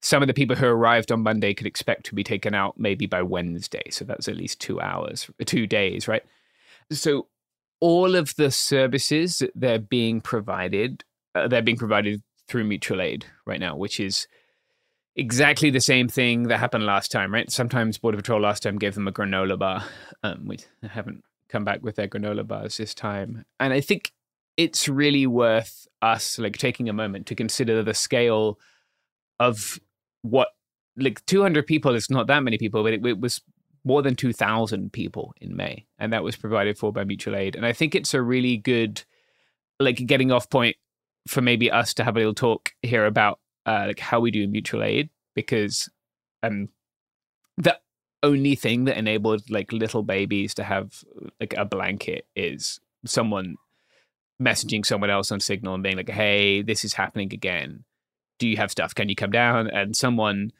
some 0.01 0.23
of 0.23 0.29
the 0.29 0.35
people 0.35 0.57
who 0.57 0.67
arrived 0.67 1.13
on 1.13 1.23
Monday 1.23 1.53
could 1.55 1.67
expect 1.67 2.07
to 2.07 2.15
be 2.15 2.25
taken 2.25 2.55
out 2.55 2.79
maybe 2.79 3.07
by 3.07 3.23
Wednesday. 3.23 3.83
So 3.91 4.05
that's 4.05 4.29
at 4.29 4.37
least 4.37 4.61
two 4.61 4.81
hours, 4.81 5.31
two 5.45 5.67
days, 5.67 6.09
right? 6.09 6.25
So 6.91 7.29
all 7.81 8.15
of 8.17 8.35
the 8.37 8.51
services 8.51 9.39
that 9.39 9.53
they're 9.55 9.79
being 9.79 10.21
provided, 10.21 11.05
uh, 11.35 11.49
they're 11.49 11.63
being 11.63 11.77
provided 11.77 12.23
through 12.49 12.65
mutual 12.65 13.01
aid 13.01 13.27
right 13.47 13.61
now, 13.61 13.77
which 13.77 14.01
is 14.01 14.27
exactly 15.17 15.71
the 15.71 15.81
same 15.81 16.09
thing 16.09 16.45
that 16.45 16.59
happened 16.59 16.87
last 16.87 17.13
time, 17.13 17.33
right? 17.33 17.51
Sometimes 17.51 17.99
Border 17.99 18.17
Patrol 18.17 18.41
last 18.41 18.63
time 18.63 18.79
gave 18.79 18.95
them 18.95 19.09
a 19.09 19.13
granola 19.13 19.59
bar. 19.59 19.85
Um, 20.23 20.47
we 20.47 20.59
haven't 20.83 21.25
come 21.49 21.65
back 21.65 21.83
with 21.83 21.97
their 21.97 22.09
granola 22.09 22.47
bars 22.47 22.77
this 22.79 22.95
time. 22.95 23.45
And 23.59 23.73
I 23.73 23.81
think 23.81 24.13
it's 24.57 24.89
really 24.89 25.27
worth 25.27 25.87
us 26.01 26.39
like 26.39 26.57
taking 26.57 26.89
a 26.89 26.93
moment 26.93 27.27
to 27.27 27.35
consider 27.35 27.83
the 27.83 27.95
scale 27.95 28.59
of 29.39 29.79
what 30.23 30.49
like 30.97 31.25
200 31.27 31.67
people 31.67 31.95
is 31.95 32.11
not 32.11 32.27
that 32.27 32.43
many 32.43 32.59
people, 32.59 32.83
but 32.83 32.93
it, 32.93 33.05
it 33.07 33.21
was 33.21 33.41
more 33.85 34.03
than 34.03 34.15
2,000 34.15 34.93
people 34.93 35.33
in 35.41 35.57
May, 35.57 35.87
and 35.99 36.13
that 36.13 36.23
was 36.23 36.37
provided 36.37 36.77
for 36.77 36.93
by 36.93 37.05
mutual 37.05 37.37
aid. 37.37 37.57
And 37.57 37.65
I 37.65 37.73
think 37.73 37.95
it's 37.95 38.13
a 38.13 38.21
really 38.21 38.59
good, 38.59 39.03
like, 39.79 39.97
getting 40.07 40.31
off 40.31 40.51
point 40.51 40.77
for 41.27 41.41
maybe 41.41 41.71
us 41.71 41.95
to 41.95 42.05
have 42.05 42.17
a 42.17 42.19
little 42.19 42.35
talk 42.35 42.73
here 42.83 43.07
about 43.07 43.39
uh, 43.67 43.85
like 43.89 44.01
how 44.01 44.21
we 44.21 44.31
do 44.31 44.47
mutual 44.49 44.83
aid 44.83 45.11
because 45.35 45.89
um 46.43 46.69
the 47.57 47.79
only 48.23 48.55
thing 48.55 48.85
that 48.85 48.97
enabled 48.97 49.43
like 49.51 49.73
little 49.73 50.03
babies 50.03 50.55
to 50.55 50.65
have 50.65 51.05
like 51.39 51.55
a 51.57 51.65
blanket 51.65 52.27
is 52.35 52.81
someone 53.05 53.57
messaging 54.41 54.85
someone 54.85 55.11
else 55.11 55.31
on 55.31 55.41
Signal 55.41 55.75
and 55.75 55.83
being 55.83 55.97
like, 55.97 56.09
"Hey, 56.09 56.63
this 56.63 56.85
is 56.85 56.95
happening 56.95 57.33
again. 57.33 57.85
Do 58.41 58.49
you 58.49 58.57
have 58.57 58.73
stuff? 58.73 58.95
Can 58.95 59.09
you 59.09 59.15
come 59.15 59.31
down?" 59.31 59.69
And 59.69 59.95
someone 59.95 60.51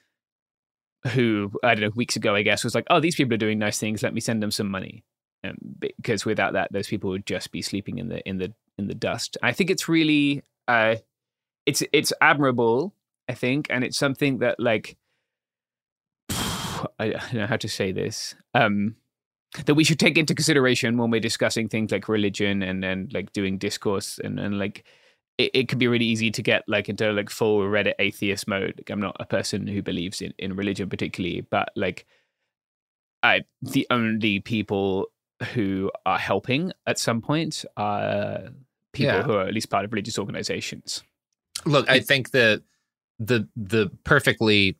who 1.09 1.51
I 1.65 1.75
don't 1.75 1.83
know 1.83 1.91
weeks 1.97 2.15
ago, 2.15 2.35
I 2.37 2.43
guess, 2.43 2.63
was 2.63 2.75
like, 2.75 2.87
"Oh, 2.91 3.01
these 3.01 3.17
people 3.17 3.35
are 3.35 3.39
doing 3.39 3.59
nice 3.59 3.79
things. 3.79 4.03
Let 4.03 4.15
me 4.15 4.21
send 4.21 4.43
them 4.43 4.53
some 4.53 4.71
money." 4.71 5.05
Um, 5.43 5.57
because 5.79 6.25
without 6.25 6.53
that, 6.53 6.71
those 6.73 6.89
people 6.89 7.11
would 7.11 7.27
just 7.27 7.51
be 7.51 7.63
sleeping 7.63 7.99
in 7.99 8.09
the 8.09 8.27
in 8.29 8.39
the 8.39 8.53
in 8.79 8.87
the 8.87 8.95
dust. 8.95 9.37
I 9.43 9.53
think 9.53 9.71
it's 9.71 9.89
really, 9.89 10.43
uh, 10.69 10.97
it's 11.67 11.83
it's 11.93 12.13
admirable. 12.21 12.95
I 13.29 13.35
think, 13.35 13.69
and 13.71 13.85
it's 13.85 13.99
something 13.99 14.39
that 14.39 14.59
like, 14.59 14.97
I 16.31 17.09
don't 17.09 17.35
know 17.35 17.47
how 17.47 17.57
to 17.57 17.69
say 17.69 17.93
this. 17.93 18.35
Um, 18.55 18.97
that 19.67 19.75
we 19.75 19.85
should 19.85 19.99
take 19.99 20.17
into 20.19 20.35
consideration 20.35 20.97
when 20.97 21.11
we're 21.11 21.21
discussing 21.21 21.69
things 21.69 21.91
like 21.91 22.09
religion 22.09 22.63
and 22.63 22.85
and 22.85 23.13
like 23.13 23.33
doing 23.33 23.59
discourse 23.59 24.19
and 24.23 24.39
and 24.39 24.59
like 24.59 24.85
it, 25.41 25.51
it 25.55 25.69
can 25.69 25.79
be 25.79 25.89
really 25.89 26.05
easy 26.05 26.31
to 26.31 26.43
get 26.43 26.63
like 26.69 26.89
into 26.89 27.13
like 27.13 27.31
full 27.31 27.61
Reddit 27.61 27.95
atheist 27.99 28.47
mode. 28.49 28.75
Like, 28.79 28.91
I'm 28.91 29.01
not 29.01 29.17
a 29.21 29.27
person 29.27 29.67
who 29.67 29.83
believes 29.83 30.21
in, 30.21 30.33
in 30.39 30.55
religion 30.57 30.89
particularly, 30.89 31.41
but 31.43 31.71
like 31.77 32.07
I 33.23 33.43
the 33.63 33.87
only 33.91 34.41
people 34.41 35.07
who 35.55 35.91
are 36.05 36.19
helping 36.19 36.73
at 36.87 36.99
some 36.99 37.21
point 37.23 37.65
are 37.77 38.51
people 38.93 39.15
Yeah. 39.15 39.23
who 39.23 39.33
are 39.33 39.47
at 39.47 39.55
least 39.55 39.71
part 39.71 39.85
of 39.85 39.93
religious 39.93 40.19
organizations. 40.19 41.03
Look, 41.65 41.89
I 41.91 42.01
think 42.01 42.31
the 42.31 42.63
the 43.19 43.49
the 43.57 43.91
perfectly 44.05 44.77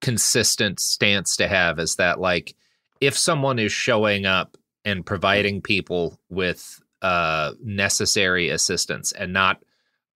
consistent 0.00 0.80
stance 0.80 1.36
to 1.36 1.48
have 1.48 1.78
is 1.78 1.96
that 1.96 2.20
like 2.20 2.54
if 3.00 3.16
someone 3.16 3.58
is 3.58 3.72
showing 3.72 4.26
up 4.26 4.56
and 4.84 5.04
providing 5.06 5.62
people 5.62 6.18
with 6.28 6.80
uh 7.02 7.52
necessary 7.62 8.50
assistance 8.50 9.12
and 9.12 9.32
not 9.32 9.62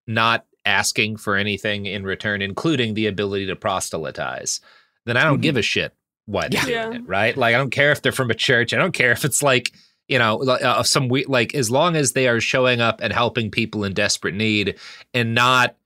not 0.08 0.44
asking 0.66 1.16
for 1.16 1.36
anything 1.36 1.86
in 1.86 2.02
return 2.04 2.42
including 2.42 2.94
the 2.94 3.06
ability 3.06 3.46
to 3.46 3.54
proselytize 3.56 4.60
then 5.06 5.16
I 5.16 5.22
don't 5.24 5.40
give 5.40 5.56
a 5.56 5.62
shit 5.62 5.94
why 6.26 6.48
they're 6.48 6.60
Yeah. 6.68 6.82
doing 6.84 6.92
Yeah. 6.94 6.98
it 6.98 7.08
right 7.08 7.36
like 7.36 7.54
I 7.54 7.58
don't 7.58 7.70
care 7.70 7.92
if 7.92 8.02
they're 8.02 8.10
from 8.12 8.30
a 8.30 8.34
church 8.34 8.74
I 8.74 8.78
don't 8.78 8.92
care 8.92 9.12
if 9.12 9.24
it's 9.24 9.42
like 9.42 9.72
you 10.08 10.18
know 10.18 10.42
uh, 10.42 10.82
some 10.82 11.08
we 11.08 11.24
like 11.26 11.54
as 11.54 11.70
long 11.70 11.94
as 11.94 12.12
they 12.12 12.26
are 12.28 12.40
showing 12.40 12.80
up 12.80 13.00
and 13.00 13.12
helping 13.12 13.50
people 13.50 13.84
in 13.84 13.92
desperate 13.94 14.34
need 14.34 14.76
and 15.14 15.34
not 15.34 15.76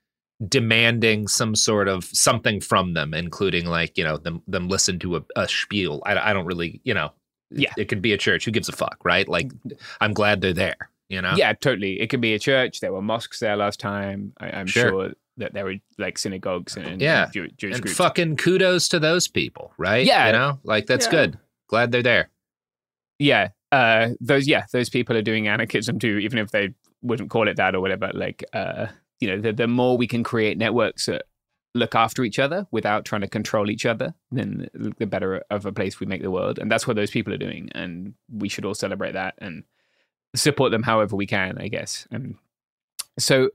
demanding 0.48 1.28
some 1.28 1.54
sort 1.54 1.86
of 1.88 2.04
something 2.04 2.60
from 2.60 2.94
them, 2.94 3.14
including 3.14 3.66
like 3.66 3.96
you 3.96 4.04
know 4.04 4.16
them 4.16 4.42
them 4.48 4.68
listen 4.68 4.98
to 5.00 5.16
a, 5.16 5.22
a 5.36 5.48
spiel. 5.48 6.02
I, 6.04 6.30
I 6.30 6.32
don't 6.32 6.46
really 6.46 6.80
you 6.84 6.94
know. 6.94 7.12
Yeah. 7.54 7.72
it 7.76 7.84
could 7.88 8.00
be 8.00 8.12
a 8.14 8.18
church. 8.18 8.46
Who 8.46 8.50
gives 8.50 8.70
a 8.70 8.72
fuck, 8.72 8.96
right? 9.04 9.28
Like, 9.28 9.52
I'm 10.00 10.14
glad 10.14 10.40
they're 10.40 10.54
there. 10.54 10.88
You 11.08 11.20
know. 11.22 11.34
Yeah, 11.36 11.52
totally. 11.52 12.00
It 12.00 12.08
could 12.08 12.20
be 12.20 12.34
a 12.34 12.38
church. 12.38 12.80
There 12.80 12.92
were 12.92 13.02
mosques 13.02 13.40
there 13.40 13.56
last 13.56 13.78
time. 13.80 14.32
I, 14.40 14.50
I'm 14.50 14.66
Sure. 14.66 14.88
sure. 14.88 15.12
that 15.38 15.54
there 15.54 15.64
were 15.64 15.76
like 15.98 16.18
synagogues 16.18 16.76
and, 16.76 16.86
and 16.86 17.00
Yeah. 17.00 17.28
Jew- 17.32 17.48
Jewish 17.56 17.74
and 17.76 17.82
groups. 17.82 17.96
fucking 17.96 18.36
kudos 18.36 18.88
to 18.88 18.98
those 19.00 19.28
people, 19.28 19.72
right? 19.78 20.06
Yeah. 20.06 20.26
you 20.26 20.32
know, 20.32 20.58
like 20.62 20.86
that's 20.86 21.06
Yeah. 21.06 21.10
good. 21.10 21.38
Glad 21.68 21.90
they're 21.92 22.02
there. 22.02 22.28
yeah 23.18 23.48
uh 23.70 24.08
those 24.20 24.46
yeah 24.48 24.64
those 24.72 24.90
people 24.90 25.16
are 25.16 25.22
doing 25.22 25.48
anarchism 25.48 25.98
too 25.98 26.18
even 26.18 26.38
if 26.38 26.50
they 26.50 26.70
wouldn't 27.02 27.30
call 27.30 27.48
it 27.48 27.56
that 27.56 27.74
or 27.74 27.80
whatever 27.80 28.10
like 28.14 28.44
uh 28.52 28.86
you 29.20 29.28
know 29.28 29.40
the, 29.40 29.52
the 29.52 29.66
more 29.68 29.96
we 29.96 30.06
can 30.06 30.22
create 30.22 30.58
networks 30.58 31.06
that 31.06 31.22
look 31.74 31.94
after 31.94 32.24
each 32.24 32.38
other 32.38 32.66
without 32.70 33.04
trying 33.04 33.20
to 33.22 33.28
control 33.28 33.70
each 33.70 33.86
other 33.86 34.12
then 34.30 34.68
the 34.74 35.06
better 35.06 35.42
of 35.50 35.64
a 35.64 35.72
place 35.72 36.00
we 36.00 36.06
make 36.06 36.20
the 36.22 36.30
world 36.30 36.58
and 36.58 36.70
that's 36.70 36.86
what 36.86 36.96
those 36.96 37.10
people 37.10 37.32
are 37.32 37.38
doing 37.38 37.70
and 37.74 38.12
we 38.30 38.48
should 38.48 38.64
all 38.64 38.74
celebrate 38.74 39.12
that 39.12 39.34
and 39.38 39.62
support 40.34 40.70
them 40.70 40.82
however 40.82 41.16
we 41.16 41.26
can 41.26 41.58
i 41.58 41.68
guess 41.68 42.06
and 42.10 42.36
so 43.18 43.50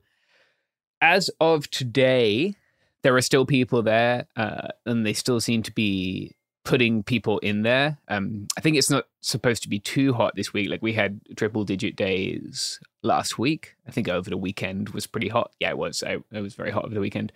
as 1.02 1.30
of 1.40 1.70
today 1.70 2.56
there 3.04 3.16
are 3.16 3.22
still 3.22 3.46
people 3.46 3.82
there 3.82 4.28
uh, 4.36 4.68
and 4.86 5.06
they 5.06 5.14
still 5.14 5.40
seem 5.40 5.62
to 5.64 5.72
be 5.72 6.36
putting 6.68 7.02
people 7.02 7.40
in 7.40 7.62
there. 7.62 7.98
Um, 8.10 8.46
I 8.58 8.62
think 8.62 8.76
it's 8.76 8.90
not 8.90 9.06
supposed 9.22 9.64
to 9.64 9.70
be 9.70 9.80
too 9.80 10.12
hot 10.12 10.36
this 10.36 10.52
week. 10.52 10.70
Like 10.70 10.82
we 10.82 10.92
had 10.92 11.22
triple 11.38 11.64
digit 11.64 11.96
days 11.96 12.78
last 13.04 13.40
week. 13.40 13.76
I 13.88 13.92
think 13.92 14.10
over 14.10 14.30
the 14.30 14.36
weekend 14.36 14.90
was 14.90 15.08
pretty 15.08 15.30
hot. 15.30 15.52
Yeah, 15.62 15.70
it 15.70 15.78
was. 15.78 16.04
I, 16.04 16.18
it 16.34 16.42
was 16.42 16.56
very 16.56 16.72
hot 16.72 16.84
over 16.84 16.94
the 16.94 17.00
weekend. 17.00 17.32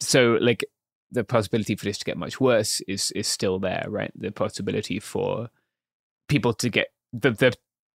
So 0.00 0.38
like 0.40 0.64
the 1.12 1.22
possibility 1.22 1.76
for 1.76 1.84
this 1.84 1.98
to 1.98 2.04
get 2.04 2.18
much 2.18 2.40
worse 2.40 2.80
is 2.88 3.12
is 3.12 3.28
still 3.28 3.60
there, 3.60 3.86
right? 3.88 4.10
The 4.16 4.32
possibility 4.32 4.98
for 4.98 5.50
people 6.28 6.52
to 6.54 6.68
get 6.68 6.88
the 7.12 7.30
the 7.30 7.54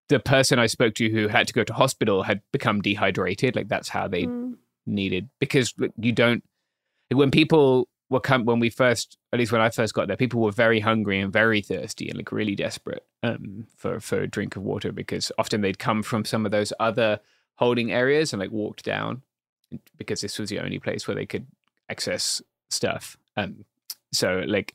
the 0.09 0.19
person 0.19 0.59
I 0.59 0.65
spoke 0.67 0.95
to 0.95 1.09
who 1.09 1.27
had 1.27 1.47
to 1.47 1.53
go 1.53 1.63
to 1.63 1.73
hospital 1.73 2.23
had 2.23 2.41
become 2.51 2.81
dehydrated. 2.81 3.55
Like 3.55 3.67
that's 3.69 3.89
how 3.89 4.07
they 4.07 4.23
Mm. 4.25 4.57
needed 4.85 5.29
because 5.39 5.73
you 5.97 6.11
don't 6.11 6.43
when 7.11 7.31
people 7.31 7.87
were 8.09 8.19
come 8.19 8.43
when 8.45 8.59
we 8.59 8.69
first 8.71 9.17
at 9.31 9.39
least 9.39 9.51
when 9.51 9.61
I 9.61 9.69
first 9.69 9.93
got 9.93 10.07
there, 10.07 10.17
people 10.17 10.41
were 10.41 10.51
very 10.51 10.79
hungry 10.79 11.19
and 11.19 11.31
very 11.31 11.61
thirsty 11.61 12.09
and 12.09 12.17
like 12.17 12.31
really 12.31 12.55
desperate 12.55 13.05
um 13.23 13.67
for 13.77 13.99
for 13.99 14.21
a 14.21 14.27
drink 14.27 14.55
of 14.55 14.63
water 14.63 14.91
because 14.91 15.31
often 15.37 15.61
they'd 15.61 15.79
come 15.79 16.01
from 16.03 16.25
some 16.25 16.45
of 16.45 16.51
those 16.51 16.73
other 16.79 17.19
holding 17.55 17.91
areas 17.91 18.33
and 18.33 18.39
like 18.39 18.51
walked 18.51 18.83
down 18.83 19.21
because 19.97 20.21
this 20.21 20.39
was 20.39 20.49
the 20.49 20.59
only 20.59 20.79
place 20.79 21.07
where 21.07 21.15
they 21.15 21.25
could 21.27 21.45
access 21.89 22.41
stuff. 22.69 23.17
Um 23.37 23.65
so 24.11 24.43
like 24.47 24.73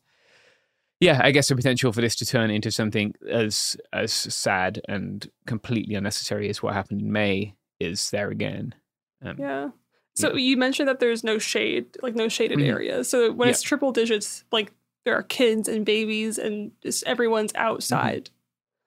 yeah, 1.01 1.21
I 1.23 1.31
guess 1.31 1.49
the 1.49 1.57
potential 1.57 1.93
for 1.93 2.01
this 2.01 2.15
to 2.17 2.27
turn 2.27 2.51
into 2.51 2.71
something 2.71 3.15
as 3.31 3.77
as 3.93 4.13
sad 4.13 4.81
and 4.89 5.29
completely 5.47 5.95
unnecessary 5.95 6.49
as 6.49 6.63
what 6.63 6.75
happened 6.75 7.01
in 7.03 7.13
May 7.13 7.55
is 7.81 8.11
there 8.11 8.31
again. 8.31 8.75
Um, 9.23 9.37
Yeah. 9.39 9.69
So 10.17 10.37
you 10.37 10.57
mentioned 10.57 10.89
that 10.89 11.01
there's 11.01 11.25
no 11.25 11.39
shade, 11.39 11.87
like 12.01 12.15
no 12.15 12.29
shaded 12.29 12.59
Mhm. 12.59 12.69
areas. 12.69 13.09
So 13.09 13.33
when 13.33 13.49
Yeah. 13.49 13.51
it's 13.53 13.63
triple 13.63 13.91
digits, 13.91 14.45
like 14.53 14.73
there 15.05 15.17
are 15.17 15.25
kids 15.25 15.67
and 15.69 15.85
babies 15.85 16.39
and 16.39 16.71
just 16.83 17.03
everyone's 17.05 17.53
outside. 17.57 18.31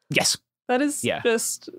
Yes. 0.10 0.38
That 0.70 0.82
is 0.82 1.04
Yeah. 1.04 1.22
just 1.24 1.70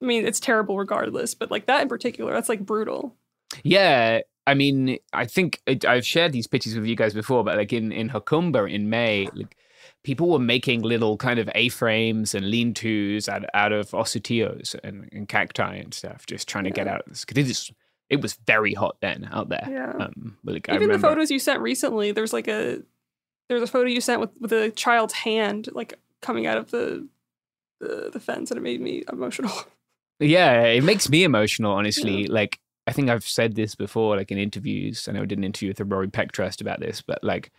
I 0.00 0.04
mean, 0.04 0.26
it's 0.26 0.40
terrible 0.40 0.76
regardless, 0.78 1.34
but 1.34 1.50
like 1.52 1.66
that 1.66 1.82
in 1.82 1.88
particular, 1.88 2.32
that's 2.32 2.48
like 2.48 2.66
brutal. 2.66 3.16
Yeah, 3.62 4.20
I 4.48 4.54
mean, 4.54 4.98
I 5.12 5.26
think 5.26 5.60
it, 5.66 5.84
I've 5.84 6.04
shared 6.06 6.32
these 6.32 6.48
pictures 6.48 6.74
with 6.74 6.86
you 6.86 6.96
guys 6.96 7.14
before, 7.14 7.44
but 7.44 7.56
like 7.56 7.72
in 7.72 7.92
in 7.92 8.08
Jacumba 8.10 8.68
in 8.72 8.88
May, 8.90 9.28
like 9.34 9.56
people 10.04 10.28
were 10.28 10.38
making 10.38 10.82
little 10.82 11.16
kind 11.16 11.38
of 11.38 11.48
A-frames 11.54 12.34
and 12.34 12.50
lean-tos 12.50 13.28
out, 13.28 13.44
out 13.54 13.72
of 13.72 13.90
ocotillos 13.90 14.74
and, 14.82 15.08
and 15.12 15.28
cacti 15.28 15.76
and 15.76 15.94
stuff, 15.94 16.26
just 16.26 16.48
trying 16.48 16.64
to 16.64 16.70
get 16.70 16.88
out. 16.88 17.04
Because 17.04 17.36
it 17.36 17.38
is, 17.38 17.70
it 18.10 18.20
was 18.20 18.34
very 18.46 18.74
hot 18.74 18.96
then 19.00 19.28
out 19.32 19.48
there. 19.48 19.66
Yeah. 19.70 19.92
Um, 19.92 20.38
like, 20.44 20.68
Even 20.68 20.90
the 20.90 20.98
photos 20.98 21.30
you 21.30 21.38
sent 21.38 21.60
recently, 21.60 22.12
there's 22.12 22.32
like 22.32 22.48
a 22.48 22.82
there's 23.48 23.62
a 23.62 23.66
photo 23.66 23.88
you 23.88 24.00
sent 24.00 24.20
with, 24.20 24.30
with 24.40 24.52
a 24.52 24.70
child's 24.70 25.12
hand 25.12 25.68
like 25.72 25.94
coming 26.20 26.46
out 26.46 26.56
of 26.56 26.70
the 26.70 27.06
the, 27.80 28.10
the 28.12 28.20
fence 28.20 28.50
and 28.50 28.58
it 28.58 28.62
made 28.62 28.80
me 28.80 29.04
emotional. 29.12 29.52
Yeah, 30.20 30.62
it 30.62 30.84
makes 30.84 31.08
me 31.08 31.24
emotional, 31.24 31.72
honestly. 31.72 32.28
Like 32.28 32.60
I 32.86 32.92
think 32.92 33.10
I've 33.10 33.26
said 33.26 33.56
this 33.56 33.74
before, 33.74 34.16
like 34.16 34.30
in 34.30 34.38
interviews. 34.38 35.08
I 35.08 35.12
know 35.12 35.22
I 35.22 35.24
did 35.24 35.38
an 35.38 35.42
interview 35.42 35.70
with 35.70 35.78
the 35.78 35.84
Rory 35.84 36.06
Peck 36.06 36.30
Trust 36.30 36.60
about 36.60 36.78
this, 36.78 37.02
but 37.02 37.24
like 37.24 37.50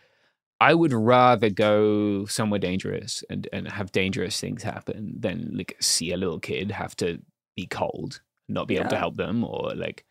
I 0.61 0.73
would 0.73 0.93
rather 0.93 1.49
go 1.49 2.25
somewhere 2.25 2.59
dangerous 2.59 3.23
and, 3.29 3.47
and 3.51 3.67
have 3.69 3.91
dangerous 3.91 4.39
things 4.39 4.63
happen 4.63 5.15
than 5.19 5.51
like 5.57 5.75
see 5.81 6.11
a 6.11 6.17
little 6.17 6.39
kid 6.39 6.71
have 6.71 6.95
to 6.97 7.19
be 7.55 7.65
cold, 7.65 8.21
not 8.47 8.67
be 8.67 8.77
able 8.77 8.89
to 8.89 8.97
help 8.97 9.17
them, 9.17 9.43
or 9.43 9.73
like 9.75 10.05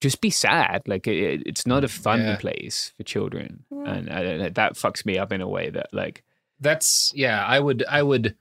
just 0.00 0.20
be 0.20 0.30
sad. 0.30 0.82
Like 0.86 1.06
it, 1.06 1.42
it's 1.46 1.66
not 1.66 1.84
a 1.84 1.88
fun 1.88 2.20
Yeah. 2.20 2.36
place 2.36 2.92
for 2.96 3.02
children, 3.04 3.64
Yeah. 3.70 3.94
and 3.94 4.54
that 4.54 4.74
fucks 4.74 5.06
me 5.06 5.16
up 5.18 5.32
in 5.32 5.40
a 5.40 5.48
way 5.48 5.70
that 5.70 5.88
like 5.92 6.22
That's 6.60 7.12
yeah, 7.16 7.44
I 7.44 7.58
would 7.58 7.84
I 7.88 8.02
would 8.02 8.36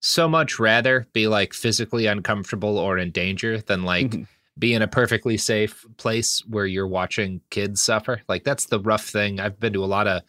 so 0.00 0.28
much 0.28 0.60
rather 0.60 1.08
be 1.12 1.26
like 1.26 1.52
physically 1.52 2.06
uncomfortable 2.06 2.78
or 2.78 2.96
in 2.98 3.10
danger 3.10 3.60
than 3.60 3.82
like 3.82 4.10
Mhm. 4.10 4.26
be 4.56 4.72
in 4.72 4.82
a 4.82 4.88
perfectly 4.88 5.36
safe 5.36 5.84
place 5.96 6.40
where 6.46 6.66
you're 6.66 6.86
watching 6.86 7.40
kids 7.50 7.82
suffer. 7.82 8.22
Like 8.28 8.44
that's 8.44 8.66
the 8.66 8.78
rough 8.80 9.06
thing. 9.06 9.40
I've 9.40 9.58
been 9.58 9.72
to 9.72 9.84
a 9.84 9.86
lot 9.86 10.06
of 10.06 10.22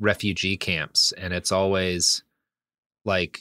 refugee 0.00 0.56
camps 0.56 1.12
and 1.12 1.32
it's 1.32 1.52
always 1.52 2.22
like 3.04 3.40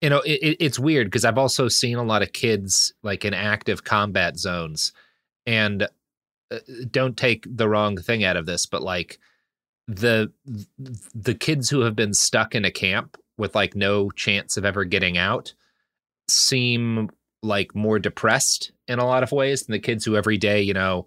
you 0.00 0.10
know, 0.10 0.20
it, 0.20 0.42
it- 0.42 0.56
it's 0.60 0.78
weird 0.78 1.06
because 1.06 1.24
I've 1.24 1.38
also 1.38 1.68
seen 1.68 1.96
a 1.96 2.02
lot 2.04 2.22
of 2.22 2.32
kids 2.32 2.92
like 3.02 3.24
in 3.24 3.32
active 3.32 3.84
combat 3.84 4.36
zones 4.38 4.92
and 5.46 5.84
uh, 6.50 6.58
don't 6.90 7.16
take 7.16 7.46
the 7.48 7.68
wrong 7.68 7.96
thing 7.96 8.22
out 8.22 8.36
of 8.36 8.44
this, 8.44 8.66
but 8.66 8.82
like 8.82 9.18
the 9.88 10.30
the 11.14 11.34
kids 11.34 11.70
who 11.70 11.80
have 11.80 11.96
been 11.96 12.12
stuck 12.14 12.54
in 12.54 12.64
a 12.66 12.70
camp 12.70 13.16
with 13.38 13.54
like 13.54 13.74
no 13.74 14.10
chance 14.10 14.56
of 14.56 14.64
ever 14.64 14.84
getting 14.84 15.16
out 15.16 15.54
seem 16.28 17.10
like 17.42 17.74
more 17.74 17.98
depressed 17.98 18.72
in 18.88 18.98
a 18.98 19.06
lot 19.06 19.22
of 19.22 19.32
ways 19.32 19.62
than 19.64 19.72
the 19.72 19.78
kids 19.78 20.04
who 20.04 20.16
every 20.16 20.38
day, 20.38 20.60
you 20.62 20.74
know, 20.74 21.06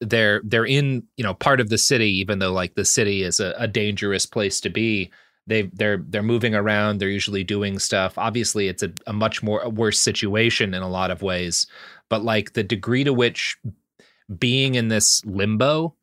they're 0.00 0.40
they're 0.44 0.66
in, 0.66 1.04
you 1.16 1.24
know, 1.24 1.34
part 1.34 1.60
of 1.60 1.68
the 1.68 1.78
city, 1.78 2.10
even 2.18 2.38
though 2.38 2.52
like 2.52 2.74
the 2.74 2.84
city 2.84 3.22
is 3.22 3.40
a, 3.40 3.54
a 3.58 3.68
dangerous 3.68 4.26
place 4.26 4.60
to 4.60 4.70
be. 4.70 5.10
They 5.48 5.62
they're 5.72 5.98
they're 5.98 6.22
moving 6.22 6.54
around, 6.54 6.98
they're 6.98 7.08
usually 7.08 7.44
doing 7.44 7.78
stuff. 7.78 8.18
Obviously, 8.18 8.68
it's 8.68 8.82
a, 8.82 8.92
a 9.06 9.12
much 9.12 9.42
more 9.42 9.60
a 9.60 9.68
worse 9.70 9.98
situation 9.98 10.74
in 10.74 10.82
a 10.82 10.88
lot 10.88 11.10
of 11.10 11.22
ways. 11.22 11.66
But 12.08 12.24
like 12.24 12.52
the 12.52 12.64
degree 12.64 13.04
to 13.04 13.12
which 13.12 13.56
being 14.38 14.74
in 14.74 14.88
this 14.88 15.24
limbo 15.24 15.94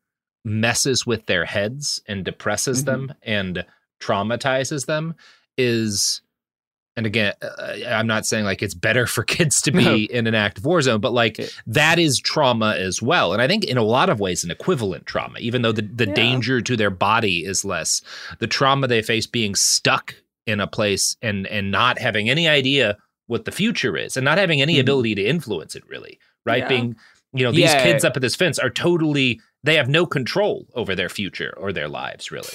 messes 0.44 1.06
with 1.06 1.26
their 1.26 1.44
heads 1.44 2.00
and 2.08 2.24
depresses 2.24 2.84
mm-hmm. 2.84 3.06
them 3.06 3.14
and 3.22 3.64
traumatizes 4.00 4.86
them 4.86 5.14
is 5.56 6.22
and 6.96 7.06
again 7.06 7.32
uh, 7.42 7.74
i'm 7.88 8.06
not 8.06 8.24
saying 8.26 8.44
like 8.44 8.62
it's 8.62 8.74
better 8.74 9.06
for 9.14 9.22
kids 9.24 9.60
to 9.62 9.72
be 9.72 9.84
No. 9.84 9.94
in 9.94 10.26
an 10.26 10.34
active 10.34 10.64
war 10.64 10.80
zone 10.82 11.00
but 11.00 11.12
like 11.12 11.40
that 11.66 11.98
is 11.98 12.18
trauma 12.18 12.74
as 12.76 13.00
well 13.02 13.32
and 13.32 13.40
i 13.42 13.48
think 13.48 13.64
in 13.64 13.76
a 13.76 13.82
lot 13.82 14.08
of 14.10 14.20
ways 14.20 14.44
an 14.44 14.50
equivalent 14.50 15.06
trauma 15.06 15.38
even 15.40 15.62
though 15.62 15.72
the, 15.72 15.82
the 15.82 16.06
Yeah. 16.06 16.14
danger 16.14 16.60
to 16.60 16.76
their 16.76 16.90
body 16.90 17.44
is 17.44 17.64
less 17.64 18.02
the 18.38 18.46
trauma 18.46 18.86
they 18.86 19.02
face 19.02 19.26
being 19.26 19.54
stuck 19.54 20.14
in 20.46 20.60
a 20.60 20.66
place 20.66 21.16
and 21.22 21.46
and 21.48 21.70
not 21.70 21.98
having 21.98 22.28
any 22.30 22.46
idea 22.48 22.96
what 23.26 23.44
the 23.46 23.52
future 23.52 23.96
is 23.96 24.16
and 24.16 24.24
not 24.24 24.36
having 24.38 24.60
any 24.60 24.76
Mhm. 24.76 24.80
ability 24.80 25.14
to 25.14 25.22
influence 25.24 25.74
it 25.74 25.82
really 25.88 26.18
right 26.46 26.58
Yeah. 26.64 26.68
being 26.68 26.96
you 27.32 27.44
know 27.44 27.50
these 27.52 27.72
kids 27.74 28.04
up 28.04 28.14
at 28.16 28.22
this 28.22 28.36
fence 28.36 28.58
are 28.58 28.70
totally 28.70 29.40
they 29.64 29.74
have 29.76 29.88
no 29.88 30.04
control 30.06 30.66
over 30.74 30.94
their 30.94 31.08
future 31.08 31.54
or 31.56 31.72
their 31.72 31.88
lives 31.88 32.30
really 32.30 32.54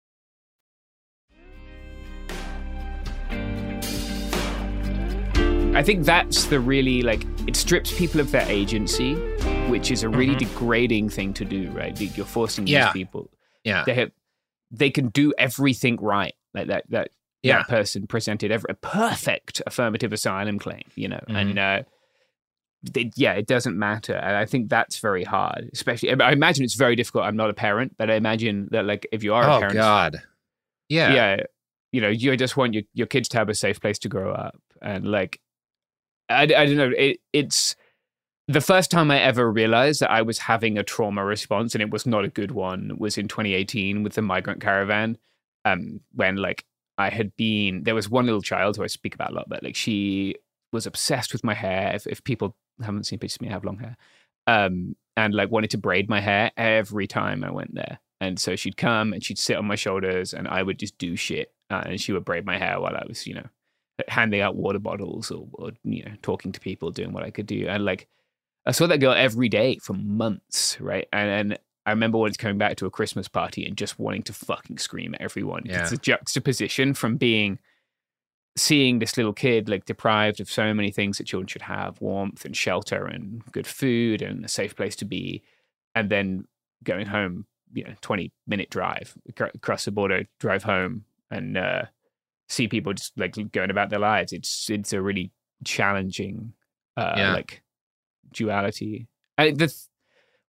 I 5.73 5.83
think 5.83 6.05
that's 6.05 6.45
the 6.45 6.59
really 6.59 7.01
like 7.01 7.25
it 7.47 7.55
strips 7.55 7.97
people 7.97 8.19
of 8.19 8.31
their 8.31 8.47
agency, 8.49 9.15
which 9.69 9.89
is 9.89 10.03
a 10.03 10.09
really 10.09 10.35
degrading 10.35 11.09
thing 11.09 11.33
to 11.35 11.45
do, 11.45 11.69
right? 11.71 11.99
You're 12.17 12.25
forcing 12.25 12.67
Yeah. 12.67 12.85
these 12.87 12.93
people. 12.93 13.31
yeah 13.63 13.83
They 13.85 13.93
have 13.95 14.11
they 14.69 14.89
can 14.89 15.07
do 15.09 15.33
everything 15.37 15.97
right. 16.01 16.33
Like 16.53 16.67
that 16.67 16.83
that 16.89 17.09
Yeah. 17.41 17.59
that 17.59 17.67
person 17.69 18.05
presented 18.05 18.51
every, 18.51 18.67
a 18.69 18.73
perfect 18.73 19.61
affirmative 19.65 20.11
asylum 20.13 20.59
claim, 20.59 20.83
you 20.95 21.07
know, 21.07 21.21
and 21.27 21.57
uh, 21.57 21.83
they, 22.83 23.11
yeah, 23.15 23.33
it 23.33 23.47
doesn't 23.47 23.77
matter. 23.77 24.13
And 24.15 24.35
I 24.35 24.45
think 24.45 24.69
that's 24.69 24.99
very 24.99 25.23
hard, 25.23 25.69
especially. 25.73 26.09
I 26.21 26.31
imagine 26.33 26.63
it's 26.65 26.75
very 26.75 26.95
difficult. 26.97 27.23
I'm 27.25 27.37
not 27.37 27.49
a 27.49 27.53
parent, 27.53 27.95
but 27.97 28.11
I 28.11 28.15
imagine 28.15 28.67
that 28.71 28.85
like 28.85 29.07
if 29.13 29.23
you 29.23 29.33
are 29.33 29.43
a 29.47 29.55
oh 29.55 29.59
parent, 29.59 29.75
god 29.77 30.21
yeah 30.89 31.13
yeah, 31.13 31.37
you 31.93 32.01
know, 32.01 32.09
you 32.09 32.35
just 32.35 32.57
want 32.57 32.73
your, 32.73 32.83
your 32.93 33.07
kids 33.07 33.29
to 33.29 33.37
have 33.37 33.47
a 33.49 33.55
safe 33.55 33.79
place 33.79 33.97
to 33.99 34.09
grow 34.09 34.33
up. 34.33 34.59
And 34.81 35.05
like, 35.07 35.39
I, 36.31 36.41
I 36.43 36.65
don't 36.65 36.77
know, 36.77 36.91
it, 36.97 37.19
it's 37.33 37.75
the 38.47 38.61
first 38.61 38.91
time 38.91 39.11
I 39.11 39.19
ever 39.19 39.49
realized 39.51 40.01
that 40.01 40.11
I 40.11 40.21
was 40.21 40.39
having 40.39 40.77
a 40.77 40.83
trauma 40.83 41.23
response 41.23 41.73
and 41.73 41.81
it 41.81 41.91
was 41.91 42.05
not 42.05 42.25
a 42.25 42.29
good 42.29 42.51
one 42.51 42.97
was 42.97 43.17
in 43.17 43.27
2018 43.27 44.03
with 44.03 44.13
the 44.13 44.21
migrant 44.21 44.61
caravan. 44.61 45.17
Um, 45.63 46.01
when 46.13 46.37
like 46.37 46.65
I 46.97 47.09
had 47.09 47.35
been, 47.35 47.83
there 47.83 47.95
was 47.95 48.09
one 48.09 48.25
little 48.25 48.41
child 48.41 48.77
who 48.77 48.83
I 48.83 48.87
speak 48.87 49.15
about 49.15 49.31
a 49.31 49.35
lot, 49.35 49.49
but 49.49 49.63
like 49.63 49.75
she 49.75 50.35
was 50.73 50.85
obsessed 50.85 51.33
with 51.33 51.43
my 51.43 51.53
hair. 51.53 51.91
If, 51.95 52.07
if 52.07 52.23
people 52.23 52.55
haven't 52.83 53.05
seen 53.05 53.19
pictures 53.19 53.37
of 53.37 53.41
me, 53.41 53.49
I 53.49 53.53
have 53.53 53.65
long 53.65 53.77
hair. 53.77 53.97
Um, 54.47 54.95
and 55.15 55.33
like 55.33 55.51
wanted 55.51 55.69
to 55.71 55.77
braid 55.77 56.09
my 56.09 56.19
hair 56.19 56.51
every 56.57 57.07
time 57.07 57.43
I 57.43 57.51
went 57.51 57.75
there. 57.75 57.99
And 58.19 58.39
so 58.39 58.55
she'd 58.55 58.77
come 58.77 59.13
and 59.13 59.23
she'd 59.23 59.39
sit 59.39 59.57
on 59.57 59.65
my 59.65 59.75
shoulders 59.75 60.33
and 60.33 60.47
I 60.47 60.63
would 60.63 60.79
just 60.79 60.97
do 60.97 61.15
shit. 61.15 61.53
Uh, 61.69 61.83
and 61.85 62.01
she 62.01 62.11
would 62.11 62.25
braid 62.25 62.45
my 62.45 62.57
hair 62.57 62.79
while 62.79 62.95
I 62.95 63.03
was, 63.07 63.25
you 63.25 63.33
know, 63.33 63.47
handing 64.07 64.41
out 64.41 64.55
water 64.55 64.79
bottles 64.79 65.31
or, 65.31 65.47
or 65.53 65.71
you 65.83 66.03
know 66.03 66.11
talking 66.21 66.51
to 66.51 66.59
people, 66.59 66.91
doing 66.91 67.13
what 67.13 67.23
I 67.23 67.31
could 67.31 67.47
do, 67.47 67.67
and 67.67 67.85
like 67.85 68.07
I 68.65 68.71
saw 68.71 68.87
that 68.87 68.99
girl 68.99 69.13
every 69.13 69.49
day 69.49 69.77
for 69.77 69.93
months, 69.93 70.79
right? 70.79 71.07
And, 71.11 71.29
and 71.29 71.59
I 71.85 71.91
remember 71.91 72.17
once 72.17 72.37
coming 72.37 72.57
back 72.57 72.75
to 72.77 72.85
a 72.85 72.91
Christmas 72.91 73.27
party 73.27 73.65
and 73.65 73.75
just 73.75 73.97
wanting 73.97 74.23
to 74.23 74.33
fucking 74.33 74.77
scream 74.77 75.15
at 75.15 75.21
everyone. 75.21 75.63
Yeah. 75.65 75.81
It's 75.81 75.91
a 75.91 75.97
juxtaposition 75.97 76.93
from 76.93 77.17
being 77.17 77.59
seeing 78.55 78.99
this 78.99 79.17
little 79.17 79.33
kid 79.33 79.69
like 79.69 79.85
deprived 79.85 80.41
of 80.41 80.51
so 80.51 80.73
many 80.73 80.91
things 80.91 81.17
that 81.17 81.27
children 81.27 81.47
should 81.47 81.61
have 81.61 81.99
warmth 82.01 82.43
and 82.43 82.55
shelter 82.55 83.05
and 83.05 83.43
good 83.51 83.65
food 83.65 84.21
and 84.21 84.43
a 84.43 84.47
safe 84.47 84.75
place 84.75 84.95
to 84.97 85.05
be 85.05 85.41
and 85.95 86.09
then 86.09 86.45
going 86.83 87.05
home 87.05 87.45
you 87.73 87.83
know 87.83 87.93
20 88.01 88.29
minute 88.47 88.69
drive 88.69 89.15
across 89.39 89.85
the 89.85 89.91
border 89.91 90.25
drive 90.39 90.63
home 90.63 91.05
and 91.29 91.57
uh 91.57 91.83
see 92.51 92.67
people 92.67 92.93
just 92.93 93.17
like 93.17 93.35
going 93.51 93.69
about 93.71 93.89
their 93.89 93.99
lives. 93.99 94.33
It's 94.33 94.69
it's 94.69 94.93
a 94.93 95.01
really 95.01 95.31
challenging 95.63 96.53
uh 96.97 97.13
Yeah. 97.17 97.33
like 97.33 97.61
duality. 98.33 99.07
I, 99.37 99.51
the, 99.51 99.73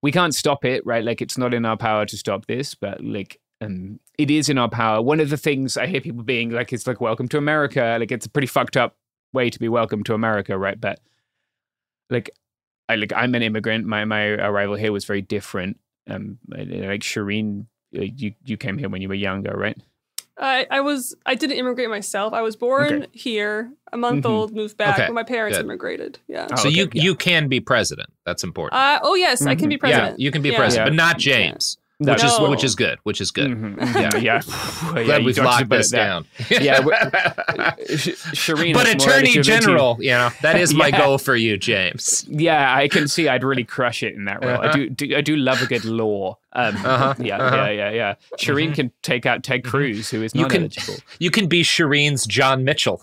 we 0.03 0.11
can't 0.13 0.35
stop 0.35 0.65
it 0.65 0.85
right? 0.85 1.05
Like 1.05 1.23
it's 1.23 1.39
not 1.39 1.55
in 1.55 1.65
our 1.65 1.77
power 1.77 2.05
to 2.07 2.17
stop 2.17 2.47
this 2.47 2.75
but 2.75 3.03
like 3.03 3.41
um 3.61 4.01
it 4.19 4.31
is 4.31 4.49
in 4.49 4.59
our 4.59 4.69
power. 4.69 5.01
One 5.01 5.21
of 5.21 5.31
the 5.31 5.37
things 5.37 5.77
i 5.77 5.87
hear 5.87 6.01
people 6.01 6.25
being 6.25 6.51
like 6.51 6.73
it's 6.73 6.87
like 6.87 7.01
welcome 7.01 7.29
to 7.29 7.39
america. 7.39 7.97
Like 8.01 8.11
it's 8.13 8.27
a 8.27 8.31
pretty 8.31 8.49
fucked 8.49 8.77
up 8.77 8.97
way 9.33 9.49
to 9.51 9.59
be 9.59 9.69
welcome 9.69 10.03
to 10.05 10.15
america 10.15 10.59
right? 10.59 10.81
But 10.81 10.99
like 12.11 12.31
i 12.89 12.97
like 12.97 13.13
i'm 13.15 13.35
an 13.35 13.43
immigrant. 13.43 13.87
My 13.87 14.05
my 14.05 14.25
arrival 14.31 14.75
here 14.75 14.93
was 14.93 15.05
very 15.05 15.23
different. 15.23 15.79
Um 16.11 16.39
like 16.49 17.03
shereen 17.03 17.67
you 17.93 18.33
you 18.45 18.57
came 18.57 18.79
here 18.79 18.89
when 18.89 19.03
you 19.03 19.09
were 19.09 19.15
younger 19.15 19.55
right 19.57 19.79
I, 20.39 20.67
I 20.71 20.81
was 20.81 21.15
I 21.27 21.35
didn't 21.35 21.59
immigrate 21.59 21.91
myself. 21.91 22.33
I 22.33 22.41
was 22.43 22.57
born 22.57 23.03
Okay. 23.03 23.07
here, 23.13 23.71
a 23.93 23.97
month 23.99 24.25
Mhm. 24.25 24.31
old, 24.31 24.55
moved 24.55 24.77
back, 24.79 24.95
Okay, 24.99 25.07
but 25.07 25.13
my 25.15 25.23
parents 25.25 25.59
good. 25.59 25.65
immigrated. 25.67 26.19
Yeah. 26.27 26.49
Oh, 26.51 26.57
so 26.57 26.69
okay, 26.69 26.77
you 26.79 26.89
yeah. 26.93 27.03
you 27.03 27.15
can 27.15 27.49
be 27.49 27.61
president. 27.61 28.09
That's 28.25 28.43
important. 28.43 28.81
Uh, 28.81 29.01
oh 29.03 29.15
yes, 29.15 29.45
I 29.45 29.55
can 29.55 29.69
be 29.69 29.77
Mhm. 29.77 29.81
president. 29.81 30.19
Yeah, 30.19 30.25
you 30.25 30.31
can 30.31 30.41
be 30.43 30.49
Yeah. 30.51 30.57
president, 30.57 30.87
Yeah. 30.87 30.91
but 30.91 30.97
not 30.97 31.19
James, 31.19 31.77
No. 32.01 32.15
which 32.15 32.25
is 32.25 32.41
which 32.41 32.65
is 32.65 32.75
good. 32.75 32.99
Which 33.05 33.21
is 33.21 33.31
good. 33.31 33.51
Mhm, 33.51 33.77
mhm, 33.77 34.23
yeah 34.29 34.41
Glad 34.93 35.07
yeah, 35.07 35.19
we've 35.25 35.39
locked 35.39 35.69
this 35.71 35.91
down. 35.91 36.27
yeah 36.51 36.81
Sh- 37.97 38.17
shereen 38.35 38.75
but 38.75 38.89
attorney 38.93 39.41
general, 39.41 39.97
you 40.01 40.11
know, 40.11 40.31
that 40.43 40.59
is 40.61 40.75
my 40.75 40.87
Yeah. 40.93 40.99
goal 40.99 41.19
for 41.19 41.37
you, 41.37 41.57
James. 41.57 42.25
Yeah, 42.29 42.75
I 42.75 42.89
can 42.89 43.07
see 43.09 43.29
I'd 43.29 43.45
really 43.45 43.65
crush 43.65 44.03
it 44.03 44.15
in 44.15 44.25
that 44.25 44.45
role. 44.45 44.51
I 44.61 44.67
Uh-huh. 44.67 44.73
do, 44.77 44.91
do 44.91 45.17
I 45.17 45.21
do 45.21 45.37
love 45.37 45.63
a 45.63 45.67
good 45.67 45.85
law. 45.85 46.39
Um, 46.55 46.75
Uh-huh, 46.85 47.15
Yeah, 47.19 47.37
uh-huh. 47.39 47.57
yeah, 47.57 47.71
yeah, 47.71 47.91
yeah. 47.91 48.15
Shereen 48.39 48.75
can 48.75 48.91
take 49.03 49.25
out 49.27 49.43
Ted 49.45 49.65
Cruz, 49.65 50.11
who 50.11 50.23
is 50.23 50.35
not 50.35 50.41
You 50.43 50.49
can 50.49 50.61
eligible. 50.63 50.95
you 51.21 51.31
can 51.31 51.47
be 51.47 51.63
Shereen's 51.63 52.27
John 52.27 52.65
Mitchell. 52.65 53.03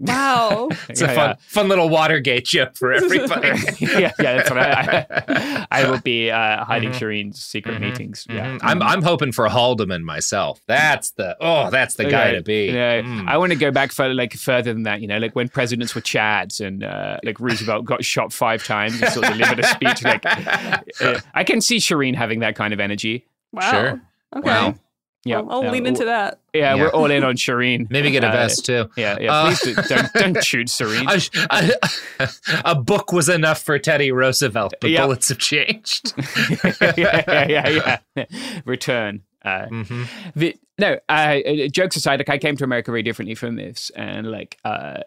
Wow. 0.00 0.68
It's 0.88 1.00
a 1.02 1.06
Yeah, 1.06 1.14
fun 1.14 1.36
fun 1.40 1.68
little 1.68 1.88
Watergate 1.88 2.44
joke 2.44 2.76
for 2.76 2.92
everybody. 3.02 3.48
yeah. 3.48 3.98
yeah, 3.98 4.12
yeah, 4.20 4.36
that's 4.36 4.50
what 4.50 4.58
I, 4.58 5.06
I, 5.10 5.66
I 5.82 5.90
will 5.90 6.00
be 6.00 6.30
uh, 6.30 6.64
hiding 6.64 6.90
Mhm. 6.90 6.98
Shereen's 6.98 7.42
secret 7.44 7.76
Mhm. 7.76 7.80
meetings. 7.80 8.24
Yeah, 8.28 8.46
Mhm. 8.46 8.60
I'm 8.62 8.82
I'm 8.82 9.02
hoping 9.02 9.32
for 9.32 9.48
Haldeman 9.48 10.04
myself. 10.04 10.60
That's 10.68 11.10
the 11.12 11.36
oh, 11.40 11.70
that's 11.70 11.94
the 11.96 12.04
guy 12.04 12.32
to 12.32 12.42
be. 12.42 12.66
Yeah, 12.66 13.02
Mm. 13.02 13.28
I 13.28 13.36
want 13.38 13.52
to 13.52 13.58
go 13.58 13.70
back 13.70 13.90
further, 13.92 14.14
like 14.14 14.32
further 14.34 14.72
than 14.72 14.84
that. 14.84 15.00
You 15.00 15.08
know, 15.08 15.18
like 15.18 15.34
when 15.34 15.48
presidents 15.48 15.94
were 15.94 16.00
Chads 16.00 16.64
and 16.64 16.84
uh, 16.84 17.18
like 17.24 17.40
Roosevelt 17.40 17.84
got 17.84 18.04
shot 18.04 18.32
five 18.32 18.64
times 18.64 19.00
and 19.02 19.12
sort 19.12 19.26
of 19.26 19.32
delivered 19.34 19.60
a 19.60 19.66
speech. 19.66 20.02
Like, 20.04 20.24
uh, 21.00 21.20
I 21.34 21.44
can 21.44 21.60
see 21.60 21.78
Shereen 21.78 22.14
having 22.14 22.40
that 22.40 22.54
kind 22.56 22.72
of 22.72 22.80
energy. 22.80 23.26
Wow. 23.52 23.70
Sure. 23.70 24.00
Okay. 24.36 24.48
Wow. 24.48 24.74
Yeah, 25.24 25.40
Well, 25.40 25.50
I'll 25.50 25.64
yeah, 25.64 25.70
lean 25.72 25.86
into 25.86 26.04
that. 26.06 26.40
Yeah, 26.54 26.74
Yeah. 26.74 26.82
we're 26.82 26.90
all 26.90 27.10
in 27.10 27.24
on 27.24 27.34
Shereen. 27.36 27.86
Maybe 27.90 28.10
get 28.10 28.22
a 28.24 28.28
Uh, 28.28 28.32
vest 28.32 28.64
too. 28.64 28.88
Yeah, 28.96 29.18
yeah. 29.20 29.32
Uh, 29.32 29.46
Please 29.48 29.60
do, 29.62 29.74
don't 29.88 30.12
don't 30.14 30.44
shoot 30.50 30.68
Shereen. 30.68 31.06
A, 31.50 32.24
a, 32.24 32.28
a 32.70 32.74
book 32.74 33.12
was 33.12 33.28
enough 33.28 33.60
for 33.62 33.78
Teddy 33.78 34.12
Roosevelt, 34.12 34.74
but 34.80 34.90
Yeah. 34.90 35.02
bullets 35.04 35.28
have 35.28 35.38
changed. 35.38 36.14
yeah, 36.80 36.92
yeah, 36.96 37.44
yeah, 37.48 37.98
yeah. 38.16 38.24
Return. 38.64 39.22
Uh, 39.44 39.66
Mhm. 39.70 40.06
the, 40.34 40.56
no, 40.78 40.98
uh, 41.08 41.12
uh, 41.46 41.68
jokes 41.68 41.96
aside, 41.96 42.20
like 42.20 42.28
I 42.28 42.38
came 42.38 42.56
to 42.56 42.64
America 42.64 42.90
very 42.90 43.02
differently 43.02 43.34
from 43.34 43.56
this, 43.56 43.90
and 43.96 44.30
like 44.30 44.58
uh, 44.64 45.00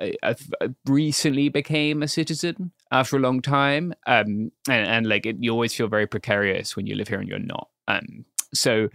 I, 0.00 0.14
I've 0.22 0.52
I 0.60 0.68
recently 0.86 1.48
became 1.48 2.02
a 2.02 2.08
citizen 2.08 2.72
after 2.90 3.16
a 3.16 3.20
long 3.20 3.40
time, 3.40 3.94
um, 4.06 4.50
and, 4.68 4.86
and 4.88 5.06
like 5.08 5.26
it, 5.26 5.36
you 5.40 5.52
always 5.52 5.74
feel 5.74 5.86
very 5.88 6.06
precarious 6.06 6.76
when 6.76 6.86
you 6.86 6.94
live 6.96 7.08
here 7.08 7.20
and 7.20 7.28
you're 7.28 7.38
not. 7.38 7.68
Um, 7.88 8.24
so 8.52 8.88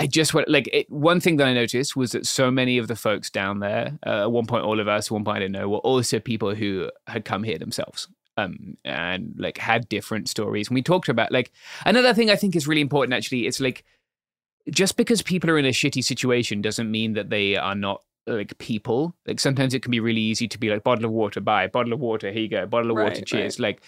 I 0.00 0.06
just 0.06 0.32
went 0.32 0.48
like 0.48 0.66
it, 0.72 0.90
one 0.90 1.20
thing 1.20 1.36
that 1.36 1.46
I 1.46 1.52
noticed 1.52 1.94
was 1.94 2.12
that 2.12 2.26
so 2.26 2.50
many 2.50 2.78
of 2.78 2.88
the 2.88 2.96
folks 2.96 3.28
down 3.28 3.60
there, 3.60 3.98
uh, 4.06 4.22
at 4.22 4.32
one 4.32 4.46
point, 4.46 4.64
all 4.64 4.80
of 4.80 4.88
us, 4.88 5.08
at 5.08 5.10
one 5.10 5.24
point 5.24 5.36
I 5.36 5.40
didn't 5.40 5.52
know, 5.52 5.68
were 5.68 5.76
also 5.78 6.18
people 6.18 6.54
who 6.54 6.90
had 7.06 7.26
come 7.26 7.42
here 7.42 7.58
themselves. 7.58 8.08
Um, 8.38 8.78
and 8.82 9.34
like 9.36 9.58
had 9.58 9.90
different 9.90 10.30
stories. 10.30 10.68
And 10.68 10.74
we 10.74 10.80
talked 10.80 11.10
about 11.10 11.30
like 11.30 11.52
another 11.84 12.14
thing 12.14 12.30
I 12.30 12.36
think 12.36 12.56
is 12.56 12.66
really 12.66 12.80
important 12.80 13.12
actually, 13.12 13.46
it's 13.46 13.60
like 13.60 13.84
just 14.70 14.96
because 14.96 15.20
people 15.20 15.50
are 15.50 15.58
in 15.58 15.66
a 15.66 15.70
shitty 15.70 16.02
situation 16.02 16.62
doesn't 16.62 16.90
mean 16.90 17.12
that 17.14 17.28
they 17.28 17.56
are 17.56 17.74
not 17.74 18.02
like 18.26 18.56
people. 18.56 19.14
Like 19.26 19.38
sometimes 19.38 19.74
it 19.74 19.82
can 19.82 19.90
be 19.90 20.00
really 20.00 20.22
easy 20.22 20.48
to 20.48 20.58
be 20.58 20.70
like 20.70 20.82
bottle 20.82 21.04
of 21.04 21.10
water, 21.10 21.40
buy 21.40 21.66
bottle 21.66 21.92
of 21.92 22.00
water, 22.00 22.32
here 22.32 22.42
you 22.42 22.48
go, 22.48 22.64
bottle 22.64 22.92
of 22.92 22.96
water, 22.96 23.16
Right, 23.16 23.26
cheers. 23.26 23.60
Like 23.60 23.82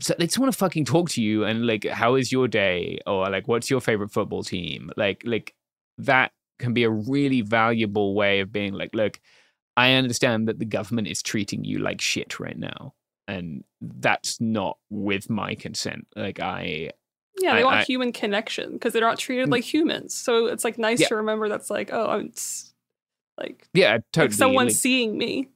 so 0.00 0.14
they 0.18 0.26
just 0.26 0.38
want 0.38 0.52
to 0.52 0.58
fucking 0.58 0.84
talk 0.84 1.10
to 1.10 1.22
you 1.22 1.44
and 1.44 1.66
like 1.66 1.84
how 1.84 2.14
is 2.14 2.30
your 2.30 2.46
day 2.46 2.98
or 3.06 3.28
like 3.28 3.48
what's 3.48 3.70
your 3.70 3.80
favorite 3.80 4.10
football 4.10 4.42
team 4.42 4.90
like 4.96 5.22
like 5.24 5.54
that 5.98 6.32
can 6.58 6.72
be 6.74 6.84
a 6.84 6.90
really 6.90 7.40
valuable 7.40 8.14
way 8.14 8.40
of 8.40 8.52
being 8.52 8.72
like 8.72 8.90
look 8.94 9.20
i 9.76 9.92
understand 9.92 10.48
that 10.48 10.58
the 10.58 10.64
government 10.64 11.06
is 11.08 11.22
treating 11.22 11.64
you 11.64 11.78
like 11.78 12.00
shit 12.00 12.40
right 12.40 12.58
now 12.58 12.94
and 13.28 13.62
that's 13.80 14.40
not 14.40 14.78
with 14.90 15.28
my 15.30 15.54
consent 15.54 16.06
like 16.16 16.40
i 16.40 16.90
Yeah, 17.40 17.54
they 17.54 17.60
I- 17.60 17.64
want 17.64 17.76
I- 17.76 17.84
human 17.84 18.12
connection 18.12 18.72
because 18.72 18.92
they're 18.92 19.02
not 19.02 19.18
treated 19.18 19.48
mm. 19.48 19.52
like 19.52 19.62
humans. 19.64 20.14
So 20.14 20.46
it's 20.46 20.64
like 20.64 20.76
nice 20.78 21.00
Yeah. 21.00 21.08
to 21.08 21.16
remember 21.16 21.48
that's 21.48 21.70
like, 21.70 21.90
oh, 21.92 22.18
it's 22.26 22.74
like, 23.36 23.68
yeah 23.74 23.98
totally 24.12 24.28
like 24.28 24.32
someone's 24.34 24.72
like- 24.72 24.80
seeing 24.80 25.16
me. 25.16 25.48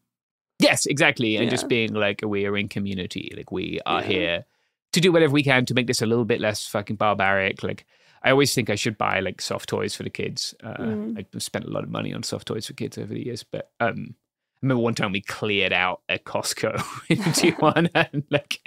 Yes, 0.61 0.87
exactly. 0.87 1.37
And 1.39 1.51
just 1.51 1.67
being 1.69 1.93
like, 1.93 2.21
we 2.25 2.47
are 2.47 2.57
in 2.57 2.69
community. 2.69 3.33
Like, 3.37 3.51
we 3.51 3.81
are 3.85 4.01
Yeah. 4.03 4.07
here 4.07 4.45
to 4.93 5.01
do 5.01 5.11
whatever 5.11 5.33
we 5.33 5.43
can 5.43 5.67
to 5.67 5.75
make 5.75 5.89
this 5.89 6.03
a 6.03 6.07
little 6.07 6.25
bit 6.25 6.41
less 6.41 6.65
fucking 6.69 6.95
barbaric. 6.97 7.65
Like, 7.65 7.85
I 8.25 8.31
always 8.31 8.55
think 8.55 8.71
I 8.71 8.75
should 8.77 8.97
buy 8.97 9.21
like 9.21 9.41
soft 9.41 9.69
toys 9.69 9.95
for 9.95 10.03
the 10.05 10.11
kids. 10.11 10.55
Uh, 10.63 10.75
Mm. 10.79 11.19
I've 11.35 11.43
spent 11.43 11.65
a 11.65 11.71
lot 11.71 11.85
of 11.85 11.91
money 11.91 12.13
on 12.15 12.23
soft 12.23 12.47
toys 12.49 12.67
for 12.67 12.73
kids 12.75 12.97
over 12.99 13.13
the 13.13 13.25
years, 13.25 13.43
but 13.43 13.71
um, 13.81 14.15
I 14.15 14.59
remember 14.63 14.83
one 14.83 14.95
time 14.95 15.11
we 15.13 15.21
cleared 15.21 15.73
out 15.73 16.03
a 16.09 16.19
Costco 16.19 16.75
in 17.09 17.17
Tijuana 17.19 18.09
and 18.13 18.23
like 18.31 18.61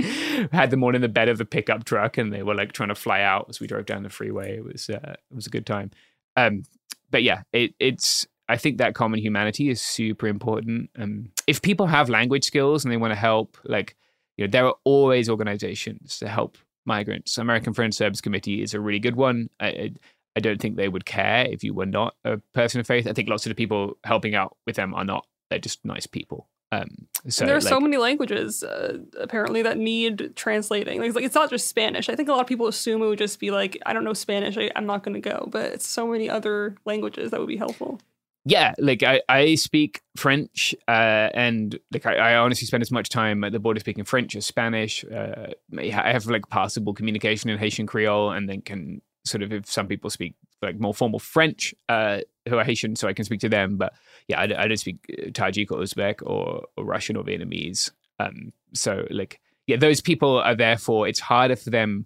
had 0.51 0.71
them 0.71 0.83
all 0.83 0.93
in 0.95 1.01
the 1.01 1.07
bed 1.07 1.29
of 1.29 1.37
the 1.37 1.45
pickup 1.45 1.85
truck, 1.85 2.17
and 2.17 2.33
they 2.33 2.43
were 2.43 2.55
like 2.55 2.73
trying 2.73 2.89
to 2.89 2.95
fly 2.95 3.21
out 3.21 3.45
as 3.49 3.59
we 3.61 3.67
drove 3.67 3.85
down 3.85 4.03
the 4.03 4.09
freeway. 4.09 4.57
It 4.57 4.65
was 4.65 4.89
uh, 4.89 5.13
it 5.13 5.33
was 5.35 5.47
a 5.47 5.51
good 5.51 5.65
time. 5.65 5.91
Um, 6.35 6.63
but 7.11 7.23
yeah, 7.23 7.43
it, 7.53 7.73
it's 7.79 8.27
I 8.49 8.57
think 8.57 8.77
that 8.77 8.93
common 8.93 9.19
humanity 9.21 9.69
is 9.69 9.81
super 9.81 10.27
important. 10.27 10.89
Um, 10.99 11.31
if 11.47 11.61
people 11.61 11.87
have 11.87 12.09
language 12.09 12.43
skills 12.43 12.83
and 12.83 12.91
they 12.91 12.97
want 12.97 13.11
to 13.11 13.19
help, 13.19 13.57
like 13.63 13.95
you 14.37 14.45
know, 14.45 14.51
there 14.51 14.65
are 14.67 14.75
always 14.83 15.29
organizations 15.29 16.19
to 16.19 16.27
help 16.27 16.57
migrants. 16.85 17.37
American 17.37 17.73
Friends 17.73 17.97
Service 17.97 18.21
Committee 18.21 18.61
is 18.61 18.73
a 18.73 18.79
really 18.79 18.99
good 18.99 19.15
one. 19.15 19.49
I, 19.59 19.91
I, 20.35 20.39
don't 20.39 20.59
think 20.59 20.75
they 20.75 20.89
would 20.89 21.05
care 21.05 21.45
if 21.49 21.63
you 21.63 21.73
were 21.73 21.85
not 21.85 22.15
a 22.23 22.37
person 22.53 22.79
of 22.79 22.87
faith. 22.87 23.07
I 23.07 23.13
think 23.13 23.29
lots 23.29 23.45
of 23.45 23.49
the 23.49 23.55
people 23.55 23.97
helping 24.03 24.35
out 24.35 24.57
with 24.65 24.75
them 24.75 24.93
are 24.93 25.05
not. 25.05 25.25
They're 25.49 25.59
just 25.59 25.85
nice 25.85 26.07
people. 26.07 26.47
Um, 26.71 27.07
so 27.27 27.43
and 27.43 27.49
there 27.49 27.55
are 27.55 27.61
like, 27.61 27.69
so 27.69 27.79
many 27.79 27.97
languages 27.97 28.63
uh, 28.63 28.97
apparently 29.19 29.61
that 29.61 29.77
need 29.77 30.35
translating. 30.35 30.99
Like, 30.99 31.07
it's 31.07 31.15
like 31.15 31.25
it's 31.25 31.35
not 31.35 31.49
just 31.49 31.69
Spanish. 31.69 32.09
I 32.09 32.15
think 32.15 32.27
a 32.27 32.31
lot 32.31 32.41
of 32.41 32.47
people 32.47 32.67
assume 32.67 33.01
it 33.01 33.07
would 33.07 33.19
just 33.19 33.39
be 33.39 33.51
like, 33.51 33.77
I 33.85 33.93
don't 33.93 34.03
know 34.03 34.13
Spanish. 34.13 34.57
I, 34.57 34.71
I'm 34.75 34.85
not 34.85 35.03
going 35.03 35.13
to 35.13 35.29
go. 35.29 35.47
But 35.49 35.71
it's 35.71 35.87
so 35.87 36.07
many 36.07 36.29
other 36.29 36.75
languages 36.85 37.31
that 37.31 37.39
would 37.39 37.47
be 37.47 37.57
helpful. 37.57 37.99
Yeah 38.45 38.73
like 38.79 39.03
i, 39.03 39.21
I 39.27 39.55
speak 39.55 40.01
french 40.15 40.75
uh, 40.87 41.29
and 41.33 41.77
like 41.91 42.05
I, 42.05 42.15
I 42.15 42.35
honestly 42.35 42.67
spend 42.67 42.81
as 42.83 42.91
much 42.91 43.09
time 43.09 43.43
at 43.43 43.51
the 43.51 43.59
border 43.59 43.79
speaking 43.79 44.03
french 44.05 44.35
as 44.35 44.45
spanish. 44.45 45.03
Uh, 45.05 45.47
i 45.77 46.11
have 46.11 46.25
like 46.27 46.47
passable 46.49 46.93
communication 46.93 47.49
in 47.49 47.57
haitian 47.57 47.87
creole 47.87 48.31
and 48.31 48.47
then 48.47 48.61
can 48.61 49.01
sort 49.25 49.41
of 49.41 49.51
if 49.51 49.65
some 49.69 49.87
people 49.87 50.09
speak 50.09 50.35
like 50.61 50.79
more 50.79 50.93
formal 50.93 51.19
french 51.19 51.73
uh, 51.89 52.19
who 52.47 52.57
are 52.57 52.63
haitian 52.63 52.95
so 52.95 53.07
i 53.07 53.13
can 53.13 53.25
speak 53.25 53.39
to 53.39 53.49
them 53.49 53.77
but 53.77 53.93
yeah 54.27 54.39
i, 54.39 54.45
don't- 54.47 54.59
I 54.59 54.67
don't 54.67 54.77
speak 54.77 54.97
uh, 55.11 55.29
tajik 55.31 55.71
or 55.71 55.79
uzbek 55.79 56.21
or, 56.23 56.65
or 56.77 56.85
russian 56.85 57.17
or 57.17 57.23
vietnamese. 57.23 57.91
Um, 58.19 58.53
so 58.73 59.05
like 59.09 59.41
yeah 59.67 59.77
those 59.77 59.99
people 60.01 60.37
are 60.39 60.55
therefore 60.55 61.07
it's 61.07 61.19
harder 61.19 61.55
for 61.55 61.69
them 61.71 62.05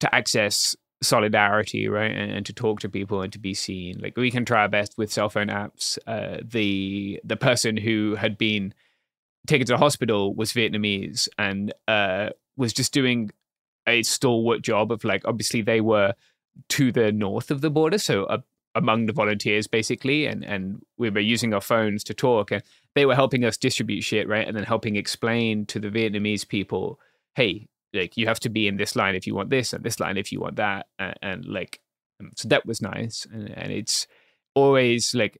to 0.00 0.12
access 0.14 0.74
solidarity, 1.02 1.88
right, 1.88 2.10
and, 2.10 2.32
and 2.32 2.46
to 2.46 2.52
talk 2.52 2.80
to 2.80 2.88
people 2.88 3.22
and 3.22 3.32
to 3.32 3.38
be 3.38 3.54
seen. 3.54 3.98
Like 4.00 4.16
we 4.16 4.30
can 4.30 4.44
try 4.44 4.62
our 4.62 4.68
best 4.68 4.96
with 4.96 5.12
cell 5.12 5.28
phone 5.28 5.48
apps. 5.48 5.98
Uh, 6.06 6.38
the 6.42 7.20
the 7.24 7.36
person 7.36 7.76
who 7.76 8.14
had 8.16 8.38
been 8.38 8.72
taken 9.46 9.66
to 9.66 9.72
the 9.72 9.78
hospital 9.78 10.34
was 10.34 10.52
Vietnamese 10.52 11.28
and 11.38 11.74
uh, 11.88 12.30
was 12.56 12.72
just 12.72 12.92
doing 12.92 13.30
a 13.86 14.02
stalwart 14.02 14.62
job 14.62 14.92
of 14.92 15.04
like 15.04 15.22
obviously 15.24 15.60
they 15.60 15.80
were 15.80 16.14
to 16.68 16.92
the 16.92 17.10
north 17.10 17.50
of 17.50 17.60
the 17.60 17.70
border, 17.70 17.98
so 17.98 18.42
among 18.74 19.06
the 19.06 19.12
volunteers 19.12 19.66
basically, 19.66 20.26
and 20.26 20.44
and 20.44 20.82
we 20.96 21.10
were 21.10 21.20
using 21.20 21.52
our 21.52 21.60
phones 21.60 22.04
to 22.04 22.14
talk, 22.14 22.50
and 22.50 22.62
they 22.94 23.06
were 23.06 23.14
helping 23.14 23.44
us 23.44 23.56
distribute 23.56 24.02
shit, 24.02 24.28
right, 24.28 24.46
and 24.46 24.56
then 24.56 24.64
helping 24.64 24.96
explain 24.96 25.66
to 25.66 25.78
the 25.78 25.90
Vietnamese 25.90 26.46
people, 26.46 26.98
hey, 27.34 27.68
like 27.92 28.16
you 28.16 28.26
have 28.26 28.40
to 28.40 28.48
be 28.48 28.66
in 28.68 28.76
this 28.76 28.96
line 28.96 29.14
if 29.14 29.26
you 29.26 29.34
want 29.34 29.50
this, 29.50 29.72
and 29.72 29.84
this 29.84 30.00
line 30.00 30.16
if 30.16 30.32
you 30.32 30.40
want 30.40 30.56
that, 30.56 30.86
and, 30.98 31.14
and 31.22 31.44
like, 31.44 31.80
um, 32.20 32.30
so 32.36 32.48
that 32.48 32.66
was 32.66 32.80
nice, 32.80 33.26
and, 33.32 33.50
and 33.50 33.72
it's 33.72 34.06
always 34.54 35.14
like 35.14 35.38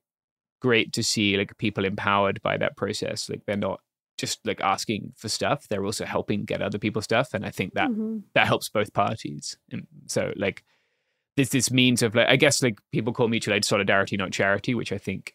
great 0.61 0.92
to 0.92 1.03
see 1.03 1.36
like 1.36 1.57
people 1.59 1.84
empowered 1.84 2.40
by 2.42 2.57
that 2.57 2.76
process. 2.76 3.28
Like 3.28 3.44
they're 3.46 3.57
not 3.57 3.80
just 4.18 4.46
like 4.46 4.61
asking 4.61 5.12
for 5.16 5.28
stuff; 5.28 5.66
they're 5.68 5.84
also 5.84 6.05
helping 6.05 6.44
get 6.44 6.62
other 6.62 6.78
people 6.78 7.03
stuff, 7.03 7.34
and 7.34 7.44
I 7.44 7.50
think 7.50 7.74
that 7.74 7.90
Mm-hmm. 7.90 8.18
that 8.34 8.46
helps 8.46 8.68
both 8.68 8.92
parties. 8.92 9.57
And 9.70 9.86
so 10.07 10.32
like 10.36 10.62
there's 11.36 11.48
this 11.50 11.70
means 11.70 12.03
of 12.03 12.14
like 12.14 12.28
I 12.28 12.36
guess 12.36 12.62
like 12.62 12.78
people 12.92 13.12
call 13.12 13.28
mutual 13.28 13.55
aid 13.55 13.64
solidarity, 13.64 14.16
not 14.16 14.32
charity, 14.32 14.74
which 14.74 14.92
I 14.92 14.98
think 14.98 15.34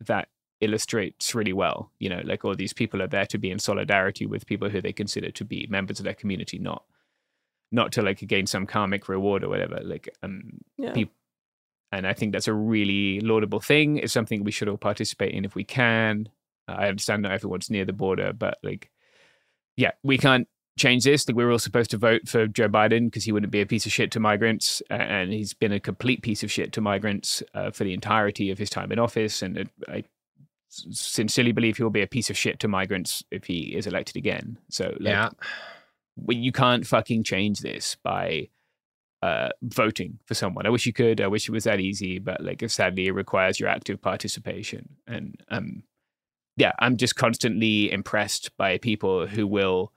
that 0.00 0.28
illustrates 0.60 1.34
really 1.34 1.52
well. 1.52 1.90
You 1.98 2.08
know, 2.08 2.22
like 2.24 2.44
all 2.44 2.54
these 2.54 2.72
people 2.72 3.02
are 3.02 3.06
there 3.06 3.26
to 3.26 3.38
be 3.38 3.50
in 3.50 3.58
solidarity 3.58 4.26
with 4.26 4.46
people 4.46 4.68
who 4.70 4.80
they 4.80 4.92
consider 4.92 5.30
to 5.30 5.44
be 5.44 5.66
members 5.68 5.98
of 6.00 6.04
their 6.04 6.14
community, 6.14 6.58
not 6.58 6.84
not 7.72 7.92
to 7.92 8.02
like 8.02 8.18
gain 8.26 8.46
some 8.46 8.66
karmic 8.66 9.08
reward 9.08 9.42
or 9.44 9.48
whatever. 9.48 9.80
Like 9.82 10.08
um 10.22 10.60
Yeah. 10.78 10.92
peop- 10.92 11.12
and 11.92 12.06
I 12.06 12.12
think 12.12 12.32
that's 12.32 12.48
a 12.48 12.52
really 12.54 13.20
laudable 13.20 13.60
thing. 13.60 13.98
It's 13.98 14.12
something 14.12 14.42
we 14.44 14.50
should 14.50 14.68
all 14.68 14.76
participate 14.76 15.32
in 15.34 15.44
if 15.44 15.54
we 15.54 15.64
can. 15.64 16.28
I 16.68 16.88
understand 16.88 17.22
not 17.22 17.32
everyone's 17.32 17.70
near 17.70 17.84
the 17.84 17.92
border, 17.92 18.32
but 18.32 18.58
like, 18.62 18.90
yeah, 19.76 19.92
we 20.02 20.18
can't 20.18 20.48
change 20.78 21.04
this. 21.04 21.28
Like, 21.28 21.36
we 21.36 21.44
were 21.44 21.52
all 21.52 21.58
supposed 21.60 21.90
to 21.92 21.96
vote 21.98 22.28
for 22.28 22.48
Joe 22.48 22.68
Biden 22.68 23.06
because 23.06 23.24
he 23.24 23.30
wouldn't 23.32 23.52
be 23.52 23.60
a 23.60 23.66
piece 23.66 23.86
of 23.86 23.92
shit 23.92 24.10
to 24.12 24.20
migrants, 24.20 24.82
and 24.90 25.32
he's 25.32 25.54
been 25.54 25.72
a 25.72 25.80
complete 25.80 26.22
piece 26.22 26.42
of 26.42 26.50
shit 26.50 26.72
to 26.72 26.80
migrants 26.80 27.42
uh, 27.54 27.70
for 27.70 27.84
the 27.84 27.94
entirety 27.94 28.50
of 28.50 28.58
his 28.58 28.68
time 28.68 28.90
in 28.90 28.98
office. 28.98 29.40
And 29.42 29.56
it, 29.56 29.68
I 29.88 30.02
sincerely 30.90 31.52
believe 31.52 31.76
he 31.76 31.82
will 31.82 31.90
be 31.90 32.02
a 32.02 32.06
piece 32.06 32.30
of 32.30 32.36
shit 32.36 32.58
to 32.60 32.68
migrants 32.68 33.22
if 33.30 33.44
he 33.44 33.74
is 33.76 33.86
elected 33.86 34.16
again. 34.16 34.58
So, 34.70 34.94
like, 35.00 35.12
Yeah. 35.12 35.30
you 36.28 36.52
can't 36.52 36.86
fucking 36.86 37.24
change 37.24 37.60
this 37.60 37.96
by 38.02 38.48
uh, 39.22 39.48
voting 39.62 40.18
for 40.26 40.34
someone. 40.34 40.66
I 40.66 40.70
wish 40.70 40.86
you 40.86 40.92
could. 40.92 41.20
I 41.20 41.26
wish 41.26 41.48
it 41.48 41.52
was 41.52 41.64
that 41.64 41.80
easy, 41.80 42.18
but 42.18 42.40
like 42.42 42.62
sadly, 42.70 43.06
it 43.06 43.12
requires 43.12 43.58
your 43.58 43.68
active 43.68 44.00
participation. 44.00 44.96
And 45.06 45.40
um, 45.48 45.82
yeah, 46.56 46.72
I'm 46.78 46.96
just 46.96 47.16
constantly 47.16 47.90
impressed 47.90 48.56
by 48.56 48.78
people 48.78 49.26
who 49.26 49.46
will, 49.46 49.92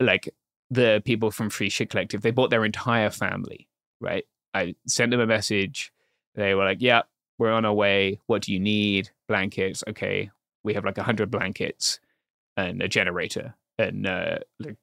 like 0.00 0.28
the 0.70 1.02
people 1.04 1.30
from 1.30 1.50
Free 1.50 1.68
Shit 1.70 1.90
Collective. 1.90 2.22
They 2.22 2.30
bought 2.30 2.50
their 2.50 2.64
entire 2.64 3.10
family. 3.10 3.68
Right? 4.00 4.24
I 4.52 4.74
sent 4.86 5.10
them 5.10 5.20
a 5.20 5.26
message. 5.26 5.90
They 6.34 6.54
were 6.54 6.64
like, 6.64 6.78
"Yeah, 6.80 7.02
we're 7.38 7.52
on 7.52 7.64
our 7.64 7.74
way. 7.74 8.20
What 8.26 8.42
do 8.42 8.52
you 8.52 8.60
need? 8.60 9.10
Blankets? 9.28 9.82
Okay, 9.88 10.30
we 10.62 10.74
have 10.74 10.84
like 10.84 10.98
a 10.98 11.02
hundred 11.02 11.30
blankets 11.30 12.00
and 12.56 12.82
a 12.82 12.88
generator." 12.88 13.54
And 13.78 14.06
uh, 14.06 14.38
like 14.60 14.76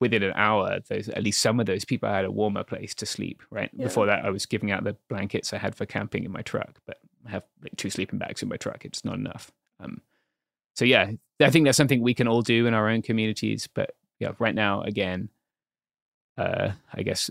within 0.00 0.22
an 0.22 0.32
hour, 0.36 0.78
those 0.88 1.08
at 1.08 1.22
least 1.22 1.40
some 1.40 1.58
of 1.58 1.66
those 1.66 1.84
people 1.84 2.08
had 2.08 2.24
a 2.24 2.30
warmer 2.30 2.62
place 2.64 2.94
to 2.96 3.06
sleep. 3.06 3.42
Right 3.50 3.70
Yeah. 3.72 3.84
before 3.86 4.06
that, 4.06 4.24
I 4.24 4.30
was 4.30 4.46
giving 4.46 4.70
out 4.70 4.84
the 4.84 4.96
blankets 5.08 5.52
I 5.52 5.58
had 5.58 5.74
for 5.74 5.86
camping 5.86 6.24
in 6.24 6.30
my 6.30 6.42
truck, 6.42 6.78
but 6.86 6.98
I 7.26 7.30
have 7.30 7.42
like 7.62 7.76
two 7.76 7.90
sleeping 7.90 8.18
bags 8.18 8.42
in 8.42 8.48
my 8.48 8.56
truck. 8.56 8.84
It's 8.84 9.04
not 9.04 9.14
enough. 9.14 9.50
Um, 9.80 10.00
so 10.74 10.84
yeah, 10.84 11.10
I 11.40 11.50
think 11.50 11.64
that's 11.64 11.76
something 11.76 12.02
we 12.02 12.14
can 12.14 12.28
all 12.28 12.42
do 12.42 12.66
in 12.66 12.74
our 12.74 12.88
own 12.88 13.02
communities. 13.02 13.66
But 13.72 13.96
yeah, 14.20 14.32
right 14.38 14.54
now, 14.54 14.82
again, 14.82 15.30
uh, 16.38 16.72
I 16.92 17.02
guess 17.02 17.30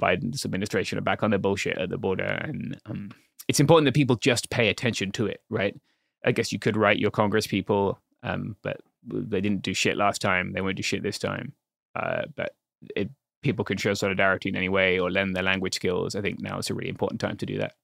Biden's 0.00 0.44
administration 0.44 0.96
are 0.98 1.02
back 1.02 1.22
on 1.22 1.30
their 1.30 1.38
bullshit 1.38 1.76
at 1.76 1.90
the 1.90 1.98
border, 1.98 2.24
and 2.24 2.80
um, 2.86 3.10
it's 3.48 3.60
important 3.60 3.86
that 3.86 3.94
people 3.94 4.16
just 4.16 4.50
pay 4.50 4.68
attention 4.68 5.12
to 5.12 5.26
it, 5.26 5.42
right? 5.50 5.76
I 6.24 6.32
guess 6.32 6.52
you 6.52 6.58
could 6.58 6.76
write 6.76 6.98
your 6.98 7.10
Congress 7.10 7.46
people, 7.46 7.98
um, 8.22 8.56
but 8.62 8.80
they 9.06 9.40
didn't 9.40 9.62
do 9.62 9.74
shit 9.74 9.96
last 9.96 10.20
time. 10.20 10.52
They 10.52 10.60
won't 10.60 10.76
do 10.76 10.82
shit 10.82 11.02
this 11.02 11.18
time. 11.18 11.52
Uh, 11.94 12.22
but 12.34 12.54
it, 12.96 13.10
people 13.42 13.64
can 13.64 13.76
show 13.76 13.94
solidarity 13.94 14.48
in 14.48 14.56
any 14.56 14.68
way 14.68 14.98
or 14.98 15.10
lend 15.10 15.36
their 15.36 15.42
language 15.42 15.74
skills. 15.74 16.14
I 16.14 16.22
think 16.22 16.40
now 16.40 16.58
is 16.58 16.70
a 16.70 16.74
really 16.74 16.88
important 16.88 17.20
time 17.20 17.36
to 17.36 17.46
do 17.46 17.58
that. 17.58 17.74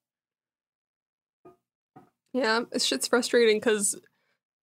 Yeah, 2.33 2.63
it's 2.73 2.85
shit's 2.85 3.09
frustrating 3.09 3.57
because 3.57 4.01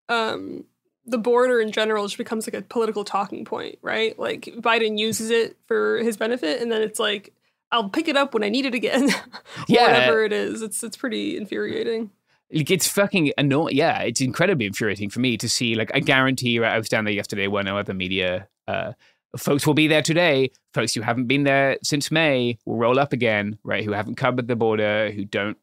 um, 0.10 0.66
the 1.06 1.18
border 1.18 1.60
in 1.60 1.72
general 1.72 2.06
just 2.06 2.18
becomes 2.18 2.48
like 2.48 2.54
a 2.54 2.66
political 2.66 3.04
talking 3.04 3.46
point, 3.46 3.78
right? 3.82 4.18
Like 4.18 4.46
Biden 4.58 4.98
uses 4.98 5.30
it 5.30 5.58
for 5.68 5.98
his 5.98 6.18
benefit, 6.18 6.62
and 6.62 6.72
then 6.72 6.82
it's 6.82 7.00
like 7.00 7.34
I'll 7.72 7.90
pick 7.90 8.08
it 8.08 8.16
up 8.16 8.34
when 8.34 8.44
I 8.44 8.50
need 8.50 8.66
it 8.66 8.74
again. 8.74 9.10
Yeah. 9.68 9.82
whatever 9.88 10.24
it 10.24 10.32
is. 10.32 10.62
It's 10.62 10.84
it's 10.84 10.96
pretty 10.96 11.36
infuriating. 11.36 12.12
Like, 12.52 12.72
it's 12.72 12.88
fucking 12.88 13.34
annoying. 13.38 13.76
Yeah, 13.76 14.00
it's 14.04 14.22
incredibly 14.22 14.66
infuriating 14.68 15.10
for 15.10 15.20
me 15.20 15.36
to 15.38 15.50
see. 15.50 15.76
Like, 15.76 15.92
I 15.94 16.00
guarantee 16.00 16.52
you, 16.52 16.64
I 16.64 16.78
was 16.78 16.88
down 16.88 17.04
there 17.04 17.14
yesterday 17.14 17.48
when 17.48 17.66
no 17.66 17.78
other 17.78 17.94
media 17.94 18.48
uh, 18.68 18.94
folks 19.36 19.68
will 19.68 19.74
be 19.74 19.88
there 19.88 20.02
today. 20.02 20.52
Folks 20.74 20.94
who 20.94 21.02
haven't 21.02 21.26
been 21.28 21.44
there 21.44 21.78
since 21.84 22.10
May 22.12 22.58
will 22.66 22.78
roll 22.78 23.00
up 23.00 23.12
again, 23.12 23.58
right? 23.64 23.84
Who 23.84 23.92
haven't 23.92 24.16
covered 24.16 24.48
the 24.48 24.56
border, 24.56 25.12
who 25.12 25.26
don't 25.26 25.58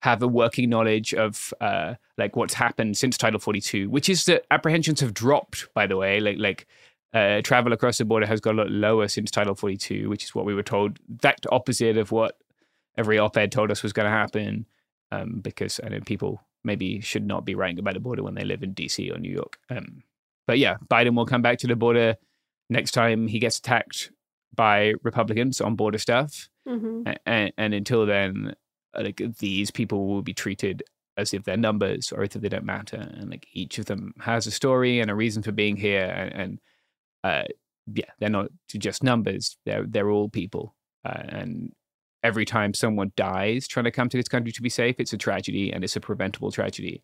have 0.00 0.22
a 0.22 0.28
working 0.28 0.70
knowledge 0.70 1.12
of 1.12 1.52
uh, 1.60 1.94
like 2.16 2.34
what's 2.36 2.54
happened 2.54 2.96
since 2.96 3.18
Title 3.18 3.38
42, 3.40 3.90
which 3.90 4.08
is 4.08 4.24
that 4.24 4.46
apprehensions 4.50 5.00
have 5.00 5.12
dropped, 5.12 5.68
by 5.74 5.86
the 5.86 5.96
way. 5.98 6.20
Like, 6.20 6.38
like 6.38 6.66
uh, 7.12 7.42
travel 7.42 7.72
across 7.72 7.98
the 7.98 8.04
border 8.04 8.26
has 8.26 8.40
got 8.40 8.54
a 8.54 8.58
lot 8.58 8.70
lower 8.70 9.08
since 9.08 9.30
Title 9.30 9.54
42, 9.54 10.08
which 10.08 10.24
is 10.24 10.34
what 10.34 10.44
we 10.44 10.54
were 10.54 10.62
told. 10.62 10.98
That 11.22 11.44
opposite 11.50 11.96
of 11.96 12.12
what 12.12 12.38
every 12.96 13.18
op-ed 13.18 13.52
told 13.52 13.70
us 13.70 13.82
was 13.82 13.92
going 13.92 14.06
to 14.06 14.10
happen 14.10 14.66
um, 15.10 15.40
because 15.42 15.80
I 15.82 15.88
know 15.88 16.00
people 16.00 16.42
maybe 16.62 17.00
should 17.00 17.26
not 17.26 17.44
be 17.44 17.54
writing 17.54 17.78
about 17.78 17.94
the 17.94 18.00
border 18.00 18.22
when 18.22 18.34
they 18.34 18.44
live 18.44 18.62
in 18.62 18.74
DC 18.74 19.14
or 19.14 19.18
New 19.18 19.32
York. 19.32 19.58
Um, 19.70 20.02
but 20.46 20.58
yeah, 20.58 20.76
Biden 20.90 21.16
will 21.16 21.26
come 21.26 21.42
back 21.42 21.58
to 21.58 21.66
the 21.66 21.76
border 21.76 22.16
next 22.68 22.92
time 22.92 23.26
he 23.26 23.38
gets 23.38 23.58
attacked 23.58 24.12
by 24.54 24.94
Republicans 25.02 25.60
on 25.60 25.76
border 25.76 25.98
stuff. 25.98 26.48
Mm-hmm. 26.68 27.12
And, 27.26 27.52
and 27.56 27.74
until 27.74 28.06
then, 28.06 28.54
like 28.94 29.22
these 29.38 29.70
people 29.70 30.06
will 30.06 30.22
be 30.22 30.34
treated 30.34 30.82
as 31.16 31.34
if 31.34 31.44
they're 31.44 31.56
numbers 31.56 32.12
or 32.12 32.22
as 32.22 32.34
if 32.34 32.42
they 32.42 32.48
don't 32.48 32.64
matter. 32.64 32.96
And 32.96 33.30
like 33.30 33.46
each 33.52 33.78
of 33.78 33.86
them 33.86 34.14
has 34.20 34.46
a 34.46 34.50
story 34.50 35.00
and 35.00 35.10
a 35.10 35.14
reason 35.14 35.42
for 35.42 35.52
being 35.52 35.76
here. 35.76 36.04
And, 36.04 36.32
and 36.32 36.60
uh, 37.24 37.44
yeah, 37.92 38.10
they're 38.18 38.30
not 38.30 38.50
just 38.68 39.02
numbers. 39.02 39.56
They're 39.64 39.84
they're 39.86 40.10
all 40.10 40.28
people. 40.28 40.74
Uh, 41.04 41.22
and 41.28 41.72
every 42.22 42.44
time 42.44 42.74
someone 42.74 43.12
dies 43.16 43.66
trying 43.66 43.84
to 43.84 43.90
come 43.90 44.08
to 44.08 44.16
this 44.16 44.28
country 44.28 44.52
to 44.52 44.62
be 44.62 44.68
safe, 44.68 44.96
it's 44.98 45.12
a 45.12 45.18
tragedy 45.18 45.72
and 45.72 45.82
it's 45.82 45.96
a 45.96 46.00
preventable 46.00 46.50
tragedy. 46.50 47.02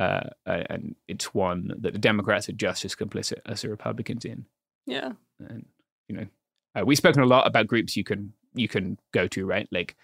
Uh, 0.00 0.30
and 0.46 0.94
it's 1.08 1.34
one 1.34 1.74
that 1.80 1.92
the 1.92 1.98
Democrats 1.98 2.48
are 2.48 2.52
just 2.52 2.84
as 2.84 2.94
complicit 2.94 3.40
as 3.46 3.62
the 3.62 3.68
Republicans 3.68 4.24
in. 4.24 4.46
Yeah. 4.86 5.12
And 5.40 5.66
you 6.08 6.16
know, 6.16 6.26
uh, 6.74 6.84
we've 6.84 6.98
spoken 6.98 7.22
a 7.22 7.26
lot 7.26 7.46
about 7.46 7.66
groups 7.66 7.96
you 7.96 8.04
can 8.04 8.32
you 8.54 8.68
can 8.68 8.98
go 9.12 9.26
to, 9.28 9.44
right? 9.44 9.68
Like 9.70 9.96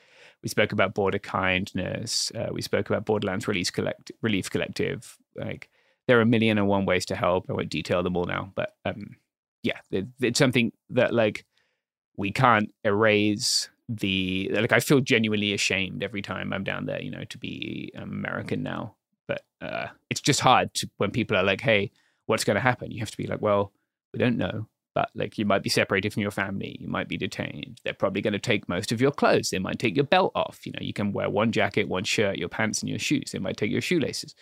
we 0.43 0.49
spoke 0.49 0.73
about 0.73 0.95
Border 0.95 1.19
Kindness, 1.19 2.31
uh, 2.35 2.49
we 2.53 2.61
spoke 2.61 2.91
about 2.91 3.07
Borderlands 3.07 3.49
Release 3.49 3.71
Collect 3.71 4.13
Relief 4.21 4.51
Collective. 4.51 5.17
Like 5.37 5.71
there 6.07 6.19
are 6.19 6.23
a 6.23 6.27
million 6.27 6.59
and 6.59 6.69
one 6.69 6.87
ways 6.87 7.07
to 7.07 7.17
help. 7.17 7.47
I 7.49 7.53
won't 7.53 7.71
detail 7.71 8.03
them 8.03 8.17
all 8.17 8.27
now, 8.27 8.53
but 8.55 8.75
um, 8.85 9.17
yeah, 9.65 9.81
it, 9.91 10.07
it's 10.21 10.39
something 10.39 10.73
that 10.91 11.13
like 11.13 11.45
we 12.17 12.31
can't 12.31 12.73
erase 12.85 13.69
the 13.89 14.49
like 14.55 14.73
i 14.73 14.81
feel 14.81 15.01
genuinely 15.01 15.53
ashamed 15.53 16.03
every 16.03 16.23
time 16.23 16.55
i'm 16.55 16.65
down 16.65 16.87
there 16.87 17.03
you 17.03 17.11
know 17.11 17.25
to 17.25 17.37
be 17.37 17.93
american 17.97 18.63
now. 18.63 18.95
But 19.29 19.43
uh 19.61 19.89
it's 20.09 20.23
just 20.23 20.41
hard 20.41 20.73
to, 20.75 20.89
when 20.97 21.11
people 21.11 21.37
are 21.37 21.43
like 21.43 21.61
hey 21.61 21.91
what's 22.27 22.45
going 22.45 22.55
to 22.55 22.61
happen? 22.61 22.91
You 22.91 23.01
have 23.01 23.11
to 23.11 23.17
be 23.17 23.27
like 23.27 23.43
well 23.43 23.73
we 24.13 24.19
don't 24.19 24.39
know 24.39 24.69
but 24.95 25.11
like 25.15 25.37
you 25.37 25.45
might 25.45 25.63
be 25.63 25.69
separated 25.69 26.13
from 26.13 26.23
your 26.23 26.31
family 26.31 26.79
you 26.81 26.89
might 26.89 27.09
be 27.09 27.17
detained 27.17 27.81
they're 27.85 27.93
probably 27.93 28.23
going 28.23 28.33
to 28.33 28.39
take 28.39 28.69
most 28.69 28.93
of 28.93 29.01
your 29.01 29.11
clothes 29.11 29.51
they 29.51 29.59
might 29.59 29.79
take 29.79 29.97
your 29.97 30.05
belt 30.05 30.33
off 30.35 30.65
you 30.65 30.73
know 30.73 30.79
you 30.81 30.93
can 30.93 31.13
wear 31.13 31.29
one 31.29 31.53
jacket 31.53 31.89
one 31.89 32.05
shirt 32.05 32.39
your 32.39 32.49
pants 32.49 32.81
and 32.81 32.89
your 32.89 32.99
shoes 32.99 33.33
they 33.33 33.39
might 33.39 33.57
take 33.57 33.71
your 33.71 33.83
shoelaces. 33.83 34.35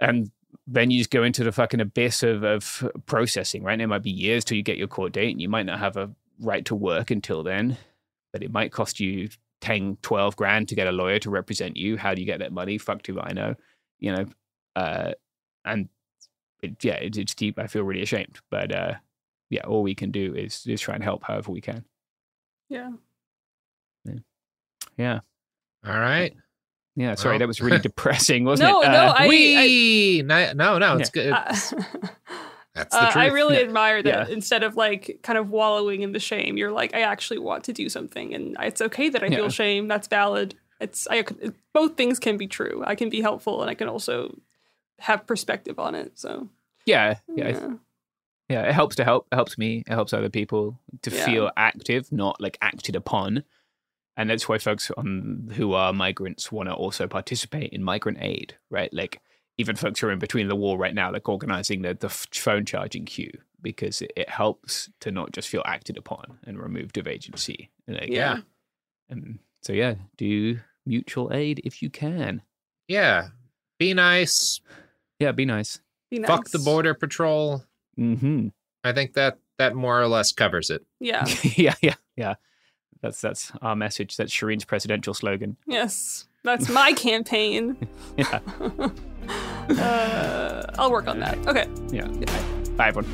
And 0.00 0.30
then 0.66 0.90
you 0.90 0.98
just 0.98 1.10
go 1.10 1.22
into 1.22 1.44
the 1.44 1.52
fucking 1.52 1.80
abyss 1.80 2.22
of, 2.22 2.42
of 2.42 2.90
processing 3.06 3.62
right? 3.62 3.74
And 3.74 3.82
it 3.82 3.86
might 3.86 4.02
be 4.02 4.10
years 4.10 4.44
till 4.44 4.56
you 4.56 4.62
get 4.62 4.78
your 4.78 4.88
court 4.88 5.12
date 5.12 5.30
and 5.30 5.40
you 5.40 5.48
might 5.48 5.66
not 5.66 5.78
have 5.78 5.96
a 5.96 6.10
right 6.40 6.64
to 6.66 6.74
work 6.74 7.10
until 7.10 7.42
then 7.42 7.76
but 8.32 8.42
it 8.42 8.52
might 8.52 8.72
cost 8.72 8.98
you 8.98 9.28
10 9.60 9.98
12 10.02 10.36
grand 10.36 10.68
to 10.68 10.74
get 10.74 10.86
a 10.86 10.92
lawyer 10.92 11.18
to 11.20 11.30
represent 11.30 11.76
you. 11.76 11.96
How 11.96 12.14
do 12.14 12.20
you 12.20 12.26
get 12.26 12.40
that 12.40 12.52
money? 12.52 12.78
Fuck 12.78 13.02
do 13.02 13.18
i 13.20 13.32
know? 13.32 13.54
You 13.98 14.12
know 14.12 14.26
uh 14.76 15.12
and 15.64 15.88
it, 16.62 16.82
yeah 16.82 16.94
it, 16.94 17.16
it's 17.16 17.34
deep. 17.34 17.58
I 17.58 17.66
feel 17.66 17.84
really 17.84 18.02
ashamed 18.02 18.40
but 18.50 18.74
uh 18.74 18.94
yeah 19.50 19.62
all 19.62 19.82
we 19.82 19.94
can 19.94 20.10
do 20.10 20.34
is 20.34 20.66
is 20.66 20.80
try 20.80 20.94
and 20.94 21.04
help 21.04 21.24
however 21.24 21.52
we 21.52 21.60
can. 21.60 21.84
Yeah. 22.68 22.90
yeah. 24.96 25.20
All 25.86 25.98
right. 25.98 26.34
Yeah 26.96 27.14
sorry 27.14 27.32
Well. 27.34 27.38
that 27.40 27.48
was 27.48 27.60
really 27.60 27.78
depressing 27.90 28.44
wasn't 28.44 28.70
No, 28.70 28.82
it 28.82 28.86
no, 28.88 28.92
Uh, 29.06 29.14
I- 29.18 29.28
we 29.28 30.22
no, 30.24 30.52
no, 30.52 30.78
no, 30.78 30.96
it's 30.96 31.10
Yeah. 31.14 31.22
good. 31.22 31.32
Uh, 31.32 32.08
That's 32.74 32.92
the 32.92 33.02
uh, 33.02 33.12
truth. 33.12 33.16
I 33.16 33.26
really 33.28 33.54
Yeah. 33.56 33.62
admire 33.62 34.02
that 34.02 34.28
Yeah. 34.28 34.34
instead 34.34 34.64
of 34.64 34.74
like 34.76 35.20
kind 35.22 35.38
of 35.38 35.48
wallowing 35.50 36.02
in 36.02 36.10
the 36.10 36.18
shame, 36.18 36.56
you're 36.56 36.72
like, 36.72 36.92
I 36.94 37.02
actually 37.02 37.38
want 37.38 37.62
to 37.64 37.72
do 37.72 37.88
something, 37.88 38.34
and 38.34 38.56
it's 38.60 38.80
okay 38.80 39.08
that 39.10 39.22
I 39.22 39.26
Yeah. 39.26 39.36
feel 39.36 39.48
shame. 39.50 39.86
That's 39.88 40.08
valid. 40.08 40.54
it's 40.80 41.06
I 41.06 41.22
could, 41.22 41.54
both 41.72 41.96
things 41.96 42.18
can 42.18 42.36
be 42.36 42.48
true. 42.48 42.82
I 42.84 42.96
can 42.96 43.08
be 43.10 43.20
helpful, 43.20 43.62
and 43.62 43.70
I 43.70 43.74
can 43.74 43.88
also 43.88 44.36
have 44.98 45.24
perspective 45.24 45.78
on 45.78 45.94
it. 45.94 46.18
So 46.18 46.48
Yeah, 46.84 47.18
yeah, 47.28 47.48
yeah. 47.50 47.68
yeah 48.48 48.62
it 48.68 48.72
helps 48.74 48.96
to 48.96 49.04
help. 49.04 49.28
It 49.30 49.36
helps 49.36 49.56
me. 49.56 49.84
It 49.86 49.92
helps 49.92 50.12
other 50.12 50.28
people 50.28 50.80
to 51.02 51.10
Yeah. 51.12 51.24
feel 51.24 51.50
active, 51.56 52.10
not 52.10 52.40
like 52.40 52.58
acted 52.60 52.96
upon. 52.96 53.44
And 54.16 54.30
that's 54.30 54.48
why 54.48 54.58
folks 54.58 54.90
on 54.96 55.50
who 55.54 55.72
are 55.72 55.92
migrants 55.92 56.52
want 56.52 56.68
to 56.68 56.74
also 56.74 57.06
participate 57.08 57.72
in 57.72 57.82
migrant 57.82 58.18
aid, 58.20 58.56
right? 58.70 58.92
Like 58.92 59.20
even 59.58 59.76
folks 59.76 60.00
who 60.00 60.08
are 60.08 60.12
in 60.12 60.18
between 60.18 60.48
the 60.48 60.56
wall 60.56 60.78
right 60.78 60.94
now, 60.94 61.12
like 61.12 61.28
organizing 61.28 61.82
the 61.82 61.94
the 61.94 62.08
phone 62.08 62.64
charging 62.64 63.04
queue 63.04 63.32
because 63.60 64.02
it, 64.02 64.12
it 64.16 64.28
helps 64.28 64.90
to 65.00 65.10
not 65.10 65.32
just 65.32 65.48
feel 65.48 65.62
acted 65.66 65.96
upon 65.96 66.38
and 66.46 66.60
removed 66.60 66.98
of 66.98 67.08
agency. 67.08 67.70
Like, 67.88 68.08
Yeah. 68.08 68.38
And 69.08 69.38
so 69.62 69.72
yeah, 69.72 69.94
do 70.16 70.60
mutual 70.86 71.32
aid 71.32 71.60
if 71.64 71.82
you 71.82 71.90
can. 71.90 72.42
Yeah. 72.86 73.28
Be 73.78 73.94
nice. 73.94 74.60
Yeah, 75.18 75.32
be 75.32 75.44
nice. 75.44 75.80
Be 76.10 76.22
Fuck 76.22 76.50
the 76.50 76.58
border 76.58 76.94
patrol. 76.94 77.64
Mm-hmm. 77.98 78.48
I 78.84 78.92
think 78.92 79.14
that 79.14 79.38
that 79.58 79.74
more 79.74 80.00
or 80.00 80.08
less 80.08 80.32
covers 80.32 80.70
it. 80.70 80.84
Yeah. 81.00 81.26
yeah, 81.42 81.74
yeah, 81.80 81.94
yeah. 82.16 82.34
That's 83.00 83.20
that's 83.20 83.52
our 83.62 83.76
message. 83.76 84.16
That's 84.16 84.32
Shereen's 84.32 84.64
presidential 84.64 85.14
slogan. 85.14 85.56
yes. 85.66 86.26
That's 86.42 86.68
my 86.68 86.92
campaign. 86.96 87.76
Yeah, 88.18 88.38
Uh, 89.70 90.66
I'll 90.78 90.90
work 90.90 91.06
on 91.08 91.18
that. 91.20 91.38
Okay. 91.48 91.66
yeah. 91.90 92.06
Bye, 92.76 92.88
everyone. 92.88 93.10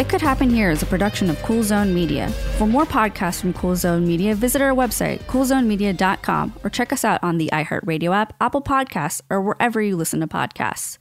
It 0.00 0.08
Could 0.08 0.20
Happen 0.20 0.50
Here 0.50 0.70
is 0.72 0.82
a 0.82 0.86
production 0.86 1.30
of 1.30 1.38
Cool 1.42 1.62
Zone 1.62 1.94
Media. 1.94 2.28
For 2.58 2.66
more 2.66 2.84
podcasts 2.84 3.40
from 3.40 3.52
Cool 3.52 3.76
Zone 3.76 4.04
Media, 4.06 4.34
visit 4.34 4.60
our 4.60 4.72
website, 4.72 5.20
coolzonemedia.com, 5.20 6.54
or 6.64 6.70
check 6.70 6.92
us 6.92 7.04
out 7.04 7.22
on 7.22 7.38
the 7.38 7.48
iHeartRadio 7.52 8.12
app, 8.14 8.34
Apple 8.40 8.62
Podcasts, 8.62 9.20
or 9.30 9.40
wherever 9.40 9.80
you 9.80 9.96
listen 9.96 10.18
to 10.20 10.26
podcasts. 10.26 10.98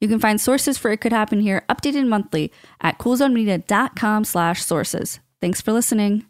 You 0.00 0.08
can 0.08 0.20
find 0.20 0.40
sources 0.40 0.76
for 0.76 0.90
It 0.90 1.00
Could 1.00 1.12
Happen 1.12 1.40
Here 1.40 1.64
updated 1.68 2.06
monthly 2.06 2.52
at 2.80 2.98
coolzonemedia.com 2.98 4.24
slash 4.24 4.62
sources. 4.62 5.20
Thanks 5.40 5.60
for 5.60 5.72
listening. 5.72 6.26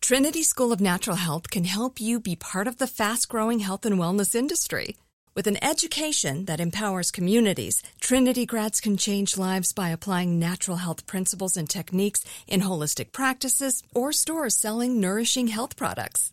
Trinity 0.00 0.42
School 0.42 0.72
of 0.72 0.80
Natural 0.80 1.16
Health 1.16 1.50
can 1.50 1.64
help 1.64 2.00
you 2.00 2.20
be 2.20 2.34
part 2.36 2.66
of 2.66 2.78
the 2.78 2.86
fast 2.86 3.28
growing 3.28 3.60
health 3.60 3.84
and 3.84 3.96
wellness 3.96 4.34
industry. 4.34 4.96
With 5.36 5.46
an 5.46 5.62
education 5.62 6.46
that 6.46 6.60
empowers 6.60 7.10
communities, 7.10 7.82
Trinity 8.00 8.46
grads 8.46 8.80
can 8.80 8.96
change 8.96 9.38
lives 9.38 9.72
by 9.72 9.90
applying 9.90 10.38
natural 10.38 10.78
health 10.78 11.06
principles 11.06 11.56
and 11.56 11.68
techniques 11.68 12.24
in 12.48 12.62
holistic 12.62 13.12
practices 13.12 13.82
or 13.94 14.12
stores 14.12 14.56
selling 14.56 15.00
nourishing 15.00 15.48
health 15.48 15.76
products. 15.76 16.32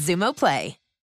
Xumo 0.00 0.32
Play. 0.32 0.79